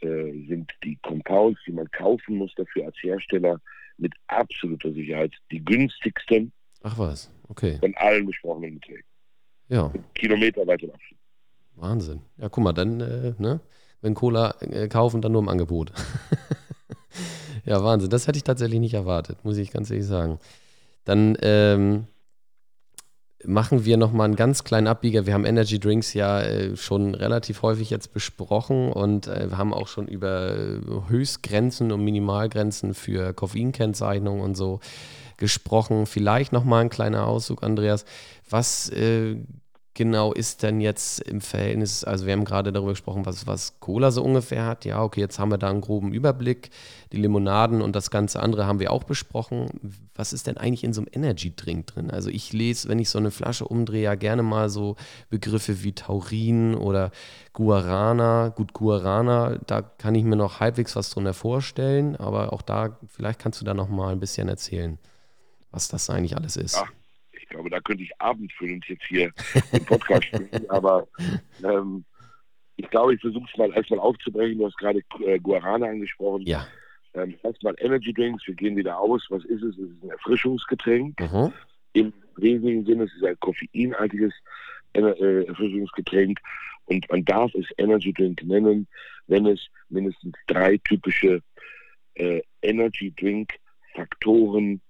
äh, 0.00 0.46
sind 0.48 0.72
die 0.82 0.96
Compounds, 1.02 1.60
die 1.66 1.72
man 1.72 1.90
kaufen 1.90 2.36
muss 2.36 2.54
dafür 2.56 2.86
als 2.86 2.96
Hersteller, 3.02 3.60
mit 3.98 4.14
absoluter 4.28 4.90
Sicherheit 4.92 5.34
die 5.50 5.62
günstigsten 5.62 6.52
Ach 6.82 6.96
was, 6.98 7.30
okay. 7.48 7.76
von 7.80 7.94
allen 7.96 8.24
besprochenen 8.24 8.76
Beträgen. 8.80 9.04
Ja, 9.68 9.92
Kilometer 10.14 10.66
weit 10.66 10.82
im 10.82 10.90
Abstand. 10.92 11.20
Wahnsinn. 11.76 12.20
Ja, 12.38 12.48
guck 12.48 12.64
mal, 12.64 12.72
dann, 12.72 13.00
äh, 13.00 13.34
ne? 13.38 13.60
Wenn 14.00 14.14
Cola 14.14 14.54
äh, 14.60 14.88
kaufen, 14.88 15.20
dann 15.20 15.32
nur 15.32 15.42
im 15.42 15.48
Angebot. 15.48 15.92
ja, 17.64 17.82
Wahnsinn. 17.84 18.08
Das 18.10 18.26
hätte 18.26 18.38
ich 18.38 18.44
tatsächlich 18.44 18.80
nicht 18.80 18.94
erwartet, 18.94 19.44
muss 19.44 19.58
ich 19.58 19.70
ganz 19.70 19.90
ehrlich 19.90 20.06
sagen. 20.06 20.38
Dann 21.04 21.36
ähm, 21.42 22.06
machen 23.46 23.84
wir 23.84 23.96
nochmal 23.96 24.26
einen 24.26 24.36
ganz 24.36 24.64
kleinen 24.64 24.86
Abbieger. 24.86 25.26
Wir 25.26 25.34
haben 25.34 25.44
Energy 25.44 25.78
Drinks 25.78 26.14
ja 26.14 26.40
äh, 26.42 26.76
schon 26.76 27.14
relativ 27.14 27.62
häufig 27.62 27.90
jetzt 27.90 28.12
besprochen 28.12 28.92
und 28.92 29.26
äh, 29.26 29.48
haben 29.52 29.72
auch 29.72 29.88
schon 29.88 30.08
über 30.08 30.54
Höchstgrenzen 31.08 31.92
und 31.92 32.04
Minimalgrenzen 32.04 32.94
für 32.94 33.32
Koffeinkennzeichnung 33.32 34.40
und 34.40 34.56
so 34.56 34.80
gesprochen. 35.36 36.06
Vielleicht 36.06 36.52
nochmal 36.52 36.82
ein 36.82 36.90
kleiner 36.90 37.26
Auszug, 37.26 37.62
Andreas. 37.62 38.04
Was 38.48 38.90
äh, 38.90 39.36
genau 39.94 40.32
ist 40.32 40.62
denn 40.62 40.80
jetzt 40.80 41.20
im 41.20 41.40
Verhältnis, 41.40 42.04
also 42.04 42.24
wir 42.24 42.32
haben 42.32 42.44
gerade 42.44 42.72
darüber 42.72 42.92
gesprochen, 42.92 43.26
was, 43.26 43.46
was 43.46 43.80
Cola 43.80 44.10
so 44.10 44.22
ungefähr 44.22 44.64
hat. 44.64 44.84
Ja, 44.84 45.02
okay, 45.02 45.20
jetzt 45.20 45.38
haben 45.38 45.50
wir 45.50 45.58
da 45.58 45.68
einen 45.68 45.80
groben 45.80 46.12
Überblick. 46.12 46.70
Die 47.12 47.16
Limonaden 47.16 47.82
und 47.82 47.96
das 47.96 48.10
ganze 48.10 48.40
andere 48.40 48.66
haben 48.66 48.78
wir 48.78 48.92
auch 48.92 49.04
besprochen. 49.04 49.68
Was 50.14 50.32
ist 50.32 50.46
denn 50.46 50.56
eigentlich 50.56 50.84
in 50.84 50.92
so 50.92 51.00
einem 51.00 51.08
Energy-Drink 51.12 51.86
drin? 51.88 52.10
Also 52.10 52.30
ich 52.30 52.52
lese, 52.52 52.88
wenn 52.88 53.00
ich 53.00 53.10
so 53.10 53.18
eine 53.18 53.30
Flasche 53.30 53.66
umdrehe, 53.66 54.02
ja 54.02 54.14
gerne 54.14 54.42
mal 54.42 54.68
so 54.68 54.96
Begriffe 55.28 55.82
wie 55.82 55.92
Taurin 55.92 56.74
oder 56.74 57.10
Guarana. 57.52 58.50
Gut, 58.50 58.72
Guarana, 58.72 59.58
da 59.66 59.82
kann 59.82 60.14
ich 60.14 60.24
mir 60.24 60.36
noch 60.36 60.60
halbwegs 60.60 60.94
was 60.94 61.10
drunter 61.10 61.34
vorstellen, 61.34 62.16
aber 62.16 62.52
auch 62.52 62.62
da, 62.62 62.96
vielleicht 63.08 63.40
kannst 63.40 63.60
du 63.60 63.64
da 63.64 63.74
noch 63.74 63.88
mal 63.88 64.12
ein 64.12 64.20
bisschen 64.20 64.48
erzählen, 64.48 64.98
was 65.72 65.88
das 65.88 66.10
eigentlich 66.10 66.36
alles 66.36 66.56
ist. 66.56 66.76
Ich 66.76 66.99
glaube, 67.50 67.70
da 67.70 67.80
könnte 67.80 68.02
ich 68.02 68.12
abendfüllend 68.18 68.86
jetzt 68.88 69.04
hier 69.04 69.30
im 69.72 69.84
Podcast 69.84 70.24
sprechen, 70.24 70.48
aber 70.70 71.06
ähm, 71.62 72.04
ich 72.76 72.88
glaube, 72.88 73.14
ich 73.14 73.20
versuche 73.20 73.46
es 73.50 73.58
mal 73.58 73.72
erstmal 73.74 74.00
aufzubrechen. 74.00 74.58
Du 74.58 74.66
hast 74.66 74.78
gerade 74.78 75.00
äh, 75.26 75.38
Guarana 75.38 75.86
angesprochen. 75.86 76.42
Ja. 76.46 76.66
Ähm, 77.12 77.34
erstmal 77.42 77.74
Energy 77.78 78.14
Drinks, 78.14 78.46
wir 78.46 78.54
gehen 78.54 78.76
wieder 78.76 78.98
aus. 78.98 79.26
Was 79.28 79.44
ist 79.44 79.62
es? 79.62 79.76
Es 79.76 79.90
ist 79.90 80.02
ein 80.02 80.10
Erfrischungsgetränk. 80.10 81.20
Mhm. 81.20 81.52
Im 81.92 82.12
wesentlichen 82.36 82.86
Sinne 82.86 83.04
es 83.04 83.12
ist 83.14 83.24
ein 83.24 83.38
koffeinhaltiges 83.40 84.32
äh, 84.94 85.44
Erfrischungsgetränk 85.44 86.40
und 86.86 87.08
man 87.10 87.24
darf 87.24 87.54
es 87.54 87.66
Energy 87.78 88.12
Drink 88.12 88.42
nennen, 88.44 88.88
wenn 89.26 89.46
es 89.46 89.60
mindestens 89.88 90.34
drei 90.46 90.78
typische 90.78 91.42
äh, 92.14 92.40
Energy 92.62 93.12
Drink 93.14 93.54
Faktoren 93.94 94.80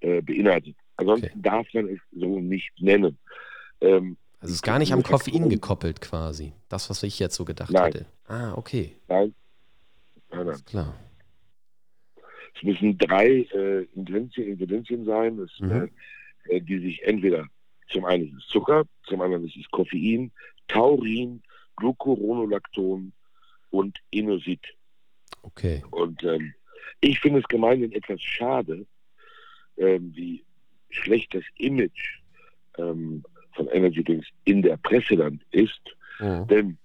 äh, 0.00 0.20
beinhaltet. 0.20 0.76
Ansonsten 0.96 1.26
Okay. 1.26 1.38
darf 1.42 1.66
man 1.74 1.88
es 1.88 2.00
so 2.12 2.40
nicht 2.40 2.70
nennen. 2.80 3.18
Ähm, 3.80 4.16
Also 4.40 4.52
es 4.52 4.56
ist 4.56 4.62
gar 4.62 4.78
nicht 4.78 4.92
am 4.92 5.02
Koffein 5.02 5.48
gekoppelt 5.48 6.00
quasi. 6.00 6.52
Das, 6.68 6.88
was 6.90 7.02
ich 7.02 7.18
jetzt 7.18 7.34
so 7.36 7.44
gedacht 7.44 7.70
Nein. 7.70 7.84
hätte. 7.92 8.06
Ah, 8.26 8.54
okay. 8.54 8.96
nein, 9.08 9.34
nein, 10.30 10.38
nein. 10.38 10.38
Alles 10.48 10.64
klar. 10.64 10.94
Es 12.54 12.62
müssen 12.62 12.96
drei 12.96 13.42
äh, 13.52 13.82
Ingredienzien, 13.94 14.48
Ingredienzien 14.48 15.04
sein, 15.04 15.38
es, 15.40 15.50
Mhm. 15.60 15.90
äh, 16.48 16.60
die 16.60 16.78
sich 16.78 17.02
entweder 17.02 17.46
zum 17.88 18.04
einen 18.06 18.28
ist 18.28 18.44
es 18.44 18.46
Zucker, 18.48 18.84
zum 19.04 19.20
anderen 19.20 19.46
ist 19.46 19.56
es 19.56 19.68
Koffein, 19.70 20.32
Taurin, 20.68 21.42
Glucuronolacton 21.76 23.12
und 23.70 23.98
Inusit. 24.10 24.64
Okay. 25.42 25.84
Und 25.90 26.22
ähm, 26.24 26.54
ich 27.00 27.20
finde 27.20 27.40
es 27.40 27.46
gemeinhin 27.48 27.92
etwas 27.92 28.20
schade, 28.22 28.86
ähm, 29.76 30.12
wie 30.16 30.42
schlecht 30.90 31.34
das 31.34 31.44
Image 31.58 32.20
ähm, 32.78 33.22
von 33.52 33.68
Energy 33.68 34.02
Drinks 34.04 34.28
in 34.44 34.62
der 34.62 34.76
Presse 34.78 35.16
dann 35.16 35.40
ist, 35.50 35.80
Mhm. 36.18 36.46
denn 36.48 36.78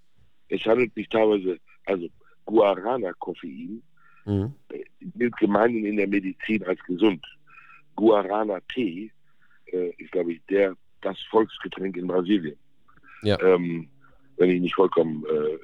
es 0.50 0.66
handelt 0.66 0.94
sich 0.94 1.08
teilweise, 1.08 1.58
also 1.86 2.08
Guarana-Koffein 2.46 3.82
Mhm. 4.26 4.54
gilt 5.16 5.36
gemeinhin 5.38 5.86
in 5.86 5.98
der 5.98 6.08
Medizin 6.08 6.64
als 6.66 6.80
gesund. 6.84 7.26
Guarana-Tee 7.96 9.12
äh, 9.72 9.90
ist, 9.98 10.12
glaube 10.12 10.34
ich, 10.34 10.42
der, 10.50 10.76
das 11.02 11.18
Volksgetränk 11.30 11.98
in 11.98 12.08
Brasilien. 12.08 12.58
Ja. 13.24 13.40
Ähm, 13.42 13.88
wenn 14.38 14.50
ich 14.50 14.62
nicht 14.62 14.76
vollkommen 14.76 15.24
äh, 15.26 15.58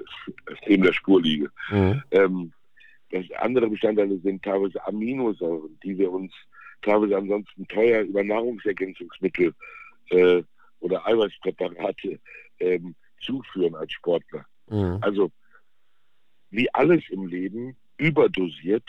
neben 0.68 0.84
der 0.84 0.94
Spur 0.94 1.22
liege. 1.22 1.50
Mhm. 1.72 2.04
Ähm, 2.12 2.54
das 3.12 3.26
andere 3.40 3.70
Bestandteile 3.70 4.18
sind 4.20 4.44
teilweise 4.44 4.86
Aminosäuren, 4.86 5.78
die 5.84 5.98
wir 5.98 6.12
uns 6.12 6.34
teilweise 6.82 7.18
ansonsten 7.18 7.68
teuer 7.68 8.02
über 8.02 8.24
Nahrungsergänzungsmittel 8.24 9.54
äh, 10.10 10.44
oder 10.80 11.06
Eiweißpräparate 11.06 12.20
ähm, 12.60 12.96
zuführen 13.22 13.76
als 13.76 13.92
Sportler. 13.94 14.46
Mhm. 14.70 14.98
Also 15.02 15.32
wie 16.50 16.74
alles 16.74 17.04
im 17.10 17.28
Leben 17.28 17.76
überdosiert, 17.98 18.84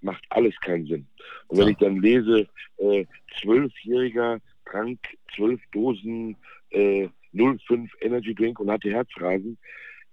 macht 0.00 0.24
alles 0.30 0.54
keinen 0.60 0.86
Sinn. 0.86 1.06
Und 1.48 1.58
wenn 1.58 1.66
Ja. 1.66 1.70
ich 1.72 1.78
dann 1.78 2.00
lese, 2.00 2.48
äh, 2.78 3.06
zwölfjähriger 3.40 4.40
trank 4.64 4.98
zwölf 5.34 5.60
Dosen 5.72 6.36
äh, 6.70 7.08
05 7.32 7.90
Energy 8.00 8.34
Drink 8.34 8.58
und 8.60 8.70
hatte 8.70 8.90
Herzrasen, 8.90 9.58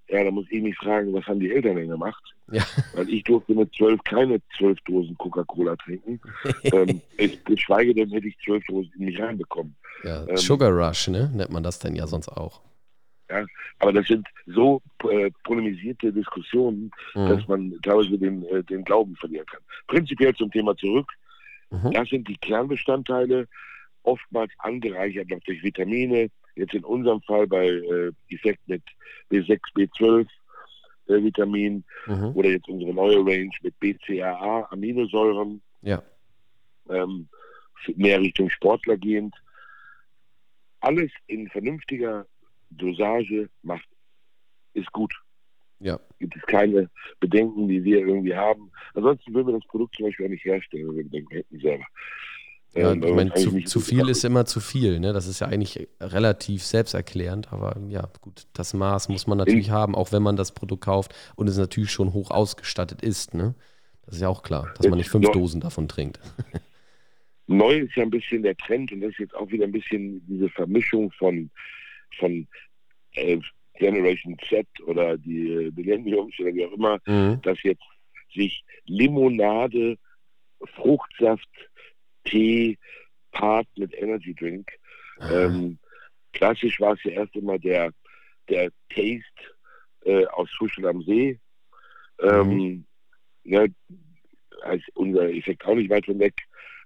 ja, 0.09 0.23
da 0.23 0.31
muss 0.31 0.45
ich 0.49 0.61
mich 0.61 0.75
fragen, 0.77 1.13
was 1.13 1.25
haben 1.25 1.39
die 1.39 1.51
Eltern 1.51 1.77
denn 1.77 1.87
gemacht? 1.89 2.32
Ja. 2.51 2.63
Weil 2.93 3.09
ich 3.09 3.23
durfte 3.23 3.53
mit 3.53 3.73
zwölf 3.75 4.03
keine 4.03 4.41
zwölf 4.57 4.79
Dosen 4.81 5.17
Coca-Cola 5.17 5.75
trinken. 5.77 6.19
ähm, 6.63 7.01
ich, 7.17 7.43
geschweige 7.45 7.93
denn 7.93 8.09
hätte 8.09 8.27
ich 8.27 8.37
zwölf 8.43 8.63
Dosen 8.65 8.91
in 8.97 9.05
mich 9.05 9.19
reinbekommen. 9.19 9.75
ja, 10.03 10.27
ähm, 10.27 10.37
Sugar 10.37 10.71
Rush, 10.71 11.07
ne? 11.07 11.31
Nennt 11.33 11.51
man 11.51 11.63
das 11.63 11.79
denn 11.79 11.95
ja 11.95 12.05
sonst 12.07 12.29
auch. 12.29 12.61
Aber 13.79 13.91
das 13.91 14.05
sind 14.07 14.27
so 14.45 14.81
äh, 15.09 15.31
polemisierte 15.43 16.13
Diskussionen, 16.13 16.91
Mhm. 17.15 17.29
dass 17.29 17.47
man 17.47 17.73
teilweise 17.81 18.17
den, 18.17 18.45
äh, 18.45 18.63
den 18.63 18.83
Glauben 18.83 19.15
verlieren 19.15 19.45
kann. 19.47 19.61
Prinzipiell 19.87 20.33
zum 20.35 20.51
Thema 20.51 20.75
zurück. 20.77 21.07
Mhm. 21.71 21.91
Das 21.91 22.09
sind 22.09 22.27
die 22.27 22.37
Kernbestandteile, 22.37 23.47
oftmals 24.03 24.51
angereichert 24.59 25.29
noch 25.29 25.39
durch 25.45 25.63
Vitamine. 25.63 26.27
Jetzt 26.55 26.75
in 26.75 26.83
unserem 26.83 27.21
Fall 27.23 27.47
bei 27.47 27.67
äh, 27.67 28.11
Effekt 28.29 28.61
mit 28.67 28.83
B6, 29.31 29.59
B12 29.75 30.27
Vitamin 31.07 31.83
Mhm. 32.07 32.31
oder 32.35 32.49
jetzt 32.49 32.67
unsere 32.69 32.93
neue 32.93 33.17
Range 33.19 33.51
mit 33.61 33.79
BCAA, 33.79 34.67
Aminosäuren, 34.71 35.61
Ja. 35.81 36.01
ähm, 36.89 37.27
mehr 37.95 38.19
Richtung 38.21 38.49
Sportler 38.49 38.97
gehend. 38.97 39.35
Alles 40.79 41.11
in 41.27 41.49
vernünftiger 41.49 42.25
Dosage 42.71 43.49
macht, 43.61 43.87
ist 44.73 44.91
gut. 44.91 45.13
Ja. 45.79 45.99
Gibt 46.19 46.35
es 46.35 46.41
keine 46.43 46.89
Bedenken, 47.19 47.67
die 47.67 47.83
wir 47.83 47.99
irgendwie 47.99 48.35
haben. 48.35 48.71
Ansonsten 48.93 49.33
würden 49.33 49.47
wir 49.47 49.59
das 49.59 49.67
Produkt 49.67 49.95
zum 49.95 50.05
Beispiel 50.05 50.25
auch 50.25 50.29
nicht 50.29 50.45
herstellen, 50.45 50.87
wenn 50.89 50.95
wir 50.97 51.03
Bedenken 51.03 51.35
hätten 51.35 51.59
selber. 51.59 51.85
Ja, 52.75 52.91
Ähm, 52.91 53.03
ich 53.03 53.13
meine, 53.13 53.33
zu, 53.33 53.59
zu 53.61 53.79
viel 53.79 54.09
ist 54.09 54.23
immer 54.23 54.45
zu 54.45 54.59
viel, 54.59 54.99
ne? 54.99 55.13
Das 55.13 55.27
ist 55.27 55.39
ja 55.39 55.47
eigentlich 55.47 55.87
relativ 56.01 56.63
selbsterklärend, 56.63 57.53
aber 57.53 57.77
ja, 57.89 58.09
gut, 58.21 58.47
das 58.53 58.73
Maß 58.73 59.09
muss 59.09 59.27
man 59.27 59.37
natürlich 59.37 59.69
haben, 59.69 59.95
auch 59.95 60.11
wenn 60.11 60.23
man 60.23 60.35
das 60.35 60.53
Produkt 60.53 60.85
kauft 60.85 61.13
und 61.35 61.47
es 61.47 61.57
natürlich 61.57 61.91
schon 61.91 62.13
hoch 62.13 62.31
ausgestattet 62.31 63.01
ist, 63.01 63.33
ne? 63.33 63.53
Das 64.05 64.15
ist 64.15 64.21
ja 64.21 64.27
auch 64.27 64.43
klar, 64.43 64.73
dass 64.77 64.87
man 64.87 64.97
nicht 64.97 65.09
fünf 65.09 65.25
Ja. 65.25 65.31
Dosen 65.31 65.61
davon 65.61 65.87
trinkt. 65.87 66.19
Neu 67.47 67.79
ist 67.79 67.95
ja 67.95 68.03
ein 68.03 68.09
bisschen 68.09 68.43
der 68.43 68.55
Trend 68.55 68.91
und 68.91 69.01
das 69.01 69.11
ist 69.11 69.19
jetzt 69.19 69.35
auch 69.35 69.49
wieder 69.49 69.65
ein 69.65 69.71
bisschen 69.71 70.25
diese 70.27 70.49
Vermischung 70.49 71.11
von, 71.11 71.49
von 72.17 72.47
äh, 73.13 73.39
Generation 73.75 74.37
Z 74.47 74.67
oder 74.85 75.17
die 75.17 75.71
Millenniums 75.75 76.33
oder 76.39 76.53
wie 76.53 76.65
auch 76.65 76.71
immer, 76.71 76.99
mhm. 77.05 77.41
dass 77.41 77.61
jetzt 77.63 77.83
sich 78.33 78.63
Limonade, 78.85 79.97
Fruchtsaft, 80.75 81.49
Tee, 82.25 82.77
Part 83.31 83.67
mit 83.77 83.93
Energy 83.93 84.33
Drink. 84.33 84.71
Ähm, 85.31 85.77
klassisch 86.33 86.79
war 86.79 86.93
es 86.93 87.03
ja 87.03 87.11
erst 87.11 87.35
immer 87.35 87.59
der, 87.59 87.91
der 88.49 88.71
Taste 88.89 89.23
äh, 90.05 90.25
aus 90.27 90.49
Fuschel 90.57 90.85
am 90.87 91.01
See. 91.03 91.39
Ähm, 92.19 92.47
mhm. 92.47 92.85
ne, 93.43 93.73
als 94.61 94.83
unser 94.93 95.29
Effekt 95.29 95.65
auch 95.65 95.75
nicht 95.75 95.89
weit 95.89 96.05
von 96.05 96.19
weg. 96.19 96.35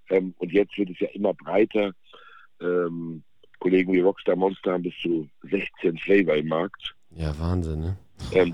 Ähm, 0.10 0.34
und 0.38 0.52
jetzt 0.52 0.78
wird 0.78 0.90
es 0.90 1.00
ja 1.00 1.08
immer 1.10 1.34
breiter. 1.34 1.94
Ähm, 2.62 3.24
Kollegen 3.60 3.94
wie 3.94 4.00
Rockstar 4.00 4.36
Monster 4.36 4.74
haben 4.74 4.84
bis 4.84 4.94
zu 5.02 5.28
16 5.44 5.98
Flavor 5.98 6.36
im 6.36 6.48
Markt. 6.48 6.96
Ja, 7.12 7.38
Wahnsinn, 7.40 7.80
ne? 7.80 7.98
Ähm, 8.32 8.54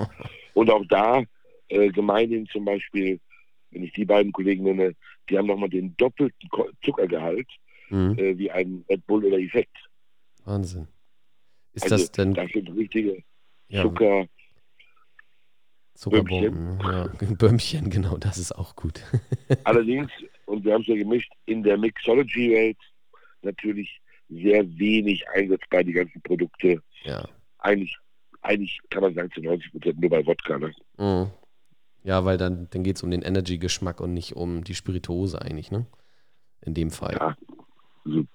und 0.54 0.70
auch 0.70 0.86
da, 0.88 1.24
äh, 1.68 1.90
gemeinhin 1.90 2.48
zum 2.48 2.66
Beispiel, 2.66 3.20
wenn 3.72 3.84
ich 3.84 3.94
die 3.94 4.06
beiden 4.06 4.32
Kollegen 4.32 4.64
nenne, 4.64 4.96
die 5.30 5.38
haben 5.38 5.48
nochmal 5.48 5.70
den 5.70 5.96
doppelten 5.98 6.50
Zuckergehalt 6.84 7.48
mhm. 7.90 8.18
äh, 8.18 8.38
wie 8.38 8.52
ein 8.52 8.84
Red 8.90 9.06
Bull 9.06 9.26
oder 9.26 9.40
Effekt. 9.40 9.76
Wahnsinn. 10.46 10.88
Ist 11.74 11.84
also, 11.84 11.98
das 11.98 12.12
denn. 12.12 12.34
Das 12.34 12.52
sind 12.52 12.70
richtige 12.76 13.24
Zucker. 13.72 14.28
Zuckerbomben, 15.96 16.80
ja. 16.82 17.08
Bömmchen, 17.38 17.90
genau, 17.90 18.18
das 18.18 18.38
ist 18.38 18.52
auch 18.54 18.76
gut. 18.76 19.04
Allerdings, 19.64 20.12
und 20.46 20.66
wir 20.66 20.74
haben 20.74 20.82
es 20.82 20.88
ja 20.88 20.96
gemischt, 20.96 21.32
in 21.46 21.62
der 21.62 21.78
Mixology-Welt 21.78 22.78
natürlich 23.44 24.02
sehr 24.28 24.66
wenig 24.78 25.24
einsetzbar, 25.30 25.84
die 25.84 25.94
ganzen 25.94 26.22
Produkte. 26.24 26.82
Ja. 27.04 27.28
Eigentlich, 27.60 27.96
eigentlich 28.42 28.80
kann 28.90 29.04
man 29.04 29.14
sagen, 29.14 29.32
zu 29.32 29.42
90 29.42 29.72
Prozent 29.72 30.00
nur 30.00 30.10
bei 30.10 30.26
Wodka. 30.26 30.58
Ne? 30.58 30.74
Mhm. 30.98 31.32
Ja, 32.04 32.26
weil 32.26 32.38
dann, 32.38 32.68
dann 32.70 32.84
geht 32.84 32.98
es 32.98 33.04
um 33.04 33.12
den 33.12 33.22
Energy-Geschmack 33.22 34.02
und 34.02 34.14
nicht 34.14 34.36
um 34.36 34.64
die 34.64 34.76
Spirituose 34.76 35.42
eigentlich, 35.42 35.72
ne? 35.72 35.86
In 36.62 36.74
dem 36.74 36.92
Fall. 36.92 37.14
Ja. 37.14 37.38
Also, 38.06 38.26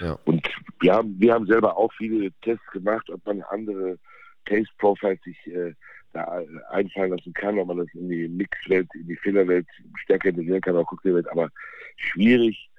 ja. 0.00 0.18
Und 0.24 0.48
wir 0.80 0.94
haben, 0.94 1.20
wir 1.20 1.34
haben 1.34 1.46
selber 1.46 1.76
auch 1.76 1.92
viele 1.94 2.30
Tests 2.42 2.66
gemacht, 2.72 3.08
ob 3.10 3.24
man 3.26 3.42
andere 3.42 3.98
Taste 4.44 4.72
Profiles 4.78 5.20
sich 5.22 5.46
äh, 5.46 5.74
da 6.12 6.42
einfallen 6.70 7.10
lassen 7.10 7.32
kann, 7.32 7.58
ob 7.58 7.68
man 7.68 7.78
das 7.78 7.88
in 7.94 8.08
die 8.08 8.28
Mixwelt, 8.28 8.88
in 8.94 9.08
die 9.08 9.16
Fillerwelt 9.16 9.66
stärker 9.96 10.28
integrieren 10.28 10.60
kann, 10.60 10.76
auch 10.76 10.86
Cocktailwelt, 10.86 11.28
aber 11.28 11.50
schwierig. 11.96 12.70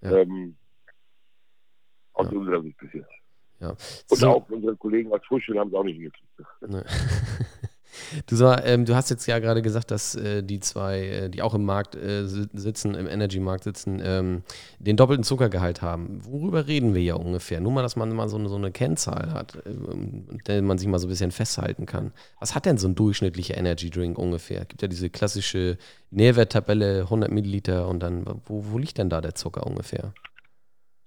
Ja. 0.00 0.18
Ähm, 0.18 0.56
aus 2.14 2.30
ja. 2.30 2.38
unserer 2.38 2.62
Sicht 2.62 2.78
bis 2.78 2.92
jetzt. 2.94 3.12
Ja. 3.60 3.70
Und 3.70 4.18
so. 4.18 4.28
auch 4.28 4.48
unsere 4.48 4.76
Kollegen 4.76 5.12
als 5.12 5.24
Fuschel 5.26 5.58
haben 5.58 5.68
es 5.68 5.74
auch 5.74 5.84
nicht 5.84 5.96
hingekriegt. 5.96 6.28
Du, 8.26 8.36
sag, 8.36 8.66
ähm, 8.66 8.84
du 8.84 8.94
hast 8.94 9.10
jetzt 9.10 9.26
ja 9.26 9.38
gerade 9.38 9.62
gesagt, 9.62 9.90
dass 9.90 10.14
äh, 10.14 10.42
die 10.42 10.60
zwei, 10.60 11.00
äh, 11.00 11.28
die 11.30 11.42
auch 11.42 11.54
im 11.54 11.64
Markt 11.64 11.94
äh, 11.94 12.26
sitzen, 12.26 12.94
im 12.94 13.06
Energy-Markt 13.06 13.64
sitzen, 13.64 14.00
ähm, 14.02 14.42
den 14.78 14.96
doppelten 14.96 15.24
Zuckergehalt 15.24 15.82
haben. 15.82 16.24
Worüber 16.24 16.66
reden 16.66 16.94
wir 16.94 17.02
ja 17.02 17.14
ungefähr? 17.14 17.60
Nur 17.60 17.72
mal, 17.72 17.82
dass 17.82 17.96
man 17.96 18.14
mal 18.14 18.28
so 18.28 18.36
eine, 18.36 18.48
so 18.48 18.56
eine 18.56 18.72
Kennzahl 18.72 19.32
hat, 19.32 19.58
ähm, 19.66 20.38
der 20.46 20.62
man 20.62 20.78
sich 20.78 20.88
mal 20.88 20.98
so 20.98 21.06
ein 21.06 21.10
bisschen 21.10 21.30
festhalten 21.30 21.86
kann. 21.86 22.12
Was 22.40 22.54
hat 22.54 22.66
denn 22.66 22.78
so 22.78 22.88
ein 22.88 22.94
durchschnittlicher 22.94 23.56
Energy-Drink 23.56 24.18
ungefähr? 24.18 24.62
Es 24.62 24.68
gibt 24.68 24.82
ja 24.82 24.88
diese 24.88 25.10
klassische 25.10 25.78
Nährwerttabelle, 26.10 27.02
100 27.02 27.30
Milliliter 27.30 27.88
und 27.88 28.00
dann, 28.00 28.24
wo, 28.46 28.64
wo 28.70 28.78
liegt 28.78 28.98
denn 28.98 29.10
da 29.10 29.20
der 29.20 29.34
Zucker 29.34 29.66
ungefähr? 29.66 30.12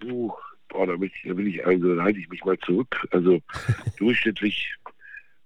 Uh, 0.04 0.32
boah, 0.68 0.86
da, 0.86 0.94
ich, 0.94 1.12
da 1.24 1.36
will 1.36 1.46
ich, 1.46 1.64
also 1.64 1.94
da 1.94 2.02
halte 2.02 2.18
ich 2.18 2.28
mich 2.28 2.44
mal 2.44 2.58
zurück. 2.58 2.96
Also 3.10 3.40
durchschnittlich 3.98 4.74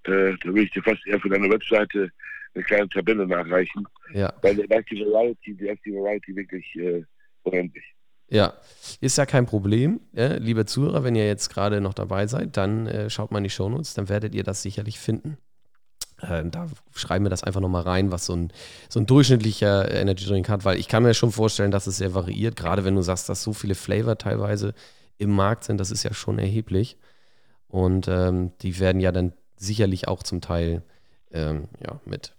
äh, 0.08 0.36
da 0.42 0.48
würde 0.48 0.62
ich 0.62 0.70
dir 0.70 0.82
fast 0.82 1.06
eher 1.06 1.20
für 1.20 1.28
deine 1.28 1.50
Webseite 1.50 2.10
eine 2.54 2.64
kleine 2.64 2.88
Tabelle 2.88 3.26
nachreichen. 3.26 3.86
Ja. 4.12 4.32
Weil 4.42 4.56
da 4.56 4.78
ist 4.78 4.90
die 4.90 5.00
Variety, 5.00 5.56
da 5.56 5.72
ist 5.72 5.84
die 5.84 5.92
Variety 5.92 6.34
wirklich 6.34 6.76
äh, 6.76 7.04
unendlich. 7.42 7.84
Ja, 8.28 8.54
ist 9.00 9.18
ja 9.18 9.26
kein 9.26 9.46
Problem. 9.46 10.00
Äh, 10.14 10.38
liebe 10.38 10.66
Zuhörer, 10.66 11.04
wenn 11.04 11.14
ihr 11.14 11.26
jetzt 11.26 11.48
gerade 11.48 11.80
noch 11.80 11.94
dabei 11.94 12.26
seid, 12.26 12.56
dann 12.56 12.86
äh, 12.86 13.08
schaut 13.08 13.30
mal 13.30 13.38
in 13.38 13.44
die 13.44 13.50
Shownotes, 13.50 13.94
dann 13.94 14.08
werdet 14.08 14.34
ihr 14.34 14.42
das 14.42 14.62
sicherlich 14.62 14.98
finden. 14.98 15.36
Äh, 16.20 16.44
da 16.46 16.66
schreiben 16.94 17.24
wir 17.24 17.30
das 17.30 17.44
einfach 17.44 17.60
nochmal 17.60 17.82
rein, 17.82 18.10
was 18.10 18.26
so 18.26 18.34
ein, 18.34 18.52
so 18.88 18.98
ein 18.98 19.06
durchschnittlicher 19.06 19.92
Energy 19.92 20.26
Drink 20.26 20.48
hat, 20.48 20.64
weil 20.64 20.78
ich 20.78 20.88
kann 20.88 21.04
mir 21.04 21.14
schon 21.14 21.30
vorstellen, 21.30 21.70
dass 21.70 21.86
es 21.86 21.98
sehr 21.98 22.14
variiert, 22.14 22.56
gerade 22.56 22.84
wenn 22.84 22.96
du 22.96 23.02
sagst, 23.02 23.28
dass 23.28 23.42
so 23.42 23.52
viele 23.52 23.74
Flavor 23.74 24.18
teilweise 24.18 24.74
im 25.18 25.30
Markt 25.30 25.64
sind, 25.64 25.78
das 25.78 25.90
ist 25.90 26.02
ja 26.02 26.12
schon 26.12 26.38
erheblich. 26.38 26.98
Und 27.68 28.08
ähm, 28.08 28.52
die 28.62 28.78
werden 28.80 29.00
ja 29.00 29.12
dann 29.12 29.34
sicherlich 29.56 30.08
auch 30.08 30.22
zum 30.22 30.40
Teil 30.40 30.82
ähm, 31.32 31.68
ja, 31.84 32.00
mit 32.04 32.34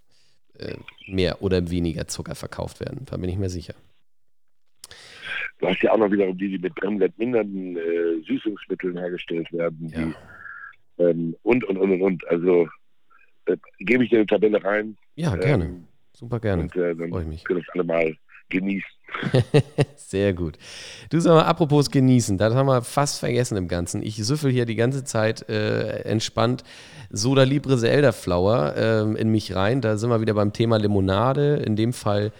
äh, 0.57 0.75
mehr 1.07 1.41
oder 1.41 1.69
weniger 1.69 2.07
Zucker 2.07 2.35
verkauft 2.35 2.79
werden. 2.79 3.05
Da 3.05 3.17
bin 3.17 3.29
ich 3.29 3.37
mir 3.37 3.49
sicher. 3.49 3.75
Du 5.59 5.67
hast 5.67 5.81
ja 5.81 5.91
auch 5.91 5.97
noch 5.97 6.11
wiederum 6.11 6.37
die, 6.37 6.49
die 6.49 6.59
mit 6.59 6.75
brennwertmindernden 6.75 7.77
äh, 7.77 8.21
Süßungsmitteln 8.25 8.97
hergestellt 8.97 9.51
werden. 9.51 9.89
Ja. 9.89 10.05
Die, 10.05 11.03
ähm, 11.03 11.35
und, 11.43 11.63
und, 11.63 11.77
und, 11.77 11.91
und, 11.91 12.01
und. 12.01 12.27
Also 12.27 12.67
äh, 13.45 13.57
gebe 13.79 14.03
ich 14.03 14.09
dir 14.09 14.17
eine 14.17 14.27
Tabelle 14.27 14.63
rein. 14.63 14.97
Ja, 15.15 15.35
gerne. 15.35 15.65
Ähm, 15.65 15.87
Super 16.13 16.39
gerne. 16.39 16.63
Und 16.63 16.75
äh, 16.75 16.95
dann 16.95 17.09
Freue 17.09 17.23
ich 17.23 17.27
mich. 17.27 17.43
können 17.43 17.59
wir 17.59 17.63
es 17.63 17.73
alle 17.73 17.83
mal 17.83 18.15
genießen. 18.49 18.89
Sehr 19.95 20.33
gut. 20.33 20.57
Du 21.09 21.19
sag 21.19 21.33
mal, 21.33 21.43
apropos 21.43 21.91
genießen, 21.91 22.37
das 22.37 22.53
haben 22.53 22.67
wir 22.67 22.81
fast 22.81 23.19
vergessen 23.19 23.57
im 23.57 23.67
Ganzen. 23.67 24.01
Ich 24.01 24.17
süffel 24.17 24.51
hier 24.51 24.65
die 24.65 24.75
ganze 24.75 25.03
Zeit 25.03 25.47
äh, 25.49 26.01
entspannt 26.03 26.63
Soda 27.09 27.43
Libre 27.43 27.75
Elderflower 27.87 28.75
äh, 28.75 29.21
in 29.21 29.29
mich 29.29 29.55
rein. 29.55 29.81
Da 29.81 29.97
sind 29.97 30.09
wir 30.09 30.21
wieder 30.21 30.33
beim 30.33 30.53
Thema 30.53 30.77
Limonade. 30.77 31.57
In 31.57 31.75
dem 31.75 31.93
Fall 31.93 32.31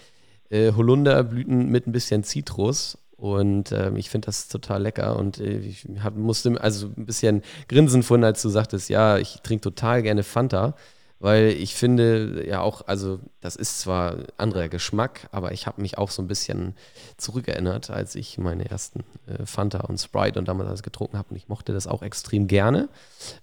äh, 0.49 0.73
Holunderblüten 0.73 1.69
mit 1.69 1.87
ein 1.87 1.91
bisschen 1.91 2.23
Zitrus. 2.23 2.97
Und 3.15 3.71
äh, 3.71 3.91
ich 3.95 4.09
finde 4.09 4.27
das 4.27 4.47
total 4.47 4.83
lecker. 4.83 5.17
Und 5.17 5.39
äh, 5.39 5.59
ich 5.59 5.87
hab, 6.03 6.15
musste 6.15 6.61
also 6.61 6.87
ein 6.95 7.05
bisschen 7.05 7.41
grinsen 7.67 8.03
vorhin, 8.03 8.23
als 8.23 8.41
du 8.41 8.49
sagtest, 8.49 8.89
ja, 8.89 9.17
ich 9.17 9.41
trinke 9.41 9.61
total 9.61 10.03
gerne 10.03 10.23
Fanta 10.23 10.75
weil 11.19 11.47
ich 11.47 11.75
finde 11.75 12.45
ja 12.47 12.61
auch, 12.61 12.87
also 12.87 13.19
das 13.41 13.55
ist 13.55 13.79
zwar 13.79 14.17
anderer 14.37 14.69
Geschmack, 14.69 15.27
aber 15.31 15.51
ich 15.51 15.65
habe 15.65 15.81
mich 15.81 15.97
auch 15.97 16.11
so 16.11 16.21
ein 16.21 16.27
bisschen 16.27 16.75
zurückerinnert, 17.17 17.89
als 17.89 18.15
ich 18.15 18.37
meine 18.37 18.69
ersten 18.69 19.03
äh, 19.27 19.45
Fanta 19.45 19.81
und 19.81 19.97
Sprite 19.99 20.37
und 20.37 20.47
damals 20.47 20.69
alles 20.69 20.83
getrunken 20.83 21.17
habe 21.17 21.29
und 21.31 21.37
ich 21.37 21.47
mochte 21.47 21.73
das 21.73 21.87
auch 21.87 22.03
extrem 22.03 22.47
gerne. 22.47 22.89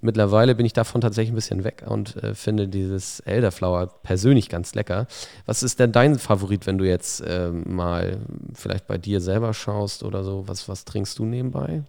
Mittlerweile 0.00 0.54
bin 0.54 0.66
ich 0.66 0.72
davon 0.72 1.00
tatsächlich 1.00 1.32
ein 1.32 1.36
bisschen 1.36 1.64
weg 1.64 1.84
und 1.86 2.16
äh, 2.22 2.34
finde 2.34 2.68
dieses 2.68 3.20
Elderflower 3.20 3.88
persönlich 4.02 4.48
ganz 4.48 4.74
lecker. 4.74 5.06
Was 5.46 5.62
ist 5.62 5.80
denn 5.80 5.90
dein 5.90 6.18
Favorit, 6.18 6.66
wenn 6.66 6.78
du 6.78 6.84
jetzt 6.84 7.20
äh, 7.20 7.50
mal 7.50 8.18
vielleicht 8.54 8.86
bei 8.86 8.98
dir 8.98 9.20
selber 9.20 9.52
schaust 9.52 10.04
oder 10.04 10.22
so? 10.22 10.46
Was, 10.46 10.68
was 10.68 10.84
trinkst 10.84 11.18
du 11.18 11.24
nebenbei? 11.24 11.82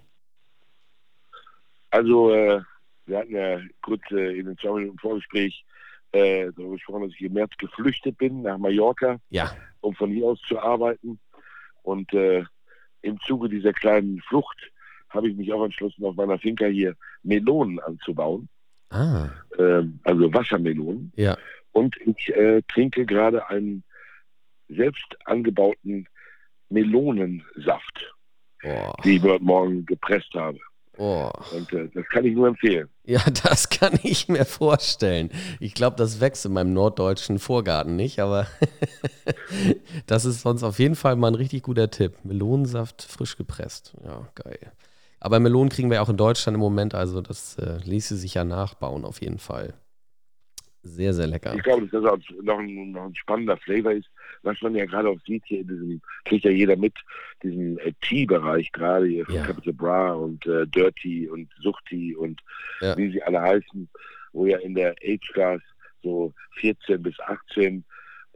Also, 1.91 2.31
äh, 2.33 2.61
wir 3.05 3.19
hatten 3.19 3.35
ja 3.35 3.59
kurz 3.81 4.01
äh, 4.11 4.39
in 4.39 4.47
den 4.47 4.57
zwei 4.57 4.79
Minuten 4.79 4.97
Vorgespräch 4.97 5.63
äh, 6.15 6.51
darüber 6.55 6.75
gesprochen, 6.75 7.03
dass 7.03 7.11
ich 7.11 7.21
im 7.21 7.33
März 7.33 7.51
geflüchtet 7.57 8.17
bin 8.17 8.43
nach 8.43 8.57
Mallorca, 8.57 9.17
ja. 9.29 9.51
um 9.81 9.93
von 9.95 10.11
hier 10.11 10.27
aus 10.27 10.39
zu 10.47 10.57
arbeiten. 10.57 11.19
Und 11.83 12.13
äh, 12.13 12.43
im 13.01 13.19
Zuge 13.21 13.49
dieser 13.49 13.73
kleinen 13.73 14.21
Flucht 14.21 14.71
habe 15.09 15.29
ich 15.29 15.35
mich 15.35 15.51
auch 15.51 15.63
entschlossen, 15.63 16.05
auf 16.05 16.15
meiner 16.15 16.39
Finca 16.39 16.65
hier 16.65 16.95
Melonen 17.23 17.79
anzubauen. 17.79 18.47
Ah. 18.89 19.29
Ähm, 19.59 19.99
also 20.03 20.33
Wassermelonen. 20.33 21.11
Ja. 21.15 21.37
Und 21.73 21.97
ich 21.97 22.33
äh, 22.33 22.61
trinke 22.69 23.05
gerade 23.05 23.49
einen 23.49 23.83
selbst 24.69 25.17
angebauten 25.25 26.07
Melonensaft, 26.69 28.15
oh. 28.63 28.93
den 29.03 29.17
ich 29.17 29.21
heute 29.21 29.43
Morgen 29.43 29.85
gepresst 29.85 30.33
habe. 30.33 30.59
Oh. 30.97 31.29
Und 31.51 31.71
äh, 31.73 31.89
das 31.93 32.05
kann 32.11 32.25
ich 32.25 32.35
nur 32.35 32.47
empfehlen. 32.47 32.89
Ja, 33.05 33.21
das 33.43 33.69
kann 33.69 33.99
ich 34.03 34.27
mir 34.27 34.45
vorstellen. 34.45 35.29
Ich 35.59 35.73
glaube, 35.73 35.95
das 35.97 36.19
wächst 36.19 36.45
in 36.45 36.53
meinem 36.53 36.73
norddeutschen 36.73 37.39
Vorgarten 37.39 37.95
nicht, 37.95 38.19
aber 38.19 38.47
das 40.07 40.25
ist 40.25 40.41
sonst 40.41 40.63
auf 40.63 40.79
jeden 40.79 40.95
Fall 40.95 41.15
mal 41.15 41.29
ein 41.29 41.35
richtig 41.35 41.63
guter 41.63 41.89
Tipp. 41.89 42.13
Melonensaft 42.23 43.03
frisch 43.03 43.37
gepresst. 43.37 43.93
Ja, 44.03 44.27
geil. 44.35 44.71
Aber 45.19 45.39
Melonen 45.39 45.69
kriegen 45.69 45.89
wir 45.89 46.01
auch 46.01 46.09
in 46.09 46.17
Deutschland 46.17 46.55
im 46.55 46.61
Moment, 46.61 46.93
also 46.93 47.21
das 47.21 47.57
äh, 47.57 47.77
ließe 47.83 48.15
sich 48.15 48.35
ja 48.35 48.43
nachbauen 48.43 49.05
auf 49.05 49.21
jeden 49.21 49.39
Fall. 49.39 49.73
Sehr, 50.87 51.15
sehr 51.15 51.25
lecker. 51.25 51.55
Ich 51.55 51.63
glaube, 51.63 51.87
dass 51.87 52.03
das 52.03 52.05
auch 52.05 52.19
noch 52.43 52.59
ein, 52.59 52.91
noch 52.91 53.05
ein 53.05 53.15
spannender 53.15 53.57
Flavor 53.57 53.91
ist, 53.91 54.07
was 54.43 54.61
man 54.61 54.75
ja 54.75 54.85
gerade 54.85 55.09
auch 55.09 55.19
sieht 55.25 55.43
hier 55.45 55.61
in 55.61 55.67
diesem, 55.67 56.01
kriegt 56.25 56.45
ja 56.45 56.51
jeder 56.51 56.75
mit, 56.75 56.93
diesen 57.41 57.79
äh, 57.79 57.91
Tea-Bereich 58.01 58.71
gerade 58.71 59.07
hier 59.07 59.25
von 59.25 59.35
ja. 59.35 59.45
Capital 59.45 59.73
Bra 59.73 60.13
und 60.13 60.45
äh, 60.45 60.67
Dirty 60.67 61.27
und 61.27 61.49
Suchti 61.59 62.15
und 62.15 62.39
ja. 62.81 62.95
wie 62.97 63.11
sie 63.11 63.23
alle 63.23 63.41
heißen, 63.41 63.89
wo 64.31 64.45
ja 64.45 64.59
in 64.59 64.75
der 64.75 64.93
Age 65.03 65.27
Class 65.33 65.61
so 66.03 66.33
14 66.59 67.01
bis 67.01 67.19
18 67.19 67.83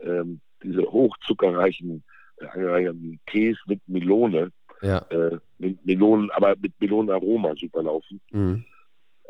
ähm, 0.01 0.41
diese 0.63 0.81
hochzuckerreichen 0.81 2.03
äh, 2.39 2.91
Tees 3.27 3.57
mit 3.67 3.79
Melone, 3.87 4.51
ja. 4.81 5.05
äh, 5.11 5.37
mit 5.59 5.85
Melonen, 5.85 6.31
aber 6.31 6.55
mit 6.59 6.73
Melonenaroma 6.79 7.53
super 7.55 7.83
laufen. 7.83 8.19
Mhm. 8.31 8.65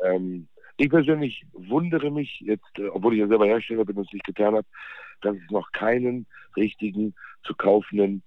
Ähm, 0.02 0.48
ich 0.80 0.90
persönlich 0.90 1.44
wundere 1.52 2.10
mich 2.10 2.40
jetzt, 2.40 2.78
äh, 2.78 2.88
obwohl 2.88 3.14
ich 3.14 3.20
ja 3.20 3.28
selber 3.28 3.46
Hersteller 3.46 3.84
bin 3.84 3.96
und 3.96 4.06
es 4.06 4.12
nicht 4.12 4.24
getan 4.24 4.54
habe, 4.54 4.66
dass 5.20 5.36
es 5.36 5.50
noch 5.50 5.70
keinen 5.72 6.26
richtigen 6.56 7.14
zu 7.44 7.54
kaufenden, 7.54 8.22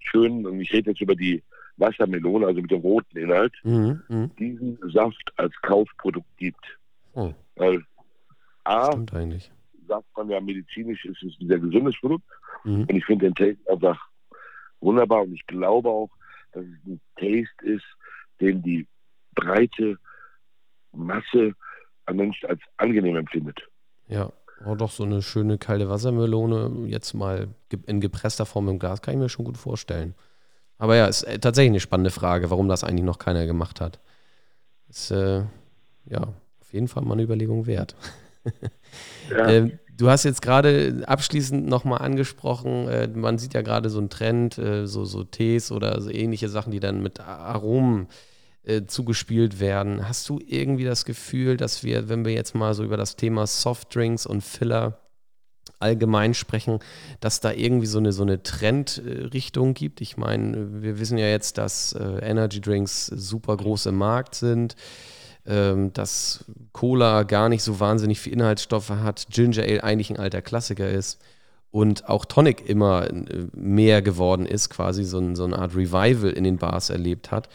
schönen, 0.00 0.46
und 0.46 0.60
ich 0.60 0.72
rede 0.72 0.90
jetzt 0.90 1.00
über 1.00 1.14
die 1.14 1.42
Wassermelone, 1.76 2.46
also 2.46 2.60
mit 2.60 2.70
dem 2.70 2.80
roten 2.80 3.16
Inhalt, 3.18 3.54
Mhm, 3.62 4.02
mhm. 4.08 4.30
diesen 4.36 4.78
Saft 4.90 5.32
als 5.36 5.54
Kaufprodukt 5.62 6.36
gibt. 6.36 6.78
Oh, 7.14 7.32
Weil 7.56 7.84
A, 8.64 8.86
stimmt 8.92 9.14
eigentlich. 9.14 9.50
sagt 9.86 10.06
man 10.16 10.28
ja 10.28 10.40
medizinisch, 10.40 11.04
ist 11.04 11.22
es 11.22 11.40
ein 11.40 11.48
sehr 11.48 11.58
gesundes 11.60 11.94
Produkt. 12.00 12.26
Mhm. 12.64 12.80
Und 12.82 12.90
ich 12.90 13.04
finde 13.04 13.26
den 13.30 13.34
Taste 13.34 13.70
einfach 13.72 14.00
wunderbar. 14.80 15.22
Und 15.22 15.34
ich 15.34 15.46
glaube 15.46 15.88
auch, 15.88 16.10
dass 16.52 16.64
es 16.64 16.86
ein 16.86 17.00
Taste 17.16 17.64
ist, 17.64 17.86
den 18.40 18.62
die 18.62 18.86
breite 19.34 19.96
Masse 20.92 21.54
an 22.08 22.16
Menschen 22.16 22.48
als 22.48 22.60
angenehm 22.76 23.16
empfindet. 23.16 23.60
Ja, 24.08 24.32
oh, 24.64 24.74
doch 24.74 24.90
so 24.90 25.04
eine 25.04 25.22
schöne 25.22 25.58
kalte 25.58 25.88
Wassermelone, 25.88 26.88
jetzt 26.88 27.14
mal 27.14 27.48
in 27.86 28.00
gepresster 28.00 28.46
Form 28.46 28.68
im 28.68 28.78
Glas, 28.78 29.02
kann 29.02 29.14
ich 29.14 29.20
mir 29.20 29.28
schon 29.28 29.44
gut 29.44 29.58
vorstellen. 29.58 30.14
Aber 30.78 30.96
ja, 30.96 31.06
ist 31.06 31.24
äh, 31.24 31.38
tatsächlich 31.38 31.72
eine 31.72 31.80
spannende 31.80 32.10
Frage, 32.10 32.50
warum 32.50 32.68
das 32.68 32.84
eigentlich 32.84 33.04
noch 33.04 33.18
keiner 33.18 33.46
gemacht 33.46 33.80
hat. 33.80 33.98
Ist 34.88 35.10
äh, 35.10 35.42
ja 36.06 36.20
auf 36.60 36.72
jeden 36.72 36.88
Fall 36.88 37.02
mal 37.02 37.14
eine 37.14 37.22
Überlegung 37.22 37.66
wert. 37.66 37.94
Ja. 39.30 39.46
Ähm, 39.46 39.78
du 39.94 40.08
hast 40.08 40.24
jetzt 40.24 40.40
gerade 40.40 41.02
abschließend 41.06 41.66
nochmal 41.66 42.00
angesprochen, 42.00 42.88
äh, 42.88 43.08
man 43.08 43.36
sieht 43.36 43.52
ja 43.52 43.60
gerade 43.60 43.90
so 43.90 43.98
einen 43.98 44.08
Trend, 44.08 44.56
äh, 44.56 44.86
so, 44.86 45.04
so 45.04 45.22
Tees 45.22 45.70
oder 45.70 46.00
so 46.00 46.08
ähnliche 46.08 46.48
Sachen, 46.48 46.72
die 46.72 46.80
dann 46.80 47.02
mit 47.02 47.20
Aromen 47.20 48.08
äh, 48.68 48.86
zugespielt 48.86 49.60
werden. 49.60 50.08
Hast 50.08 50.28
du 50.28 50.40
irgendwie 50.44 50.84
das 50.84 51.04
Gefühl, 51.04 51.56
dass 51.56 51.82
wir, 51.82 52.08
wenn 52.08 52.24
wir 52.24 52.32
jetzt 52.32 52.54
mal 52.54 52.74
so 52.74 52.84
über 52.84 52.96
das 52.96 53.16
Thema 53.16 53.46
Softdrinks 53.46 54.26
und 54.26 54.42
Filler 54.42 54.98
allgemein 55.80 56.34
sprechen, 56.34 56.80
dass 57.20 57.40
da 57.40 57.52
irgendwie 57.52 57.86
so 57.86 57.98
eine, 57.98 58.12
so 58.12 58.22
eine 58.22 58.42
Trendrichtung 58.42 59.74
gibt? 59.74 60.00
Ich 60.00 60.16
meine, 60.16 60.82
wir 60.82 60.98
wissen 60.98 61.18
ja 61.18 61.26
jetzt, 61.26 61.58
dass 61.58 61.92
äh, 61.92 62.18
Energy 62.20 62.60
Drinks 62.60 63.06
super 63.06 63.56
groß 63.56 63.86
im 63.86 63.96
Markt 63.96 64.34
sind 64.34 64.76
ähm, 65.48 65.92
dass 65.94 66.44
Cola 66.72 67.22
gar 67.22 67.48
nicht 67.48 67.62
so 67.62 67.80
wahnsinnig 67.80 68.20
viel 68.20 68.34
Inhaltsstoffe 68.34 68.90
hat, 68.90 69.28
Ginger 69.30 69.62
Ale 69.62 69.82
eigentlich 69.82 70.10
ein 70.10 70.18
alter 70.18 70.42
Klassiker 70.42 70.88
ist 70.88 71.18
und 71.70 72.08
auch 72.08 72.26
Tonic 72.26 72.68
immer 72.68 73.08
äh, 73.08 73.46
mehr 73.54 74.02
geworden 74.02 74.46
ist, 74.46 74.68
quasi 74.68 75.04
so, 75.04 75.18
ein, 75.18 75.36
so 75.36 75.44
eine 75.44 75.58
Art 75.58 75.74
Revival 75.74 76.30
in 76.30 76.44
den 76.44 76.58
Bars 76.58 76.90
erlebt 76.90 77.30
hat. 77.30 77.48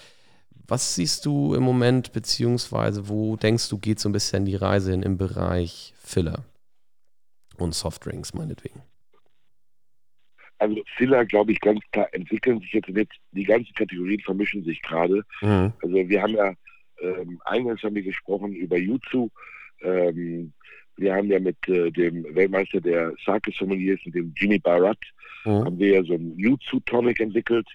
Was 0.67 0.95
siehst 0.95 1.25
du 1.25 1.53
im 1.55 1.63
Moment, 1.63 2.13
beziehungsweise 2.13 3.09
wo 3.09 3.35
denkst 3.35 3.69
du, 3.69 3.77
geht 3.77 3.99
so 3.99 4.09
ein 4.09 4.13
bisschen 4.13 4.45
die 4.45 4.55
Reise 4.55 4.91
hin 4.91 5.03
im 5.03 5.17
Bereich 5.17 5.93
Filler 5.97 6.45
und 7.57 7.75
Softdrinks 7.75 8.33
meinetwegen? 8.33 8.81
Also 10.59 10.81
Filler, 10.95 11.25
glaube 11.25 11.51
ich, 11.51 11.59
ganz 11.59 11.81
klar 11.91 12.07
entwickeln 12.13 12.59
sich 12.61 12.71
jetzt 12.71 12.87
mit, 12.89 13.09
die 13.31 13.43
ganzen 13.43 13.73
Kategorien 13.73 14.21
vermischen 14.21 14.63
sich 14.63 14.81
gerade. 14.81 15.23
Mhm. 15.41 15.73
Also 15.81 15.93
wir 15.93 16.21
haben 16.21 16.35
ja, 16.35 16.53
ähm, 17.01 17.41
eingangs 17.43 17.83
haben 17.83 17.95
wir 17.95 18.03
gesprochen 18.03 18.53
über 18.53 18.77
Jutsu. 18.77 19.29
Ähm, 19.81 20.53
wir 20.95 21.13
haben 21.15 21.27
ja 21.27 21.39
mit 21.39 21.57
äh, 21.67 21.91
dem 21.91 22.23
Weltmeister 22.35 22.79
der 22.79 23.13
Sake 23.25 23.51
Sommeliers, 23.57 23.99
mit 24.05 24.15
dem 24.15 24.33
Jimmy 24.37 24.59
Barat, 24.59 24.99
Mhm. 25.45 25.65
haben 25.65 25.77
wir 25.79 25.95
ja 25.95 26.03
so 26.03 26.13
einen 26.13 26.39
Jutsu 26.39 26.79
Tonic 26.85 27.19
entwickelt, 27.19 27.67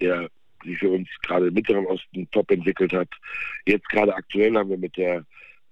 der 0.00 0.30
sich 0.64 0.78
für 0.78 0.90
uns 0.90 1.08
gerade 1.22 1.48
im 1.48 1.54
Mittleren 1.54 1.86
Osten 1.86 2.28
top 2.30 2.50
entwickelt 2.50 2.92
hat. 2.92 3.08
Jetzt 3.66 3.88
gerade 3.88 4.14
aktuell 4.14 4.54
haben 4.56 4.70
wir 4.70 4.78
mit 4.78 4.96
der 4.96 5.24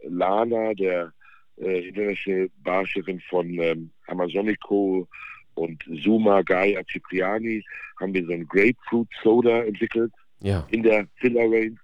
Lana, 0.03 0.75
der 0.75 1.13
äh, 1.59 1.89
International 1.89 2.51
Barchefin 2.63 3.21
von 3.29 3.49
ähm, 3.61 3.91
Amazonico 4.07 5.09
und 5.55 5.83
Zuma 6.03 6.43
Gaia 6.43 6.83
Cipriani, 6.91 7.65
haben 7.99 8.15
wir 8.15 8.25
so 8.27 8.33
einen 8.33 8.47
Grapefruit 8.47 9.09
Soda 9.23 9.63
entwickelt 9.63 10.13
Ja, 10.41 10.67
in 10.71 10.83
der 10.83 11.09
Filler 11.17 11.45
Range. 11.45 11.77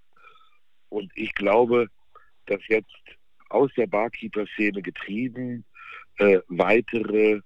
Und 0.91 1.11
ich 1.15 1.33
glaube, 1.35 1.89
dass 2.47 2.61
jetzt 2.69 2.91
aus 3.49 3.71
der 3.77 3.87
Barkeeper-Szene 3.87 4.83
getrieben 4.83 5.65
äh, 6.19 6.41
weitere 6.49 7.41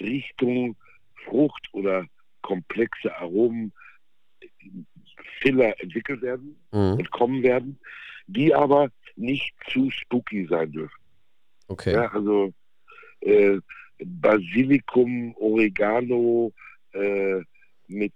Richtung 0.00 0.76
Frucht 1.24 1.68
oder 1.72 2.06
komplexe 2.42 3.14
Aromen 3.16 3.72
Filler 5.40 5.80
entwickelt 5.80 6.22
werden 6.22 6.56
mhm. 6.72 6.94
und 6.94 7.10
kommen 7.10 7.42
werden, 7.42 7.78
die 8.26 8.54
aber 8.54 8.90
nicht 9.16 9.54
zu 9.68 9.90
spooky 9.90 10.46
sein 10.46 10.70
dürfen. 10.72 11.02
okay. 11.68 11.92
Ja, 11.92 12.10
also 12.12 12.52
äh, 13.20 13.58
Basilikum, 13.98 15.34
Oregano 15.36 16.52
äh, 16.92 17.40
mit 17.88 18.12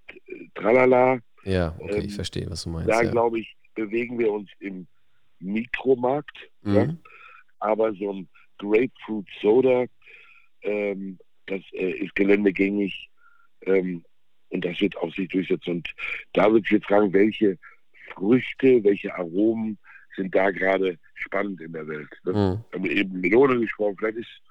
Tralala, 0.55 1.19
Ja, 1.45 1.75
okay, 1.79 1.99
ich 1.99 2.05
ähm, 2.05 2.11
verstehe, 2.11 2.51
was 2.51 2.65
du 2.65 2.71
meinst. 2.71 2.89
da 2.89 3.03
ja. 3.03 3.11
glaube 3.11 3.41
ich, 3.41 3.57
bewegen 3.75 4.19
wir 4.19 4.31
uns 4.33 4.51
im 4.61 4.87
Mikromarkt. 5.41 6.37
Mhm. 6.63 6.75
Ja? 6.75 6.97
Aber 7.59 7.93
so 7.95 8.13
ein 8.13 8.29
Grapefruit 8.59 9.27
Soda, 9.41 9.87
ähm, 10.63 11.19
das 11.47 11.61
äh, 11.73 11.91
ist 11.91 12.15
geländegängig 12.15 13.09
ähm, 13.63 14.05
und 14.53 14.65
das 14.65 14.81
wird 14.81 14.97
auf 14.99 15.15
sich 15.15 15.29
durchsetzen. 15.29 15.71
Und 15.71 15.89
da 16.35 16.51
würde 16.51 16.65
ich 16.65 16.73
jetzt 16.73 16.87
fragen, 16.87 17.13
welche 17.13 17.59
Früchte, 18.15 18.85
welche 18.85 19.15
Aromen 19.15 19.79
sind 20.17 20.35
da 20.35 20.51
gerade 20.51 20.99
spannend 21.15 21.61
in 21.61 21.73
der 21.73 21.87
Welt? 21.89 22.11
Ne? 22.25 22.33
Mhm. 22.33 22.37
Wir 22.37 22.79
haben 22.79 22.87
eben 22.87 23.21
Melone 23.21 23.61
gesprochen, 23.61 23.97
vielleicht 23.99 24.19
ist 24.19 24.43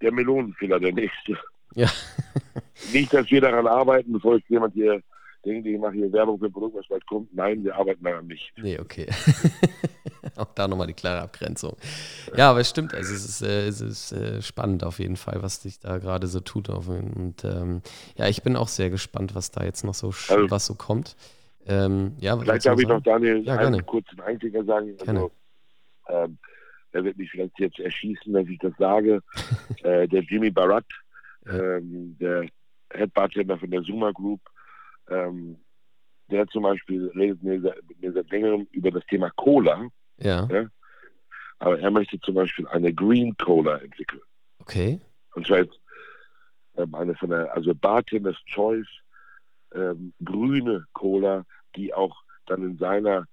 der 0.00 0.12
Melonenfiller 0.12 0.78
der 0.78 0.92
nächste. 0.92 1.36
Ja. 1.74 1.90
Nicht, 2.92 3.12
dass 3.12 3.30
wir 3.30 3.40
daran 3.40 3.66
arbeiten, 3.66 4.12
bevor 4.12 4.36
jetzt 4.36 4.48
jemand 4.48 4.74
hier 4.74 5.02
denkt, 5.44 5.66
ich 5.66 5.78
mache 5.78 5.94
hier 5.94 6.12
Werbung 6.12 6.38
für 6.38 6.46
ein 6.46 6.52
Produkt, 6.52 6.76
was 6.76 6.86
bald 6.88 7.06
kommt. 7.06 7.34
Nein, 7.34 7.64
wir 7.64 7.74
arbeiten 7.74 8.04
daran 8.04 8.26
nicht. 8.26 8.52
Nee, 8.56 8.78
okay. 8.78 9.06
Auch 10.36 10.52
da 10.54 10.68
nochmal 10.68 10.86
die 10.86 10.94
klare 10.94 11.22
Abgrenzung. 11.22 11.76
Ja, 12.36 12.50
aber 12.50 12.60
es 12.60 12.70
stimmt, 12.70 12.94
also 12.94 13.14
es 13.14 13.24
ist, 13.24 13.42
äh, 13.42 13.66
es 13.66 13.80
ist 13.80 14.12
äh, 14.12 14.40
spannend 14.42 14.84
auf 14.84 14.98
jeden 14.98 15.16
Fall, 15.16 15.42
was 15.42 15.62
sich 15.62 15.78
da 15.78 15.98
gerade 15.98 16.26
so 16.26 16.40
tut. 16.40 16.68
Und 16.68 17.44
ähm, 17.44 17.82
ja, 18.16 18.28
ich 18.28 18.42
bin 18.42 18.56
auch 18.56 18.68
sehr 18.68 18.90
gespannt, 18.90 19.34
was 19.34 19.50
da 19.50 19.64
jetzt 19.64 19.84
noch 19.84 19.94
so, 19.94 20.08
Also- 20.08 20.50
was 20.50 20.66
so 20.66 20.74
kommt. 20.74 21.16
Ähm, 21.66 22.16
ja, 22.18 22.36
Vielleicht 22.36 22.66
darf 22.66 22.80
ich 22.80 22.88
noch? 22.88 23.00
Daniel 23.02 23.44
Ja, 23.44 23.56
einen 23.56 23.86
kurzen 23.86 24.20
Einklicker 24.20 24.64
sagen. 24.64 24.96
Also, 25.06 25.30
ähm, 26.08 26.38
er 26.92 27.04
wird 27.04 27.16
mich 27.16 27.30
vielleicht 27.30 27.58
jetzt 27.58 27.78
erschießen, 27.78 28.32
dass 28.32 28.46
ich 28.48 28.58
das 28.58 28.72
sage. 28.78 29.22
äh, 29.84 30.08
der 30.08 30.22
Jimmy 30.22 30.50
Barat, 30.50 30.84
ähm, 31.46 32.16
der 32.20 32.46
Head 32.92 33.14
Bartender 33.14 33.58
von 33.58 33.70
der 33.70 33.82
Zuma 33.82 34.10
Group, 34.10 34.40
ähm, 35.08 35.56
der 36.30 36.46
zum 36.48 36.62
Beispiel 36.64 37.10
redet 37.14 37.42
mir 37.42 37.60
mir 38.00 38.12
seit 38.12 38.30
längerem 38.30 38.66
über 38.72 38.90
das 38.90 39.04
Thema 39.06 39.30
Cola, 39.36 39.88
Ja, 40.22 40.48
aber 41.58 41.78
er 41.78 41.90
möchte 41.90 42.18
zum 42.20 42.34
Beispiel 42.34 42.66
eine 42.68 42.92
Green 42.92 43.36
Cola 43.36 43.76
entwickeln. 43.78 44.22
okay. 44.58 45.00
Und 45.34 45.46
zwar 45.46 45.58
jetzt 45.58 45.80
ähm, 46.76 46.94
eine 46.94 47.14
von 47.14 47.30
der, 47.30 47.52
also 47.54 47.74
Bartenders 47.74 48.36
Choice, 48.46 48.88
ähm, 49.74 50.12
grüne 50.24 50.86
Cola, 50.92 51.44
die 51.76 51.94
auch 51.94 52.14
dann 52.46 52.62
in 52.62 52.78
seiner 52.78 53.26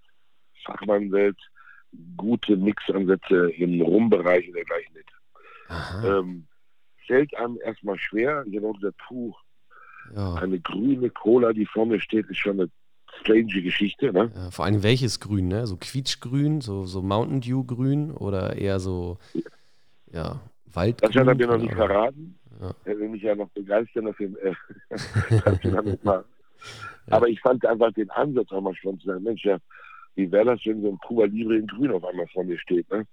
Fachmannwelt 0.64 1.38
gute 2.16 2.56
Mixansätze 2.56 3.50
im 3.52 3.82
Rumbereich 3.82 4.48
und 4.48 4.54
dergleichen. 4.56 4.96
Aha. 5.70 6.20
Ähm, 6.20 6.48
fällt 7.08 7.36
einem 7.36 7.58
erstmal 7.64 7.98
schwer. 7.98 8.42
Auch 8.64 8.74
gesagt, 8.76 8.98
puh, 9.08 9.34
Ja. 10.16 10.36
eine 10.36 10.60
grüne 10.60 11.10
Cola, 11.10 11.52
die 11.54 11.66
vor 11.66 11.86
mir 11.86 12.00
steht, 12.00 12.28
ist 12.28 12.38
schon 12.38 12.60
eine 12.60 12.70
strange 13.20 13.62
Geschichte. 13.62 14.12
Ne? 14.14 14.32
ja. 14.36 14.52
Vor 14.52 14.66
allem 14.66 14.84
welches 14.84 15.20
Grün, 15.20 15.48
ne? 15.48 15.68
So 15.68 15.78
quietschgrün, 15.78 16.62
so, 16.62 16.86
so 16.86 17.02
Mountain 17.02 17.42
Dew 17.42 17.64
Grün 17.64 18.12
oder 18.12 18.56
eher 18.58 18.80
so, 18.80 19.18
ja, 20.12 20.40
Waldgrün? 20.66 21.12
Das 21.12 21.22
hat 21.22 21.28
er 21.28 21.36
mir 21.36 21.48
noch 21.48 21.58
nicht 21.58 21.74
verraten. 21.74 22.40
Ja. 22.62 22.74
Er 22.86 23.00
will 23.00 23.10
mich 23.10 23.22
ja 23.22 23.36
noch 23.36 23.50
begeistern 23.50 24.08
auf 24.08 24.18
dem, 24.18 24.38
äh, 24.38 24.54
mal. 26.04 26.26
Aber 27.10 27.28
ich 27.28 27.40
fand 27.40 27.66
einfach 27.66 27.92
den 27.94 28.10
Ansatz 28.12 28.52
auch 28.52 28.62
mal 28.62 28.76
spannend 28.76 29.02
zu 29.02 29.08
sagen, 29.08 29.24
Mensch, 29.24 29.46
ja, 29.46 29.58
wie 30.16 30.32
wäre 30.32 30.46
das, 30.46 30.60
wenn 30.66 30.82
so 30.82 30.90
ein 30.90 31.00
Cuba 31.00 31.26
Libre 31.26 31.58
in 31.58 31.68
Grün 31.68 31.92
auf 31.92 32.04
einmal 32.04 32.28
vor 32.28 32.44
mir 32.44 32.60
steht, 32.60 32.90
ne? 32.92 33.06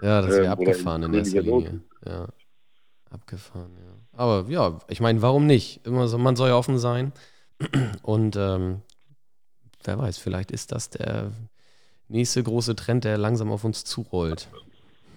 Ja, 0.00 0.22
das 0.22 0.30
wäre 0.30 0.44
Ähm, 0.44 0.52
abgefahren 0.52 1.02
in 1.02 1.12
in 1.12 1.18
erster 1.18 1.42
Linie. 1.42 1.80
Ja. 2.06 2.28
Abgefahren, 3.10 3.72
ja. 3.76 4.18
Aber 4.18 4.48
ja, 4.48 4.78
ich 4.88 5.00
meine, 5.00 5.20
warum 5.20 5.46
nicht? 5.46 5.86
Immer 5.86 6.08
so, 6.08 6.16
man 6.18 6.36
soll 6.36 6.48
ja 6.48 6.56
offen 6.56 6.78
sein. 6.78 7.12
Und 8.02 8.36
ähm, 8.36 8.82
wer 9.86 9.98
weiß, 9.98 10.18
vielleicht 10.18 10.50
ist 10.50 10.72
das 10.72 10.90
der 10.90 11.32
nächste 12.08 12.42
große 12.42 12.76
Trend, 12.76 13.04
der 13.04 13.18
langsam 13.18 13.50
auf 13.50 13.64
uns 13.64 13.84
zurollt. 13.84 14.48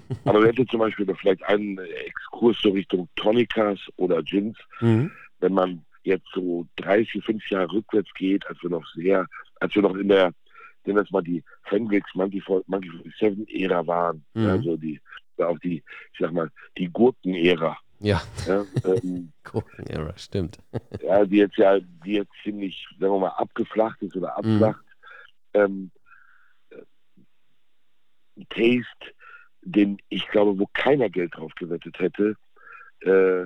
Aber 0.25 0.39
wir 0.41 0.49
hätten 0.49 0.67
zum 0.67 0.79
Beispiel 0.79 1.05
noch 1.05 1.19
vielleicht 1.19 1.43
einen 1.43 1.79
Exkurs 1.79 2.57
so 2.61 2.69
Richtung 2.69 3.09
Tonicas 3.15 3.79
oder 3.95 4.21
Gins, 4.21 4.57
Mhm. 4.79 5.11
wenn 5.39 5.53
man 5.53 5.85
jetzt 6.03 6.27
so 6.33 6.67
drei, 6.75 7.03
vier, 7.05 7.23
fünf 7.23 7.49
Jahre 7.49 7.71
rückwärts 7.71 8.13
geht, 8.13 8.45
als 8.47 8.61
wir 8.61 8.69
noch 8.69 8.85
sehr, 8.93 9.25
als 9.59 9.73
wir 9.73 9.81
noch 9.81 9.95
in 9.95 10.09
der 10.09 10.31
denn 10.85 10.95
das 10.95 11.09
mal 11.11 11.23
die 11.23 11.43
Hendrix 11.63 12.13
Monkey, 12.13 12.43
Monkey 12.67 12.91
47 13.19 13.61
Ära 13.61 13.85
waren. 13.87 14.23
Mhm. 14.33 14.47
Also 14.47 14.77
die, 14.77 15.01
auch 15.37 15.59
die, 15.59 15.83
ich 16.13 16.19
sag 16.19 16.31
mal, 16.31 16.49
die 16.77 16.89
Gurken-Ära. 16.89 17.77
Ja, 18.05 18.21
Ja, 18.45 18.63
ähm, 18.83 19.31
Gurken 19.43 19.87
Era, 19.87 20.15
stimmt. 20.15 20.59
ja, 21.01 21.25
die 21.25 21.37
jetzt 21.37 21.57
ja, 21.57 21.79
die 21.79 22.13
jetzt 22.13 22.31
ziemlich, 22.43 22.85
sagen 22.99 23.13
wir 23.13 23.19
mal, 23.19 23.29
abgeflacht 23.29 23.99
ist 24.03 24.15
oder 24.15 24.37
abflacht. 24.37 24.85
Ähm, 25.55 25.89
äh, 26.69 26.83
Taste, 28.49 29.15
den 29.63 29.97
ich 30.09 30.27
glaube, 30.27 30.59
wo 30.59 30.67
keiner 30.73 31.09
Geld 31.09 31.35
drauf 31.35 31.51
gewettet 31.55 31.97
hätte, 31.97 32.35
äh, 33.01 33.45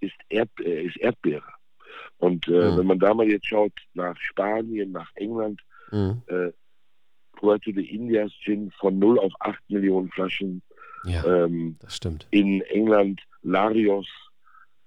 ist, 0.00 0.16
Erd, 0.28 0.50
äh, 0.60 0.82
ist 0.82 0.98
Erdbeere. 0.98 1.50
Und 2.18 2.46
äh, 2.48 2.50
Mhm. 2.72 2.76
wenn 2.76 2.86
man 2.86 2.98
da 2.98 3.14
mal 3.14 3.26
jetzt 3.30 3.46
schaut 3.46 3.72
nach 3.94 4.18
Spanien, 4.20 4.92
nach 4.92 5.10
England, 5.14 5.62
Mhm. 5.90 6.22
äh, 6.26 6.52
Puerto 7.32 7.72
de 7.72 7.84
Indias 7.86 8.32
Gin 8.42 8.70
von 8.72 8.98
0 8.98 9.18
auf 9.18 9.32
8 9.40 9.62
Millionen 9.70 10.10
Flaschen. 10.10 10.62
Ja, 11.04 11.24
Ähm, 11.24 11.76
das 11.80 11.96
stimmt. 11.96 12.26
in 12.30 12.60
England 12.62 13.20
Larios, 13.42 14.06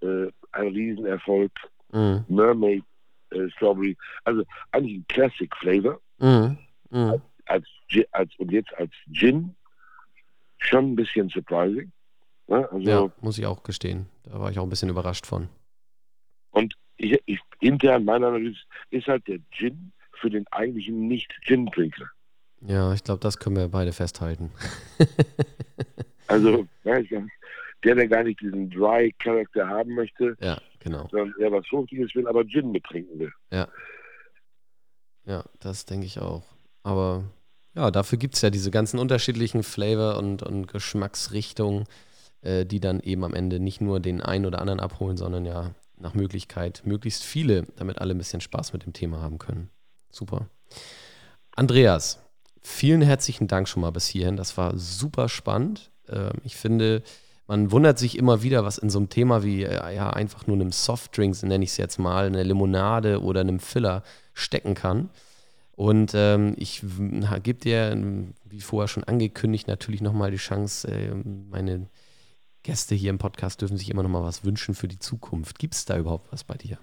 äh, 0.02 0.28
ein 0.52 0.68
Riesenerfolg. 0.70 1.52
Mhm. 1.92 2.26
Mermaid 2.28 2.84
äh, 3.32 3.50
Strawberry. 3.52 3.96
Also 4.24 4.44
eigentlich 4.72 4.98
ein 4.98 5.06
Classic 5.08 5.56
Flavor. 5.58 6.00
Mhm. 6.20 6.58
Mhm. 6.90 7.22
Als, 7.46 7.66
Gi- 7.90 8.08
als, 8.12 8.34
und 8.40 8.52
jetzt 8.52 8.74
als 8.76 8.92
Gin 9.14 9.56
schon 10.60 10.92
ein 10.92 10.96
bisschen 10.96 11.30
surprising. 11.30 11.92
Ne? 12.48 12.68
Also 12.72 12.80
Ja, 12.90 13.12
muss 13.22 13.38
ich 13.38 13.46
auch 13.46 13.64
gestehen. 13.64 14.08
Da 14.24 14.40
war 14.40 14.52
ich 14.52 14.60
auch 14.60 14.64
ein 14.64 14.70
bisschen 14.70 14.90
überrascht 14.90 15.26
von. 15.26 15.50
ich, 16.98 17.22
ich, 17.26 17.40
intern 17.62 18.04
meine 18.06 18.28
Analyse 18.28 18.60
ist 18.90 19.08
halt 19.08 19.28
der 19.28 19.40
Gin 19.52 19.92
für 20.20 20.30
den 20.30 20.46
eigentlichen 20.52 21.08
Nicht-Gin-Trinker. 21.08 22.10
Ja, 22.62 22.92
ich 22.94 23.04
glaube, 23.04 23.20
das 23.22 23.38
können 23.38 23.56
wir 23.56 23.68
beide 23.68 23.94
festhalten. 23.94 24.52
Also 26.28 26.68
ja, 26.84 27.00
der, 27.84 27.96
der 27.96 28.08
gar 28.08 28.24
nicht 28.24 28.42
diesen 28.42 28.70
Dry 28.70 29.14
Character 29.20 29.68
haben 29.68 29.96
möchte, 29.96 30.36
Ja, 30.40 30.60
genau. 30.80 31.08
sondern 31.12 31.34
eher 31.40 31.52
was 31.52 31.68
Fruchtiges 31.68 32.14
will, 32.16 32.28
aber 32.28 32.46
Gin 32.46 32.72
mittrinken 32.72 33.20
will. 33.20 33.32
Ja, 35.26 35.44
das 35.60 35.86
denke 35.86 36.06
ich 36.06 36.20
auch. 36.20 36.44
Aber 36.84 37.26
ja, 37.76 37.92
dafür 37.92 38.18
gibt 38.18 38.36
es 38.36 38.42
ja 38.42 38.50
diese 38.50 38.72
ganzen 38.72 38.98
unterschiedlichen 38.98 39.62
Flavor- 39.62 40.18
und, 40.18 40.42
und 40.42 40.68
Geschmacksrichtungen, 40.68 41.84
äh, 42.42 42.66
die 42.66 42.80
dann 42.80 43.02
eben 43.02 43.24
am 43.24 43.34
Ende 43.34 43.60
nicht 43.60 43.82
nur 43.82 44.00
den 44.00 44.22
einen 44.22 44.46
oder 44.46 44.60
anderen 44.60 44.80
abholen, 44.80 45.18
sondern 45.18 45.46
ja 45.46 45.76
nach 46.00 46.14
Möglichkeit 46.14 46.84
möglichst 46.86 47.24
viele, 47.24 47.64
damit 47.76 48.00
alle 48.00 48.14
ein 48.14 48.18
bisschen 48.18 48.42
Spaß 48.42 48.74
mit 48.74 48.86
dem 48.86 48.94
Thema 48.94 49.22
haben 49.22 49.38
können. 49.38 49.70
Super. 50.10 50.48
Andreas, 51.56 52.24
vielen 52.62 53.02
herzlichen 53.02 53.48
Dank 53.48 53.68
schon 53.68 53.82
mal 53.82 53.92
bis 53.92 54.08
hierhin. 54.08 54.38
Das 54.38 54.58
war 54.58 54.78
super 54.78 55.28
spannend. 55.28 55.92
Ähm, 56.10 56.34
ich 56.44 56.56
finde, 56.56 57.04
man 57.48 57.72
wundert 57.72 57.98
sich 57.98 58.18
immer 58.18 58.44
wieder, 58.44 58.66
was 58.66 58.78
in 58.78 58.90
so 58.90 59.00
einem 59.00 59.10
Thema 59.10 59.44
wie 59.44 59.64
äh, 59.64 59.96
ja 59.96 60.10
einfach 60.10 60.48
nur 60.48 60.56
einem 60.56 60.72
Softdrinks, 60.72 61.44
nenne 61.44 61.64
ich 61.64 61.72
es 61.72 61.78
jetzt 61.78 61.98
mal, 61.98 62.26
eine 62.26 62.44
Limonade 62.44 63.22
oder 63.22 63.42
einem 63.42 63.60
Filler 63.60 64.04
stecken 64.34 64.76
kann. 64.76 65.10
Und 65.76 66.14
ähm, 66.16 66.56
ich 66.58 66.82
gebe 67.44 67.60
dir, 67.60 67.92
ähm, 67.92 68.34
wie 68.46 68.62
vorher 68.62 68.88
schon 68.88 69.04
angekündigt, 69.04 69.68
natürlich 69.68 70.02
nochmal 70.02 70.32
die 70.32 70.38
Chance, 70.38 70.88
äh, 70.92 71.14
meine 71.14 71.88
Gäste 72.64 72.96
hier 72.96 73.12
im 73.12 73.20
Podcast 73.20 73.62
dürfen 73.62 73.78
sich 73.78 73.90
immer 73.90 74.04
nochmal 74.04 74.24
was 74.24 74.44
wünschen 74.44 74.76
für 74.76 74.88
die 74.88 75.00
Zukunft. 75.00 75.60
Gibt 75.60 75.76
es 75.76 75.86
da 75.86 75.98
überhaupt 75.98 76.32
was 76.32 76.44
bei 76.44 76.56
dir? 76.56 76.80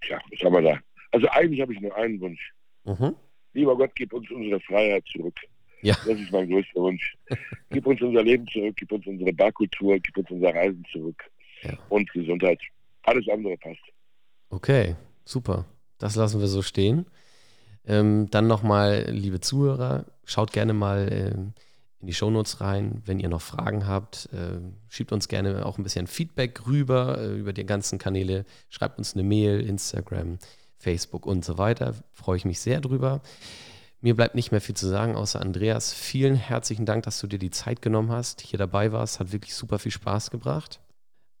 Tja, 0.00 0.18
was 0.30 0.40
haben 0.42 0.54
wir 0.54 0.62
da? 0.62 0.78
Also 1.12 1.28
eigentlich 1.28 1.60
habe 1.60 1.72
ich 1.72 1.80
nur 1.80 1.94
einen 1.94 2.20
Wunsch. 2.20 2.52
Mhm. 2.84 3.14
Lieber 3.52 3.76
Gott, 3.76 3.90
gib 3.94 4.12
uns 4.12 4.30
unsere 4.30 4.60
Freiheit 4.60 5.04
zurück. 5.12 5.38
Ja. 5.82 5.94
Das 6.06 6.18
ist 6.18 6.30
mein 6.32 6.48
größter 6.48 6.80
Wunsch. 6.80 7.16
gib 7.70 7.86
uns 7.86 8.00
unser 8.02 8.22
Leben 8.22 8.46
zurück, 8.48 8.74
gib 8.76 8.92
uns 8.92 9.06
unsere 9.06 9.32
Barkultur, 9.32 9.98
gib 9.98 10.16
uns 10.16 10.30
unser 10.30 10.54
Reisen 10.54 10.84
zurück. 10.92 11.22
Ja. 11.62 11.78
Und 11.88 12.10
Gesundheit. 12.12 12.60
Alles 13.02 13.26
andere 13.28 13.56
passt. 13.56 13.80
Okay, 14.50 14.96
super. 15.24 15.64
Das 15.98 16.16
lassen 16.16 16.40
wir 16.40 16.48
so 16.48 16.62
stehen. 16.62 17.06
Ähm, 17.86 18.28
dann 18.30 18.46
nochmal, 18.46 19.06
liebe 19.10 19.40
Zuhörer, 19.40 20.04
schaut 20.24 20.52
gerne 20.52 20.72
mal 20.74 21.08
ähm, 21.10 21.52
in 22.00 22.06
die 22.06 22.14
Shownotes 22.14 22.60
rein. 22.60 23.02
Wenn 23.04 23.20
ihr 23.20 23.28
noch 23.28 23.42
Fragen 23.42 23.86
habt, 23.86 24.28
äh, 24.32 24.60
schiebt 24.88 25.12
uns 25.12 25.28
gerne 25.28 25.64
auch 25.66 25.78
ein 25.78 25.82
bisschen 25.82 26.06
Feedback 26.06 26.66
rüber 26.66 27.18
äh, 27.18 27.38
über 27.38 27.52
die 27.52 27.64
ganzen 27.64 27.98
Kanäle. 27.98 28.44
Schreibt 28.68 28.98
uns 28.98 29.14
eine 29.14 29.22
Mail, 29.22 29.60
Instagram, 29.60 30.38
Facebook 30.78 31.26
und 31.26 31.44
so 31.44 31.58
weiter. 31.58 31.94
Freue 32.12 32.36
ich 32.36 32.44
mich 32.44 32.60
sehr 32.60 32.80
drüber. 32.80 33.20
Mir 34.02 34.16
bleibt 34.16 34.34
nicht 34.34 34.50
mehr 34.50 34.60
viel 34.60 34.74
zu 34.74 34.86
sagen, 34.86 35.14
außer 35.14 35.40
Andreas. 35.40 35.92
Vielen 35.92 36.34
herzlichen 36.34 36.86
Dank, 36.86 37.02
dass 37.04 37.20
du 37.20 37.26
dir 37.26 37.38
die 37.38 37.50
Zeit 37.50 37.82
genommen 37.82 38.10
hast, 38.10 38.40
hier 38.40 38.58
dabei 38.58 38.92
warst. 38.92 39.20
Hat 39.20 39.32
wirklich 39.32 39.54
super 39.54 39.78
viel 39.78 39.92
Spaß 39.92 40.30
gebracht. 40.30 40.80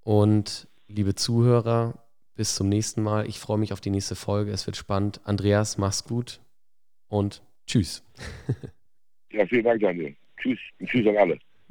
Und 0.02 0.68
liebe 0.86 1.14
Zuhörer, 1.14 1.94
bis 2.34 2.54
zum 2.54 2.68
nächsten 2.68 3.02
Mal. 3.02 3.26
Ich 3.28 3.38
freue 3.38 3.58
mich 3.58 3.72
auf 3.72 3.80
die 3.80 3.90
nächste 3.90 4.14
Folge. 4.14 4.50
Es 4.50 4.66
wird 4.66 4.76
spannend. 4.76 5.20
Andreas, 5.24 5.78
mach's 5.78 6.04
gut 6.04 6.40
und 7.08 7.42
tschüss. 7.66 8.04
Ja, 9.32 9.46
vielen 9.46 9.62
Dank, 9.62 9.80
Daniel. 9.80 10.16
Tschüss 10.38 10.58
und 10.80 10.88
tschüss 10.88 11.06
an 11.06 11.16
alle. 11.16 11.38